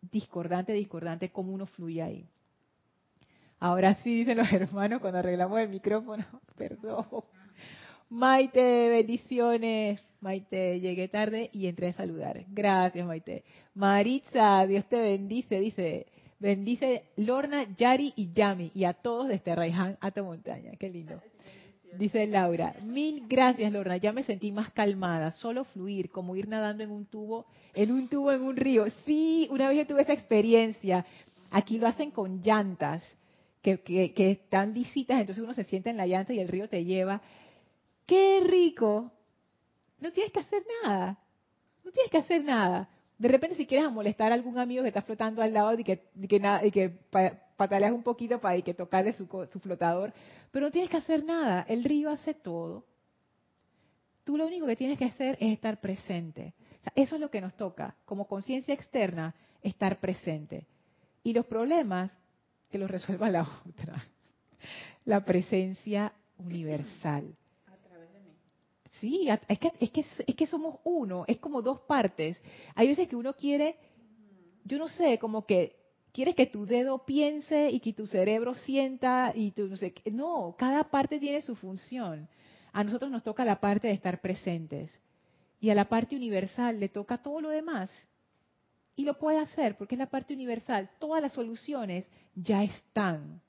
discordante, 0.00 0.72
discordante, 0.72 1.30
cómo 1.30 1.52
uno 1.52 1.66
fluye 1.66 2.02
ahí? 2.02 2.26
Ahora 3.58 3.94
sí, 3.94 4.16
dicen 4.16 4.38
los 4.38 4.52
hermanos 4.52 5.00
cuando 5.00 5.20
arreglamos 5.20 5.60
el 5.60 5.68
micrófono. 5.68 6.24
Perdón. 6.56 7.06
Maite, 8.08 8.88
bendiciones. 8.88 10.04
Maite, 10.20 10.80
llegué 10.80 11.08
tarde 11.08 11.48
y 11.52 11.68
entré 11.68 11.88
a 11.88 11.92
saludar. 11.92 12.44
Gracias, 12.48 13.06
Maite. 13.06 13.44
Maritza, 13.74 14.66
Dios 14.66 14.84
te 14.88 15.00
bendice. 15.00 15.60
Dice, 15.60 16.06
bendice 16.40 17.04
Lorna, 17.16 17.64
Yari 17.74 18.12
y 18.16 18.32
Yami 18.32 18.72
y 18.74 18.84
a 18.84 18.94
todos 18.94 19.28
desde 19.28 19.54
Raiján 19.54 19.96
hasta 20.00 20.22
montaña. 20.22 20.72
Qué 20.78 20.90
lindo. 20.90 21.22
Dice 21.98 22.26
Laura, 22.26 22.74
mil 22.84 23.24
gracias 23.28 23.70
Lorna, 23.70 23.98
ya 23.98 24.12
me 24.12 24.22
sentí 24.22 24.50
más 24.50 24.70
calmada, 24.70 25.30
solo 25.32 25.64
fluir, 25.64 26.10
como 26.10 26.34
ir 26.36 26.48
nadando 26.48 26.82
en 26.82 26.90
un 26.90 27.04
tubo, 27.04 27.44
en 27.74 27.92
un 27.92 28.08
tubo 28.08 28.32
en 28.32 28.40
un 28.42 28.56
río. 28.56 28.86
Sí, 29.04 29.46
una 29.50 29.68
vez 29.68 29.78
yo 29.78 29.86
tuve 29.86 30.02
esa 30.02 30.14
experiencia. 30.14 31.04
Aquí 31.50 31.78
lo 31.78 31.86
hacen 31.86 32.10
con 32.10 32.40
llantas 32.40 33.02
que, 33.60 33.80
que, 33.80 34.30
están 34.30 34.72
visitas, 34.72 35.20
entonces 35.20 35.44
uno 35.44 35.52
se 35.52 35.64
sienta 35.64 35.90
en 35.90 35.98
la 35.98 36.06
llanta 36.06 36.32
y 36.32 36.40
el 36.40 36.48
río 36.48 36.66
te 36.68 36.84
lleva. 36.84 37.20
¡Qué 38.06 38.40
rico! 38.44 39.12
No 40.00 40.12
tienes 40.12 40.32
que 40.32 40.40
hacer 40.40 40.62
nada. 40.82 41.18
No 41.84 41.90
tienes 41.92 42.10
que 42.10 42.18
hacer 42.18 42.42
nada. 42.42 42.88
De 43.22 43.28
repente, 43.28 43.54
si 43.54 43.66
quieres 43.66 43.88
molestar 43.92 44.32
a 44.32 44.34
algún 44.34 44.58
amigo 44.58 44.82
que 44.82 44.88
está 44.88 45.00
flotando 45.00 45.42
al 45.42 45.52
lado 45.52 45.78
y 45.78 45.84
que, 45.84 46.08
que 46.72 46.98
pataleas 47.56 47.92
un 47.92 48.02
poquito 48.02 48.40
para 48.40 48.60
que 48.60 48.74
tocarle 48.74 49.12
su, 49.12 49.28
su 49.52 49.60
flotador, 49.60 50.12
pero 50.50 50.66
no 50.66 50.72
tienes 50.72 50.90
que 50.90 50.96
hacer 50.96 51.24
nada. 51.24 51.64
El 51.68 51.84
río 51.84 52.10
hace 52.10 52.34
todo. 52.34 52.84
Tú 54.24 54.36
lo 54.36 54.44
único 54.44 54.66
que 54.66 54.74
tienes 54.74 54.98
que 54.98 55.04
hacer 55.04 55.38
es 55.38 55.52
estar 55.52 55.80
presente. 55.80 56.54
eso 56.96 57.14
es 57.14 57.20
lo 57.20 57.30
que 57.30 57.40
nos 57.40 57.54
toca, 57.54 57.94
como 58.06 58.26
conciencia 58.26 58.74
externa, 58.74 59.36
estar 59.62 60.00
presente. 60.00 60.66
Y 61.22 61.32
los 61.32 61.46
problemas 61.46 62.10
que 62.70 62.78
lo 62.78 62.88
resuelva 62.88 63.30
la 63.30 63.42
otra. 63.68 64.04
La 65.04 65.24
presencia 65.24 66.12
universal. 66.38 67.36
A 67.68 67.76
través 67.76 68.12
de 68.14 68.18
mí. 68.18 68.34
Sí, 69.00 69.28
es 69.28 69.58
que, 69.58 69.72
es, 69.80 69.90
que, 69.90 70.04
es 70.26 70.34
que 70.34 70.46
somos 70.46 70.80
uno, 70.84 71.24
es 71.26 71.38
como 71.38 71.62
dos 71.62 71.80
partes. 71.80 72.38
Hay 72.74 72.88
veces 72.88 73.08
que 73.08 73.16
uno 73.16 73.34
quiere, 73.34 73.76
yo 74.64 74.78
no 74.78 74.88
sé, 74.88 75.18
como 75.18 75.46
que 75.46 75.76
quieres 76.12 76.34
que 76.34 76.46
tu 76.46 76.66
dedo 76.66 77.04
piense 77.04 77.70
y 77.70 77.80
que 77.80 77.94
tu 77.94 78.06
cerebro 78.06 78.54
sienta 78.54 79.32
y 79.34 79.52
tú 79.52 79.66
no 79.66 79.76
sé, 79.76 79.94
no, 80.12 80.54
cada 80.58 80.84
parte 80.84 81.18
tiene 81.18 81.40
su 81.42 81.56
función. 81.56 82.28
A 82.72 82.84
nosotros 82.84 83.10
nos 83.10 83.22
toca 83.22 83.44
la 83.44 83.60
parte 83.60 83.88
de 83.88 83.94
estar 83.94 84.20
presentes 84.20 84.90
y 85.60 85.70
a 85.70 85.74
la 85.74 85.88
parte 85.88 86.16
universal 86.16 86.78
le 86.78 86.88
toca 86.88 87.18
todo 87.18 87.40
lo 87.40 87.48
demás. 87.50 87.90
Y 88.94 89.04
lo 89.04 89.18
puede 89.18 89.38
hacer 89.38 89.76
porque 89.76 89.94
es 89.94 89.98
la 89.98 90.10
parte 90.10 90.34
universal. 90.34 90.90
Todas 90.98 91.22
las 91.22 91.32
soluciones 91.32 92.04
ya 92.34 92.62
están. 92.62 93.40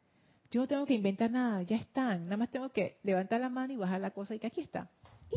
Yo 0.50 0.62
no 0.62 0.68
tengo 0.68 0.86
que 0.86 0.94
inventar 0.94 1.32
nada, 1.32 1.64
ya 1.64 1.76
están. 1.76 2.26
Nada 2.26 2.38
más 2.38 2.50
tengo 2.50 2.70
que 2.70 2.98
levantar 3.04 3.42
la 3.42 3.50
mano 3.50 3.74
y 3.74 3.78
bajar 3.78 4.00
la 4.00 4.12
cosa 4.12 4.36
y 4.36 4.40
que 4.40 4.48
aquí 4.48 4.62
está. 4.62 4.90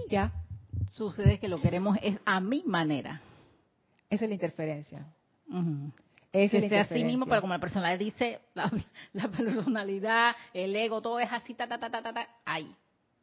Y 0.04 0.10
ya. 0.10 0.32
Sucede 0.92 1.38
que 1.38 1.48
lo 1.48 1.60
queremos 1.60 1.98
es 2.02 2.18
a 2.24 2.40
mi 2.40 2.62
manera. 2.64 3.20
Esa 4.08 4.24
es 4.24 4.28
la 4.28 4.34
interferencia. 4.34 5.06
es 6.32 6.72
así 6.72 7.04
mismo, 7.04 7.26
pero 7.26 7.40
como 7.40 7.52
la 7.52 7.58
personalidad 7.58 7.98
dice, 7.98 8.40
la, 8.54 9.28
personalidad, 9.28 10.36
el 10.52 10.74
ego, 10.76 11.00
todo 11.00 11.18
es 11.18 11.30
así, 11.32 11.54
ta, 11.54 11.66
ta, 11.66 11.78
ta, 11.78 11.90
ta, 11.90 12.02
ta, 12.02 12.28
ahí, 12.44 12.74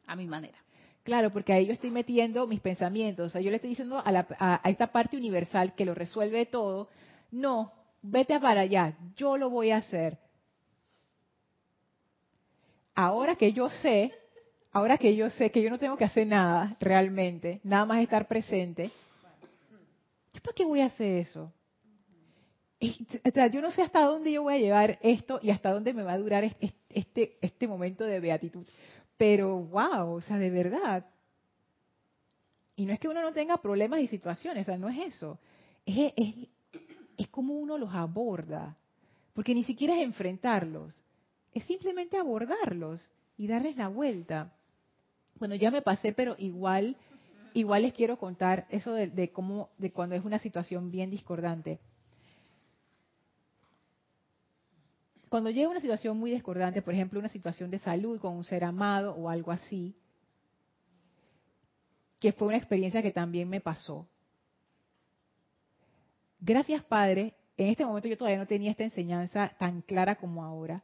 a 0.06 0.16
mi 0.16 0.26
manera. 0.26 0.58
Claro, 1.04 1.30
porque 1.32 1.52
ahí 1.52 1.66
yo 1.66 1.72
estoy 1.72 1.90
metiendo 1.90 2.46
mis 2.46 2.60
pensamientos. 2.60 3.26
O 3.26 3.28
sea, 3.30 3.40
yo 3.40 3.50
le 3.50 3.56
estoy 3.56 3.70
diciendo 3.70 3.98
a, 3.98 4.26
a, 4.38 4.70
esta 4.70 4.88
parte 4.88 5.16
universal 5.16 5.74
que 5.74 5.84
lo 5.84 5.94
resuelve 5.94 6.46
todo, 6.46 6.88
no, 7.30 7.72
vete 8.02 8.38
para 8.40 8.62
allá, 8.62 8.94
yo 9.16 9.36
lo 9.36 9.50
voy 9.50 9.70
a 9.70 9.78
hacer. 9.78 10.18
Ahora 12.94 13.36
que 13.36 13.52
yo 13.52 13.68
sé, 13.68 14.14
ahora 14.74 14.98
que 14.98 15.16
yo 15.16 15.30
sé 15.30 15.50
que 15.50 15.62
yo 15.62 15.70
no 15.70 15.78
tengo 15.78 15.96
que 15.96 16.04
hacer 16.04 16.26
nada 16.26 16.76
realmente, 16.80 17.60
nada 17.62 17.86
más 17.86 18.02
estar 18.02 18.28
presente, 18.28 18.90
¿yo 20.32 20.42
para 20.42 20.54
qué 20.54 20.64
voy 20.64 20.80
a 20.80 20.86
hacer 20.86 21.20
eso? 21.20 21.50
yo 22.80 23.62
no 23.62 23.70
sé 23.70 23.82
hasta 23.82 24.04
dónde 24.04 24.32
yo 24.32 24.42
voy 24.42 24.54
a 24.54 24.58
llevar 24.58 24.98
esto 25.00 25.38
y 25.42 25.50
hasta 25.50 25.70
dónde 25.70 25.94
me 25.94 26.02
va 26.02 26.12
a 26.12 26.18
durar 26.18 26.44
este, 26.90 27.38
este, 27.40 27.66
momento 27.66 28.04
de 28.04 28.20
beatitud. 28.20 28.66
Pero, 29.16 29.58
wow, 29.58 30.16
o 30.16 30.20
sea, 30.20 30.36
de 30.36 30.50
verdad. 30.50 31.06
Y 32.76 32.84
no 32.84 32.92
es 32.92 32.98
que 32.98 33.08
uno 33.08 33.22
no 33.22 33.32
tenga 33.32 33.56
problemas 33.58 34.00
y 34.00 34.08
situaciones, 34.08 34.62
o 34.62 34.66
sea, 34.66 34.76
no 34.76 34.90
es 34.90 34.98
eso. 34.98 35.38
Es, 35.86 36.12
es, 36.16 36.34
es 37.16 37.28
como 37.28 37.54
uno 37.54 37.78
los 37.78 37.94
aborda. 37.94 38.76
Porque 39.32 39.54
ni 39.54 39.64
siquiera 39.64 39.94
es 39.96 40.02
enfrentarlos, 40.02 41.02
es 41.52 41.64
simplemente 41.64 42.18
abordarlos 42.18 43.00
y 43.38 43.46
darles 43.46 43.76
la 43.76 43.88
vuelta. 43.88 44.52
Bueno, 45.38 45.54
ya 45.56 45.70
me 45.70 45.82
pasé, 45.82 46.12
pero 46.12 46.36
igual, 46.38 46.96
igual 47.54 47.82
les 47.82 47.92
quiero 47.92 48.18
contar 48.18 48.66
eso 48.70 48.92
de, 48.92 49.30
cómo, 49.32 49.70
de 49.78 49.90
cuando 49.90 50.14
es 50.14 50.24
una 50.24 50.38
situación 50.38 50.90
bien 50.90 51.10
discordante. 51.10 51.80
Cuando 55.28 55.50
llega 55.50 55.68
una 55.68 55.80
situación 55.80 56.16
muy 56.16 56.30
discordante, 56.30 56.82
por 56.82 56.94
ejemplo, 56.94 57.18
una 57.18 57.28
situación 57.28 57.70
de 57.70 57.80
salud 57.80 58.20
con 58.20 58.34
un 58.36 58.44
ser 58.44 58.62
amado 58.62 59.14
o 59.14 59.28
algo 59.28 59.50
así, 59.50 59.96
que 62.20 62.32
fue 62.32 62.48
una 62.48 62.56
experiencia 62.56 63.02
que 63.02 63.10
también 63.10 63.48
me 63.48 63.60
pasó. 63.60 64.06
Gracias, 66.38 66.84
Padre, 66.84 67.34
en 67.56 67.68
este 67.68 67.84
momento 67.84 68.06
yo 68.06 68.16
todavía 68.16 68.38
no 68.38 68.46
tenía 68.46 68.70
esta 68.70 68.84
enseñanza 68.84 69.52
tan 69.58 69.82
clara 69.82 70.14
como 70.16 70.44
ahora, 70.44 70.82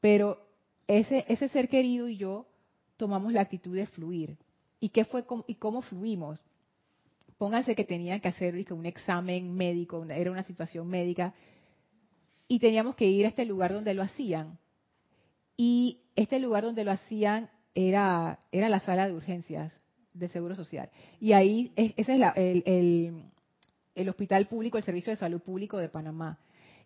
pero 0.00 0.46
ese, 0.86 1.24
ese 1.28 1.48
ser 1.48 1.68
querido 1.68 2.08
y 2.08 2.16
yo 2.16 2.46
tomamos 3.00 3.32
la 3.32 3.40
actitud 3.40 3.74
de 3.74 3.86
fluir. 3.86 4.36
¿Y 4.78 4.90
qué 4.90 5.06
fue 5.06 5.24
y 5.46 5.54
cómo 5.54 5.80
fluimos? 5.80 6.44
Pónganse 7.38 7.74
que 7.74 7.84
tenían 7.84 8.20
que 8.20 8.28
hacer 8.28 8.54
un 8.72 8.84
examen 8.84 9.54
médico, 9.54 10.04
era 10.04 10.30
una 10.30 10.42
situación 10.42 10.86
médica, 10.86 11.32
y 12.46 12.58
teníamos 12.58 12.94
que 12.96 13.06
ir 13.06 13.24
a 13.24 13.30
este 13.30 13.46
lugar 13.46 13.72
donde 13.72 13.94
lo 13.94 14.02
hacían. 14.02 14.58
Y 15.56 16.00
este 16.14 16.38
lugar 16.38 16.64
donde 16.64 16.84
lo 16.84 16.92
hacían 16.92 17.48
era, 17.74 18.38
era 18.52 18.68
la 18.68 18.80
sala 18.80 19.06
de 19.06 19.14
urgencias 19.14 19.72
de 20.12 20.28
Seguro 20.28 20.54
Social. 20.54 20.90
Y 21.20 21.32
ahí, 21.32 21.72
ese 21.76 21.94
es 21.96 22.08
el, 22.36 23.24
el 23.94 24.08
Hospital 24.08 24.46
Público, 24.46 24.76
el 24.76 24.84
Servicio 24.84 25.10
de 25.10 25.16
Salud 25.16 25.40
Público 25.40 25.78
de 25.78 25.88
Panamá. 25.88 26.38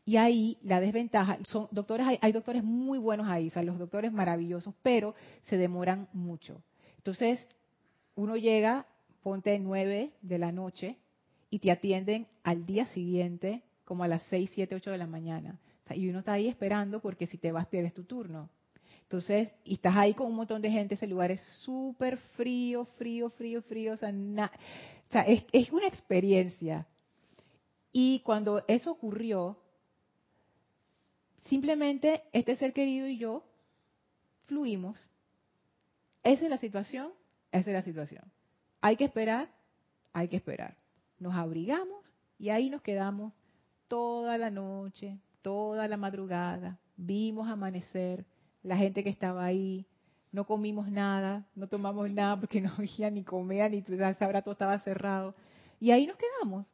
Y 0.05 0.17
ahí 0.17 0.59
la 0.63 0.81
desventaja, 0.81 1.39
son 1.45 1.69
doctores, 1.71 2.07
hay, 2.21 2.33
doctores 2.33 2.63
muy 2.63 2.99
buenos 2.99 3.27
ahí, 3.27 3.49
o 3.49 3.51
sea, 3.51 3.63
los 3.63 3.79
doctores 3.79 4.13
maravillosos, 4.13 4.75
pero 4.83 5.15
se 5.43 5.57
demoran 5.57 6.09
mucho. 6.13 6.63
Entonces, 6.99 7.49
uno 8.15 8.37
llega, 8.37 8.87
ponte 9.23 9.59
nueve 9.59 10.13
de 10.21 10.39
la 10.39 10.53
noche 10.53 10.99
y 11.49 11.59
te 11.59 11.71
atienden 11.71 12.27
al 12.43 12.67
día 12.67 12.87
siguiente 12.87 13.63
como 13.85 14.05
a 14.05 14.09
las 14.09 14.23
seis, 14.25 14.51
siete, 14.55 14.75
ocho 14.75 14.91
de 14.91 14.99
la 14.99 15.07
mañana. 15.07 15.59
y 15.95 16.09
uno 16.09 16.19
está 16.21 16.33
ahí 16.33 16.49
esperando 16.49 17.01
porque 17.01 17.27
si 17.27 17.39
te 17.39 17.53
vas 17.53 17.67
pierdes 17.69 17.95
tu 17.95 18.05
turno. 18.05 18.51
Entonces, 19.03 19.53
y 19.65 19.75
estás 19.75 19.97
ahí 19.97 20.15
con 20.15 20.27
un 20.27 20.35
montón 20.35 20.63
de 20.63 20.71
gente, 20.71 20.95
ese 20.95 21.07
lugar 21.07 21.31
es 21.31 21.41
súper 21.63 22.17
frío, 22.37 22.85
frío, 22.97 23.31
frío, 23.31 23.63
frío, 23.63 23.93
o 23.93 23.97
sea, 23.97 24.11
es, 25.27 25.45
es, 25.53 25.71
una 25.71 25.87
experiencia. 25.87 26.87
Y 27.93 28.21
cuando 28.21 28.65
eso 28.67 28.91
ocurrió, 28.91 29.59
simplemente 31.45 32.23
este 32.33 32.57
ser 32.57 32.73
querido 32.73 33.07
y 33.07 33.19
yo 33.19 33.45
fluimos. 34.47 34.99
Esa 36.23 36.45
es 36.45 36.51
la 36.51 36.59
situación, 36.59 37.13
esa 37.53 37.71
es 37.71 37.75
la 37.75 37.83
situación. 37.83 38.25
Hay 38.81 38.97
que 38.97 39.05
esperar, 39.05 39.49
hay 40.13 40.29
que 40.29 40.37
esperar. 40.37 40.77
Nos 41.19 41.35
abrigamos 41.35 42.05
y 42.39 42.51
ahí 42.51 42.71
nos 42.71 42.83
quedamos 42.83 43.33
toda 43.89 44.39
la 44.39 44.51
noche, 44.51 45.19
toda 45.43 45.89
la 45.89 45.97
madrugada. 45.97 46.79
Vimos 46.97 47.49
amanecer, 47.49 48.25
la 48.63 48.77
gente 48.77 49.05
que 49.05 49.11
estaba 49.11 49.45
ahí, 49.45 49.87
no 50.33 50.47
comimos 50.47 50.89
nada, 50.89 51.47
no 51.55 51.69
tomamos 51.69 52.11
nada 52.11 52.41
porque 52.41 52.61
no 52.63 52.73
había 52.77 53.11
ni 53.11 53.23
comida, 53.23 53.69
ni 53.69 53.83
sabrá 53.83 54.43
todo 54.43 54.53
estaba 54.53 54.79
cerrado. 54.81 55.35
Y 55.81 55.91
ahí 55.91 56.07
nos 56.07 56.17
quedamos 56.17 56.67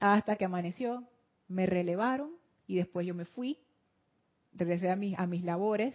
hasta 0.00 0.36
que 0.36 0.44
amaneció, 0.44 1.04
me 1.48 1.66
relevaron 1.66 2.32
y 2.66 2.76
después 2.76 3.06
yo 3.06 3.14
me 3.14 3.24
fui, 3.24 3.58
regresé 4.52 4.90
a 4.90 4.96
mis, 4.96 5.18
a 5.18 5.26
mis 5.26 5.44
labores 5.44 5.94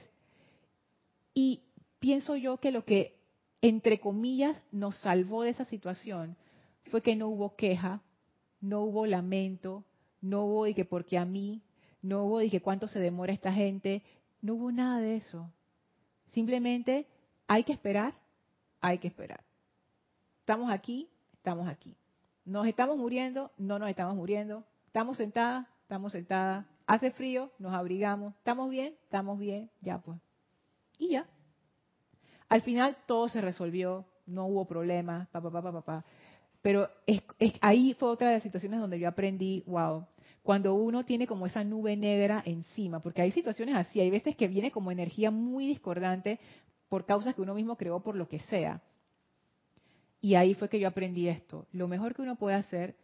y 1.33 1.61
pienso 1.99 2.35
yo 2.35 2.57
que 2.57 2.71
lo 2.71 2.85
que, 2.85 3.17
entre 3.61 3.99
comillas, 3.99 4.61
nos 4.71 4.97
salvó 4.99 5.43
de 5.43 5.49
esa 5.49 5.65
situación 5.65 6.37
fue 6.91 7.01
que 7.01 7.15
no 7.15 7.27
hubo 7.27 7.55
queja, 7.55 8.01
no 8.61 8.81
hubo 8.81 9.05
lamento, 9.05 9.83
no 10.21 10.45
hubo 10.45 10.65
de 10.65 10.73
que 10.73 10.85
porque 10.85 11.17
a 11.17 11.25
mí, 11.25 11.61
no 12.01 12.23
hubo 12.23 12.39
de 12.39 12.49
que 12.49 12.61
cuánto 12.61 12.87
se 12.87 12.99
demora 12.99 13.33
esta 13.33 13.51
gente, 13.51 14.03
no 14.41 14.55
hubo 14.55 14.71
nada 14.71 14.99
de 14.99 15.15
eso. 15.17 15.51
Simplemente 16.31 17.07
hay 17.47 17.63
que 17.63 17.73
esperar, 17.73 18.13
hay 18.81 18.99
que 18.99 19.07
esperar. 19.07 19.43
Estamos 20.39 20.71
aquí, 20.71 21.09
estamos 21.33 21.67
aquí. 21.67 21.95
Nos 22.45 22.67
estamos 22.67 22.97
muriendo, 22.97 23.51
no 23.57 23.79
nos 23.79 23.89
estamos 23.89 24.15
muriendo. 24.15 24.63
Estamos 24.87 25.17
sentadas, 25.17 25.67
estamos 25.81 26.11
sentadas. 26.11 26.65
Hace 26.87 27.11
frío, 27.11 27.51
nos 27.59 27.73
abrigamos. 27.73 28.35
¿Estamos 28.35 28.69
bien? 28.69 28.95
Estamos 29.03 29.39
bien. 29.39 29.69
Ya 29.81 29.99
pues. 29.99 30.19
Y 30.97 31.09
ya. 31.09 31.27
Al 32.47 32.61
final 32.61 32.97
todo 33.07 33.27
se 33.27 33.41
resolvió, 33.41 34.05
no 34.25 34.45
hubo 34.45 34.65
problemas, 34.65 35.27
papá, 35.29 35.51
papá, 35.51 35.71
papá. 35.71 36.05
Pero 36.61 36.89
es, 37.05 37.21
ahí 37.61 37.93
fue 37.95 38.09
otra 38.09 38.29
de 38.29 38.35
las 38.35 38.43
situaciones 38.43 38.79
donde 38.79 38.99
yo 38.99 39.07
aprendí, 39.07 39.63
wow, 39.67 40.05
cuando 40.41 40.75
uno 40.75 41.05
tiene 41.05 41.27
como 41.27 41.47
esa 41.47 41.63
nube 41.63 41.95
negra 41.97 42.41
encima, 42.45 42.99
porque 42.99 43.21
hay 43.21 43.31
situaciones 43.31 43.75
así, 43.75 43.99
hay 43.99 44.11
veces 44.11 44.35
que 44.35 44.47
viene 44.47 44.71
como 44.71 44.91
energía 44.91 45.31
muy 45.31 45.65
discordante 45.65 46.39
por 46.87 47.05
causas 47.05 47.35
que 47.35 47.41
uno 47.41 47.55
mismo 47.55 47.77
creó 47.77 48.01
por 48.01 48.15
lo 48.15 48.27
que 48.27 48.39
sea. 48.41 48.81
Y 50.21 50.35
ahí 50.35 50.53
fue 50.53 50.69
que 50.69 50.79
yo 50.79 50.87
aprendí 50.87 51.27
esto. 51.27 51.67
Lo 51.71 51.87
mejor 51.87 52.15
que 52.15 52.21
uno 52.21 52.35
puede 52.35 52.55
hacer 52.55 52.95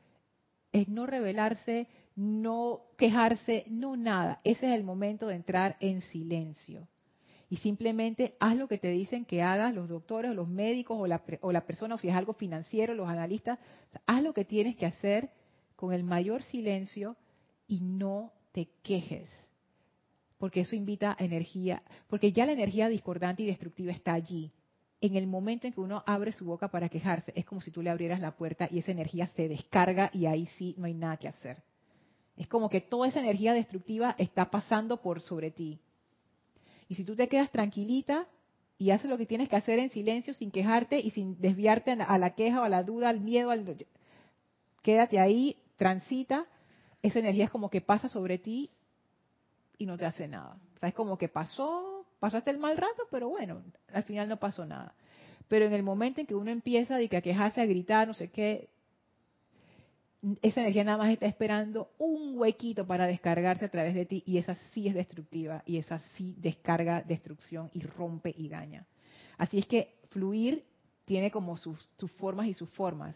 es 0.72 0.88
no 0.88 1.06
rebelarse, 1.06 1.88
no 2.16 2.82
quejarse, 2.98 3.66
no 3.68 3.96
nada. 3.96 4.38
Ese 4.44 4.68
es 4.68 4.76
el 4.76 4.84
momento 4.84 5.28
de 5.28 5.36
entrar 5.36 5.78
en 5.80 6.02
silencio. 6.02 6.88
Y 7.50 7.58
simplemente 7.58 8.36
haz 8.40 8.56
lo 8.56 8.68
que 8.68 8.78
te 8.78 8.90
dicen 8.90 9.26
que 9.26 9.42
hagas 9.42 9.74
los 9.74 9.90
doctores, 9.90 10.34
los 10.34 10.48
médicos 10.48 10.98
o 11.00 11.08
la, 11.08 11.22
o 11.42 11.52
la 11.52 11.66
persona, 11.66 11.96
o 11.96 11.98
si 11.98 12.08
es 12.08 12.16
algo 12.16 12.34
financiero, 12.34 12.94
los 12.94 13.10
analistas. 13.10 13.60
haz 14.06 14.24
lo 14.24 14.34
que 14.34 14.46
tienes 14.46 14.78
que 14.78 14.86
hacer 14.86 15.30
con 15.76 15.94
el 15.94 16.04
mayor 16.04 16.44
silencio 16.44 17.18
y 17.68 17.82
no 17.82 18.32
te 18.54 18.70
quejes. 18.84 19.30
Porque 20.38 20.62
eso 20.62 20.76
invita 20.76 21.16
energía, 21.20 21.84
porque 22.08 22.32
ya 22.32 22.46
la 22.46 22.54
energía 22.54 22.88
discordante 22.88 23.44
y 23.44 23.48
destructiva 23.48 23.92
está 23.92 24.14
allí 24.14 24.52
en 25.02 25.16
el 25.16 25.26
momento 25.28 25.68
en 25.68 25.74
que 25.74 25.82
uno 25.82 26.04
abre 26.06 26.32
su 26.32 26.46
boca 26.46 26.68
para 26.68 26.88
quejarse, 26.88 27.34
es 27.36 27.44
como 27.44 27.60
si 27.60 27.72
tú 27.72 27.82
le 27.82 27.90
abrieras 27.90 28.20
la 28.20 28.32
puerta 28.32 28.68
y 28.72 28.80
esa 28.80 28.92
energía 28.92 29.28
se 29.36 29.50
descarga 29.50 30.12
y 30.14 30.28
ahí 30.28 30.46
sí 30.58 30.76
no 30.78 30.86
hay 30.86 30.94
nada 30.94 31.18
que 31.18 31.28
hacer. 31.28 31.64
Es 32.38 32.48
como 32.48 32.70
que 32.70 32.82
toda 32.82 33.08
esa 33.08 33.20
energía 33.20 33.54
destructiva 33.54 34.16
está 34.18 34.50
pasando 34.52 35.02
por 35.02 35.22
sobre 35.22 35.52
ti. 35.52 35.80
Y 36.88 36.96
si 36.96 37.04
tú 37.04 37.16
te 37.16 37.28
quedas 37.28 37.52
tranquilita 37.52 38.28
y 38.78 38.92
haces 38.92 39.10
lo 39.10 39.18
que 39.18 39.26
tienes 39.26 39.50
que 39.50 39.56
hacer 39.56 39.80
en 39.80 39.90
silencio, 39.90 40.34
sin 40.34 40.52
quejarte 40.52 41.00
y 41.00 41.12
sin 41.12 41.40
desviarte 41.40 41.92
a 41.92 42.18
la 42.18 42.36
queja 42.36 42.62
o 42.62 42.64
a 42.64 42.70
la 42.70 42.84
duda, 42.84 43.10
al 43.10 43.22
miedo, 43.22 43.52
quédate 44.82 45.20
ahí, 45.20 45.58
transita, 45.78 46.46
esa 47.02 47.20
energía 47.20 47.46
es 47.46 47.50
como 47.50 47.70
que 47.70 47.82
pasa 47.82 48.08
sobre 48.08 48.38
ti 48.38 48.70
y 49.78 49.86
no 49.86 49.98
te 49.98 50.06
hace 50.06 50.28
nada. 50.28 50.58
O 50.76 50.80
sea, 50.80 50.90
es 50.90 50.96
como 50.96 51.18
que 51.18 51.28
pasó, 51.28 52.01
pasaste 52.22 52.52
el 52.52 52.60
mal 52.60 52.78
rato, 52.78 53.08
pero 53.10 53.30
bueno, 53.30 53.64
al 53.92 54.04
final 54.04 54.30
no 54.30 54.38
pasó 54.38 54.64
nada. 54.64 54.94
Pero 55.48 55.66
en 55.66 55.74
el 55.74 55.82
momento 55.82 56.22
en 56.22 56.28
que 56.28 56.36
uno 56.36 56.52
empieza 56.52 56.96
de 56.96 57.10
que 57.10 57.18
a 57.18 57.22
quejarse, 57.22 57.60
a 57.60 57.66
gritar, 57.66 58.08
no 58.08 58.14
sé 58.14 58.30
qué, 58.30 58.70
esa 60.44 60.62
energía 60.62 60.84
nada 60.84 61.00
más 61.00 61.10
está 61.10 61.26
esperando 61.26 61.90
un 61.98 62.38
huequito 62.38 62.86
para 62.86 63.08
descargarse 63.08 63.66
a 63.66 63.72
través 63.72 63.96
de 63.96 64.06
ti 64.06 64.22
y 64.28 64.38
esa 64.38 64.54
sí 64.72 64.88
es 64.88 64.94
destructiva 64.94 65.64
y 65.66 65.78
esa 65.78 65.98
sí 66.16 66.36
descarga 66.38 67.02
destrucción 67.02 67.72
y 67.74 67.82
rompe 67.82 68.36
y 68.38 68.50
daña. 68.50 68.86
Así 69.40 69.58
es 69.58 69.66
que 69.66 69.96
fluir 70.12 70.64
tiene 71.06 71.32
como 71.32 71.58
sus, 71.58 71.90
sus 71.98 72.12
formas 72.12 72.46
y 72.46 72.54
sus 72.54 72.70
formas. 72.70 73.16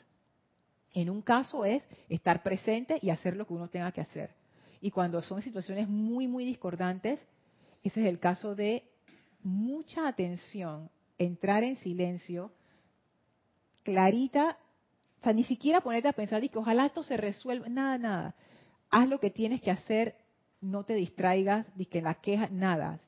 En 0.93 1.11
un 1.11 1.21
caso 1.21 1.63
es 1.63 1.83
estar 2.09 2.41
presente 2.41 2.97
y 3.03 3.11
hacer 3.11 3.35
lo 3.35 3.45
que 3.45 3.53
uno 3.53 3.67
tenga 3.67 3.91
que 3.91 4.01
hacer. 4.01 4.31
Y 4.81 4.89
cuando 4.89 5.21
son 5.21 5.43
situaciones 5.43 5.87
muy, 5.87 6.27
muy 6.27 6.43
discordantes, 6.43 7.23
ese 7.83 8.01
es 8.01 8.07
el 8.07 8.17
caso 8.17 8.55
de 8.55 8.94
mucha 9.45 10.07
atención, 10.07 10.89
entrar 11.19 11.63
en 11.63 11.77
silencio, 11.77 12.51
clarita, 13.83 14.57
o 15.19 15.23
sea, 15.23 15.33
ni 15.33 15.43
siquiera 15.43 15.81
ponerte 15.81 16.07
a 16.07 16.13
pensar 16.13 16.43
y 16.43 16.49
que 16.49 16.57
ojalá 16.57 16.87
esto 16.87 17.03
se 17.03 17.15
resuelva, 17.15 17.69
nada, 17.69 17.97
nada. 17.97 18.35
Haz 18.89 19.07
lo 19.07 19.19
que 19.19 19.29
tienes 19.29 19.61
que 19.61 19.69
hacer, 19.69 20.15
no 20.61 20.83
te 20.83 20.95
distraigas, 20.95 21.67
ni 21.75 21.85
que 21.85 22.01
la 22.01 22.15
queja, 22.15 22.49
nada. 22.49 22.99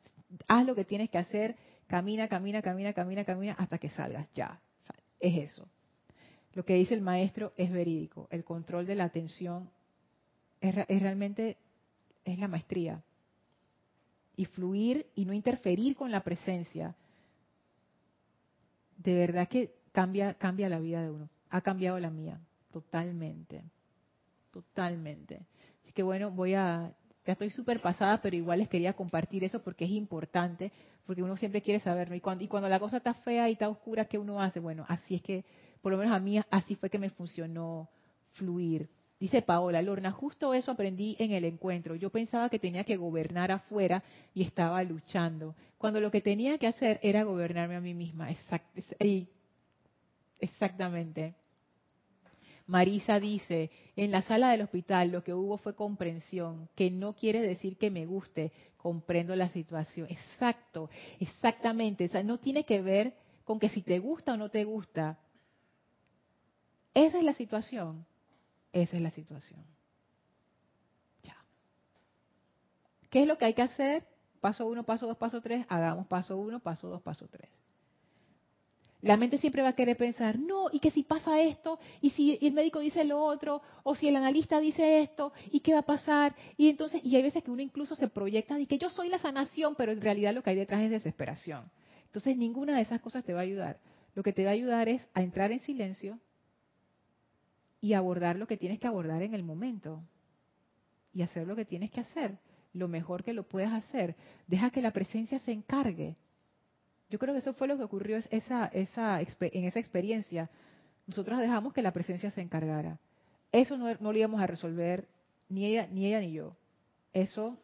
Haz 0.48 0.66
lo 0.66 0.76
que 0.76 0.86
tienes 0.86 1.10
que 1.10 1.18
hacer, 1.18 1.56
camina, 1.88 2.28
camina, 2.28 2.62
camina, 2.62 2.94
camina, 2.94 3.26
camina 3.26 3.54
hasta 3.54 3.80
que 3.80 3.90
salgas, 3.90 4.32
ya. 4.34 4.62
es 5.20 5.52
eso. 5.52 5.68
Lo 6.54 6.66
que 6.66 6.76
dice 6.76 6.94
el 6.94 7.02
maestro 7.02 7.54
es 7.58 7.72
verídico. 7.72 8.28
El 8.30 8.44
control 8.44 8.86
de 8.86 8.96
la 8.96 9.06
atención 9.06 9.72
es, 10.62 10.76
es 10.88 11.02
realmente 11.02 11.58
es 12.26 12.38
la 12.38 12.48
maestría. 12.48 13.04
Y 14.38 14.46
fluir 14.46 15.08
y 15.16 15.26
no 15.26 15.34
interferir 15.34 15.98
con 15.98 16.12
la 16.12 16.24
presencia. 16.24 16.96
De 18.98 19.14
verdad 19.14 19.50
que 19.50 19.74
cambia, 19.92 20.36
cambia 20.36 20.70
la 20.70 20.80
vida 20.80 21.02
de 21.02 21.12
uno. 21.12 21.30
Ha 21.50 21.60
cambiado 21.62 22.00
la 22.00 22.10
mía, 22.10 22.40
totalmente. 22.72 23.64
Totalmente. 24.52 25.42
Así 25.84 25.92
que 25.92 26.04
bueno, 26.04 26.32
voy 26.32 26.54
a, 26.54 26.94
ya 27.26 27.34
estoy 27.34 27.50
súper 27.50 27.82
pasada, 27.82 28.22
pero 28.22 28.36
igual 28.36 28.60
les 28.60 28.70
quería 28.70 28.94
compartir 28.94 29.44
eso 29.44 29.62
porque 29.62 29.84
es 29.84 29.92
importante, 29.92 30.72
porque 31.06 31.22
uno 31.22 31.36
siempre 31.36 31.62
quiere 31.62 31.80
saberlo. 31.82 32.16
Y 32.16 32.22
cuando, 32.22 32.44
y 32.44 32.48
cuando 32.48 32.70
la 32.70 32.80
cosa 32.80 32.98
está 32.98 33.14
fea 33.14 33.50
y 33.50 33.54
está 33.54 33.68
oscura, 33.70 34.06
¿qué 34.06 34.18
uno 34.18 34.42
hace? 34.42 34.60
Bueno, 34.60 34.86
así 34.88 35.16
es 35.16 35.22
que, 35.22 35.46
por 35.82 35.92
lo 35.92 35.98
menos 35.98 36.14
a 36.14 36.20
mí, 36.20 36.40
así 36.50 36.76
fue 36.76 36.90
que 36.90 37.00
me 37.00 37.10
funcionó 37.10 37.90
fluir. 38.32 38.90
Dice 39.19 39.41
Paola, 39.41 39.81
Lorna, 39.81 40.11
justo 40.11 40.53
eso 40.53 40.72
aprendí 40.72 41.15
en 41.19 41.31
el 41.31 41.44
encuentro. 41.44 41.95
Yo 41.95 42.11
pensaba 42.11 42.49
que 42.49 42.60
tenía 42.60 42.84
que 42.84 42.98
gobernar 42.98 43.52
afuera 43.52 44.03
y 44.34 44.44
estaba 44.44 44.84
luchando, 44.84 45.56
cuando 45.77 45.99
lo 45.99 46.11
que 46.11 46.22
tenía 46.22 46.57
que 46.60 46.68
hacer 46.68 46.99
era 47.02 47.23
gobernarme 47.23 47.76
a 47.76 47.81
mí 47.81 47.95
misma. 47.95 48.30
exactamente. 50.39 51.34
Marisa 52.68 53.19
dice, 53.19 53.72
en 53.95 54.11
la 54.11 54.22
sala 54.23 54.52
del 54.52 54.61
hospital 54.61 55.10
lo 55.10 55.23
que 55.23 55.34
hubo 55.34 55.57
fue 55.57 55.73
comprensión, 55.73 56.68
que 56.76 56.91
no 56.91 57.14
quiere 57.14 57.41
decir 57.41 57.77
que 57.77 57.89
me 57.89 58.06
guste, 58.06 58.52
comprendo 58.77 59.35
la 59.35 59.49
situación. 59.49 60.07
Exacto, 60.10 60.89
exactamente. 61.19 62.06
O 62.06 62.10
sea, 62.10 62.23
no 62.23 62.39
tiene 62.39 62.65
que 62.65 62.81
ver 62.81 63.14
con 63.45 63.57
que 63.57 63.69
si 63.69 63.81
te 63.81 63.99
gusta 63.99 64.34
o 64.34 64.38
no 64.38 64.49
te 64.49 64.65
gusta. 64.65 65.18
Esa 66.94 67.18
es 67.18 67.23
la 67.23 67.34
situación. 67.34 68.06
Esa 68.82 68.95
es 68.95 69.02
la 69.02 69.10
situación. 69.10 69.60
Ya. 71.24 71.36
¿Qué 73.10 73.24
es 73.24 73.28
lo 73.28 73.38
que 73.40 73.45
hay 73.45 73.56
que 73.56 73.64
hacer? 73.64 74.06
Paso 74.40 74.68
uno, 74.68 74.84
paso 74.84 75.08
dos, 75.08 75.18
paso 75.18 75.41
tres. 75.41 75.66
Hagamos 75.68 76.06
paso 76.06 76.38
uno, 76.38 76.60
paso 76.60 76.88
dos, 76.88 77.02
paso 77.02 77.28
tres. 77.28 77.49
La 79.02 79.18
mente 79.18 79.40
siempre 79.40 79.64
va 79.64 79.70
a 79.70 79.76
querer 79.76 79.98
pensar, 79.98 80.38
no, 80.38 80.70
y 80.72 80.80
que 80.80 80.91
si 80.91 81.04
pasa 81.04 81.41
esto, 81.41 81.80
y 82.02 82.12
si 82.12 82.38
el 82.41 82.54
médico 82.54 82.80
dice 82.80 83.04
lo 83.04 83.24
otro, 83.24 83.62
o 83.84 83.95
si 83.95 84.08
el 84.08 84.16
analista 84.16 84.60
dice 84.60 85.02
esto, 85.02 85.34
y 85.52 85.60
qué 85.62 85.74
va 85.74 85.80
a 85.80 85.84
pasar. 85.84 86.36
Y 86.56 86.70
entonces, 86.70 87.02
y 87.04 87.16
hay 87.16 87.24
veces 87.24 87.44
que 87.44 87.52
uno 87.52 87.62
incluso 87.62 87.95
se 87.95 88.08
proyecta 88.08 88.58
de 88.58 88.68
que 88.68 88.78
yo 88.78 88.90
soy 88.90 89.10
la 89.10 89.20
sanación, 89.20 89.76
pero 89.76 89.91
en 89.91 90.02
realidad 90.02 90.34
lo 90.34 90.44
que 90.44 90.52
hay 90.52 90.56
detrás 90.56 90.82
es 90.82 90.91
desesperación. 90.91 91.72
Entonces, 92.06 92.38
ninguna 92.38 92.76
de 92.76 92.82
esas 92.82 93.02
cosas 93.02 93.24
te 93.24 93.34
va 93.34 93.40
a 93.40 93.44
ayudar. 93.44 93.80
Lo 94.14 94.24
que 94.24 94.34
te 94.34 94.44
va 94.44 94.52
a 94.52 94.54
ayudar 94.54 94.88
es 94.88 95.08
a 95.14 95.22
entrar 95.22 95.52
en 95.52 95.60
silencio, 95.60 96.20
y 97.82 97.94
abordar 97.94 98.36
lo 98.36 98.48
que 98.48 98.58
tienes 98.58 98.80
que 98.80 98.88
abordar 98.88 99.22
en 99.22 99.34
el 99.34 99.44
momento 99.44 100.04
y 101.14 101.22
hacer 101.22 101.48
lo 101.48 101.56
que 101.56 101.66
tienes 101.66 101.91
que 101.91 102.02
hacer, 102.02 102.38
lo 102.74 102.88
mejor 102.88 103.24
que 103.24 103.34
lo 103.34 103.44
puedas 103.44 103.74
hacer. 103.74 104.16
Deja 104.48 104.70
que 104.70 104.82
la 104.82 104.91
presencia 104.91 105.40
se 105.40 105.52
encargue. 105.52 106.16
Yo 107.10 107.20
creo 107.20 107.34
que 107.34 107.40
eso 107.40 107.54
fue 107.54 107.68
lo 107.68 107.78
que 107.78 107.84
ocurrió 107.84 108.18
esa, 108.30 108.68
esa, 108.68 109.22
en 109.22 109.64
esa 109.66 109.80
experiencia. 109.80 110.49
Nosotros 111.06 111.40
dejamos 111.40 111.74
que 111.74 111.82
la 111.82 111.94
presencia 111.94 112.30
se 112.32 112.41
encargara. 112.41 112.99
Eso 113.52 113.78
no, 113.78 113.94
no 113.95 114.12
lo 114.12 114.18
íbamos 114.18 114.41
a 114.41 114.48
resolver 114.48 115.08
ni 115.49 115.66
ella, 115.66 115.88
ni 115.91 116.08
ella 116.08 116.20
ni 116.20 116.34
yo. 116.34 116.56
Eso, 117.14 117.58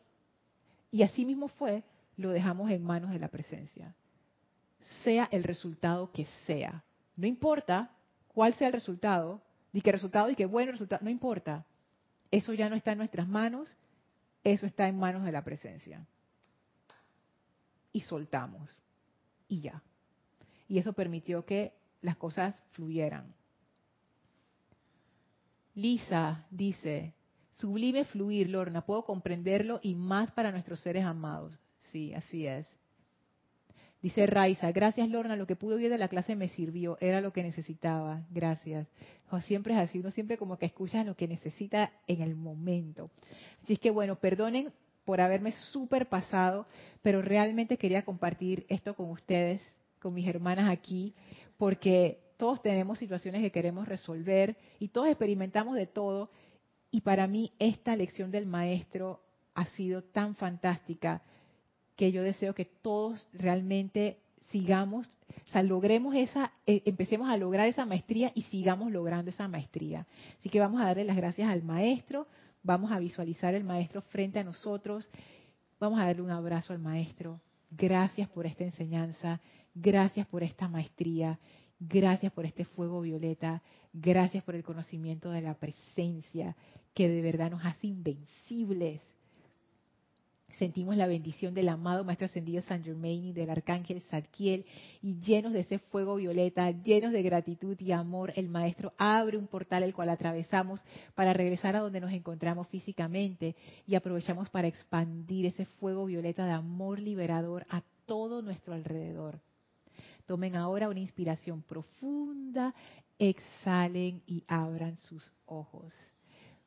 y 0.92 1.04
así 1.04 1.26
mismo 1.26 1.48
fue, 1.48 1.84
lo 2.18 2.30
dejamos 2.30 2.72
en 2.72 2.84
manos 2.84 3.12
de 3.12 3.20
la 3.20 3.28
presencia. 3.28 3.94
Sea 5.04 5.28
el 5.32 5.44
resultado 5.44 6.12
que 6.12 6.26
sea. 6.46 6.84
No 7.16 7.28
importa 7.28 7.92
cuál 8.30 8.54
sea 8.56 8.68
el 8.68 8.74
resultado, 8.74 9.42
y 9.74 9.82
resultado, 9.82 10.30
y 10.30 10.36
qué 10.36 10.46
bueno 10.46 10.72
resultado, 10.72 11.04
no 11.04 11.10
importa. 11.10 11.66
Eso 12.30 12.54
ya 12.54 12.70
no 12.70 12.76
está 12.76 12.92
en 12.92 13.00
nuestras 13.00 13.28
manos, 13.28 13.76
eso 14.44 14.66
está 14.66 14.88
en 14.88 14.98
manos 14.98 15.24
de 15.24 15.32
la 15.32 15.44
presencia. 15.44 16.08
Y 17.92 18.02
soltamos. 18.02 18.70
Y 19.48 19.62
ya. 19.62 19.82
Y 20.68 20.78
eso 20.78 20.94
permitió 20.94 21.46
que 21.46 21.74
las 22.02 22.18
cosas 22.18 22.62
fluyeran. 22.72 23.34
Lisa 25.76 26.46
dice, 26.52 27.16
sublime 27.54 28.06
fluir, 28.06 28.50
Lorna, 28.50 28.86
puedo 28.86 29.04
comprenderlo 29.04 29.80
y 29.82 29.96
más 29.96 30.32
para 30.32 30.52
nuestros 30.52 30.80
seres 30.82 31.04
amados. 31.04 31.60
Sí, 31.92 32.14
así 32.14 32.46
es. 32.46 32.68
Dice 34.04 34.26
Raiza, 34.26 34.70
gracias 34.74 35.10
Lorna, 35.10 35.38
lo 35.38 35.48
que 35.48 35.56
pude 35.56 35.76
oír 35.76 35.90
de 35.90 35.98
la 35.98 36.10
clase 36.10 36.36
me 36.36 36.50
sirvió, 36.50 36.98
era 37.00 37.22
lo 37.22 37.32
que 37.32 37.42
necesitaba, 37.42 38.28
gracias. 38.32 38.86
siempre 39.46 39.74
es 39.74 39.80
así, 39.80 40.00
uno 40.00 40.12
siempre 40.12 40.38
como 40.38 40.58
que 40.58 40.66
escucha 40.66 41.06
lo 41.06 41.16
que 41.16 41.26
necesita 41.26 41.90
en 42.06 42.20
el 42.20 42.36
momento. 42.36 43.06
Así 43.64 43.74
es 43.74 43.80
que 43.80 43.92
bueno, 43.92 44.18
perdonen 44.18 44.74
por 45.06 45.22
haberme 45.22 45.54
súper 45.54 46.10
pasado, 46.10 46.68
pero 47.02 47.22
realmente 47.22 47.78
quería 47.78 48.04
compartir 48.04 48.66
esto 48.68 48.94
con 48.94 49.10
ustedes, 49.10 49.62
con 50.02 50.14
mis 50.14 50.28
hermanas 50.28 50.70
aquí, 50.70 51.16
porque 51.58 52.20
todos 52.36 52.62
tenemos 52.62 53.00
situaciones 53.00 53.42
que 53.42 53.52
queremos 53.52 53.88
resolver 53.88 54.58
y 54.80 54.90
todos 54.90 55.08
experimentamos 55.08 55.78
de 55.78 55.88
todo. 55.88 56.30
Y 56.92 57.00
para 57.00 57.26
mí 57.26 57.54
esta 57.58 57.96
lección 57.96 58.32
del 58.32 58.48
maestro 58.48 59.22
ha 59.54 59.64
sido 59.68 60.04
tan 60.04 60.36
fantástica 60.36 61.22
que 61.96 62.12
yo 62.12 62.24
deseo 62.24 62.54
que 62.54 62.66
todos 62.66 63.28
realmente 63.34 64.18
sigamos, 64.52 65.08
o 65.48 65.52
sea, 65.52 65.64
logremos 65.64 66.16
esa, 66.16 66.52
eh, 66.66 66.84
empecemos 66.86 67.30
a 67.30 67.38
lograr 67.38 67.68
esa 67.68 67.86
maestría 67.86 68.32
y 68.36 68.44
sigamos 68.44 68.92
logrando 68.92 69.32
esa 69.32 69.48
maestría. 69.48 70.06
Así 70.40 70.50
que 70.50 70.60
vamos 70.60 70.82
a 70.82 70.86
darle 70.86 71.06
las 71.06 71.18
gracias 71.18 71.50
al 71.50 71.64
maestro, 71.64 72.28
vamos 72.62 72.92
a 72.92 73.00
visualizar 73.00 73.54
el 73.56 73.64
maestro 73.64 74.02
frente 74.02 74.40
a 74.40 74.44
nosotros, 74.44 75.10
vamos 75.80 76.00
a 76.00 76.06
darle 76.06 76.22
un 76.22 76.32
abrazo 76.32 76.74
al 76.74 76.80
maestro. 76.80 77.42
Gracias 77.72 78.30
por 78.30 78.46
esta 78.46 78.64
enseñanza, 78.64 79.42
gracias 79.74 80.28
por 80.28 80.44
esta 80.44 80.68
maestría, 80.68 81.40
gracias 81.80 82.32
por 82.32 82.46
este 82.46 82.66
fuego 82.66 83.02
violeta, 83.02 83.64
gracias 83.92 84.44
por 84.44 84.54
el 84.54 84.64
conocimiento 84.64 85.32
de 85.32 85.42
la 85.42 85.56
presencia 85.56 86.56
que 86.94 87.10
de 87.10 87.22
verdad 87.22 87.50
nos 87.50 87.66
hace 87.66 87.88
invencibles 87.88 89.02
sentimos 90.58 90.96
la 90.96 91.08
bendición 91.08 91.54
del 91.54 91.70
amado 91.70 92.04
Maestro 92.04 92.26
Ascendido 92.26 92.62
San 92.62 92.84
Germain 92.84 93.26
y 93.26 93.34
del 93.34 93.50
Arcángel 93.50 94.02
Zadkiel 94.02 94.66
y 95.02 95.20
llenos 95.20 95.54
de 95.54 95.62
ese 95.62 95.80
fuego 95.80 96.16
violeta, 96.16 96.72
llenos 96.72 97.12
de 97.12 97.24
gratitud 97.24 97.80
y 97.80 97.92
amor, 97.92 98.34
el 98.36 98.50
Maestro 98.50 98.94
abre 98.98 99.38
un 99.38 99.48
portal 99.48 99.84
el 99.84 99.94
cual 99.94 100.10
atravesamos 100.10 100.84
para 101.16 101.34
regresar 101.34 101.76
a 101.76 101.80
donde 101.80 102.02
nos 102.02 102.12
encontramos 102.12 102.68
físicamente 102.68 103.56
y 103.88 103.96
aprovechamos 103.96 104.50
para 104.50 104.68
expandir 104.68 105.46
ese 105.46 105.66
fuego 105.66 106.06
violeta 106.06 106.46
de 106.46 106.52
amor 106.52 107.00
liberador 107.00 107.66
a 107.70 107.82
todo 108.06 108.42
nuestro 108.42 108.74
alrededor. 108.74 109.40
Tomen 110.26 110.56
ahora 110.56 110.90
una 110.90 111.00
inspiración 111.00 111.62
profunda, 111.64 112.74
exhalen 113.20 114.22
y 114.26 114.44
abran 114.48 114.98
sus 114.98 115.34
ojos. 115.46 115.94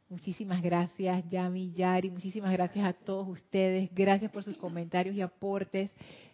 Muchísimas 0.09 0.62
gracias, 0.62 1.28
Yami, 1.28 1.73
Yari. 1.73 2.11
Muchísimas 2.11 2.53
gracias 2.53 2.85
a 2.85 2.93
todos 2.93 3.27
ustedes. 3.28 3.91
Gracias 3.93 4.31
por 4.31 4.45
sus 4.45 4.57
comentarios 4.57 5.16
y 5.16 5.20
aportes. 5.20 5.91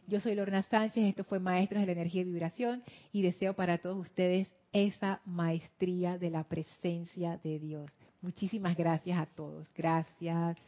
Yo 0.07 0.21
soy 0.21 0.35
Lorna 0.35 0.63
Sánchez. 0.63 1.05
Esto 1.05 1.25
fue 1.25 1.39
Maestros 1.39 1.81
de 1.81 1.87
la 1.87 1.93
Energía 1.93 2.21
y 2.21 2.25
Vibración. 2.25 2.83
Y 3.13 3.23
deseo 3.23 3.55
para 3.55 3.79
todos 3.79 3.99
ustedes 3.99 4.53
esa 4.73 5.23
maestría 5.25 6.19
de 6.19 6.31
la 6.31 6.45
presencia 6.45 7.39
de 7.43 7.59
Dios. 7.59 7.97
Muchísimas 8.21 8.77
gracias 8.77 9.19
a 9.19 9.27
todos. 9.27 9.73
Gracias. 9.75 10.59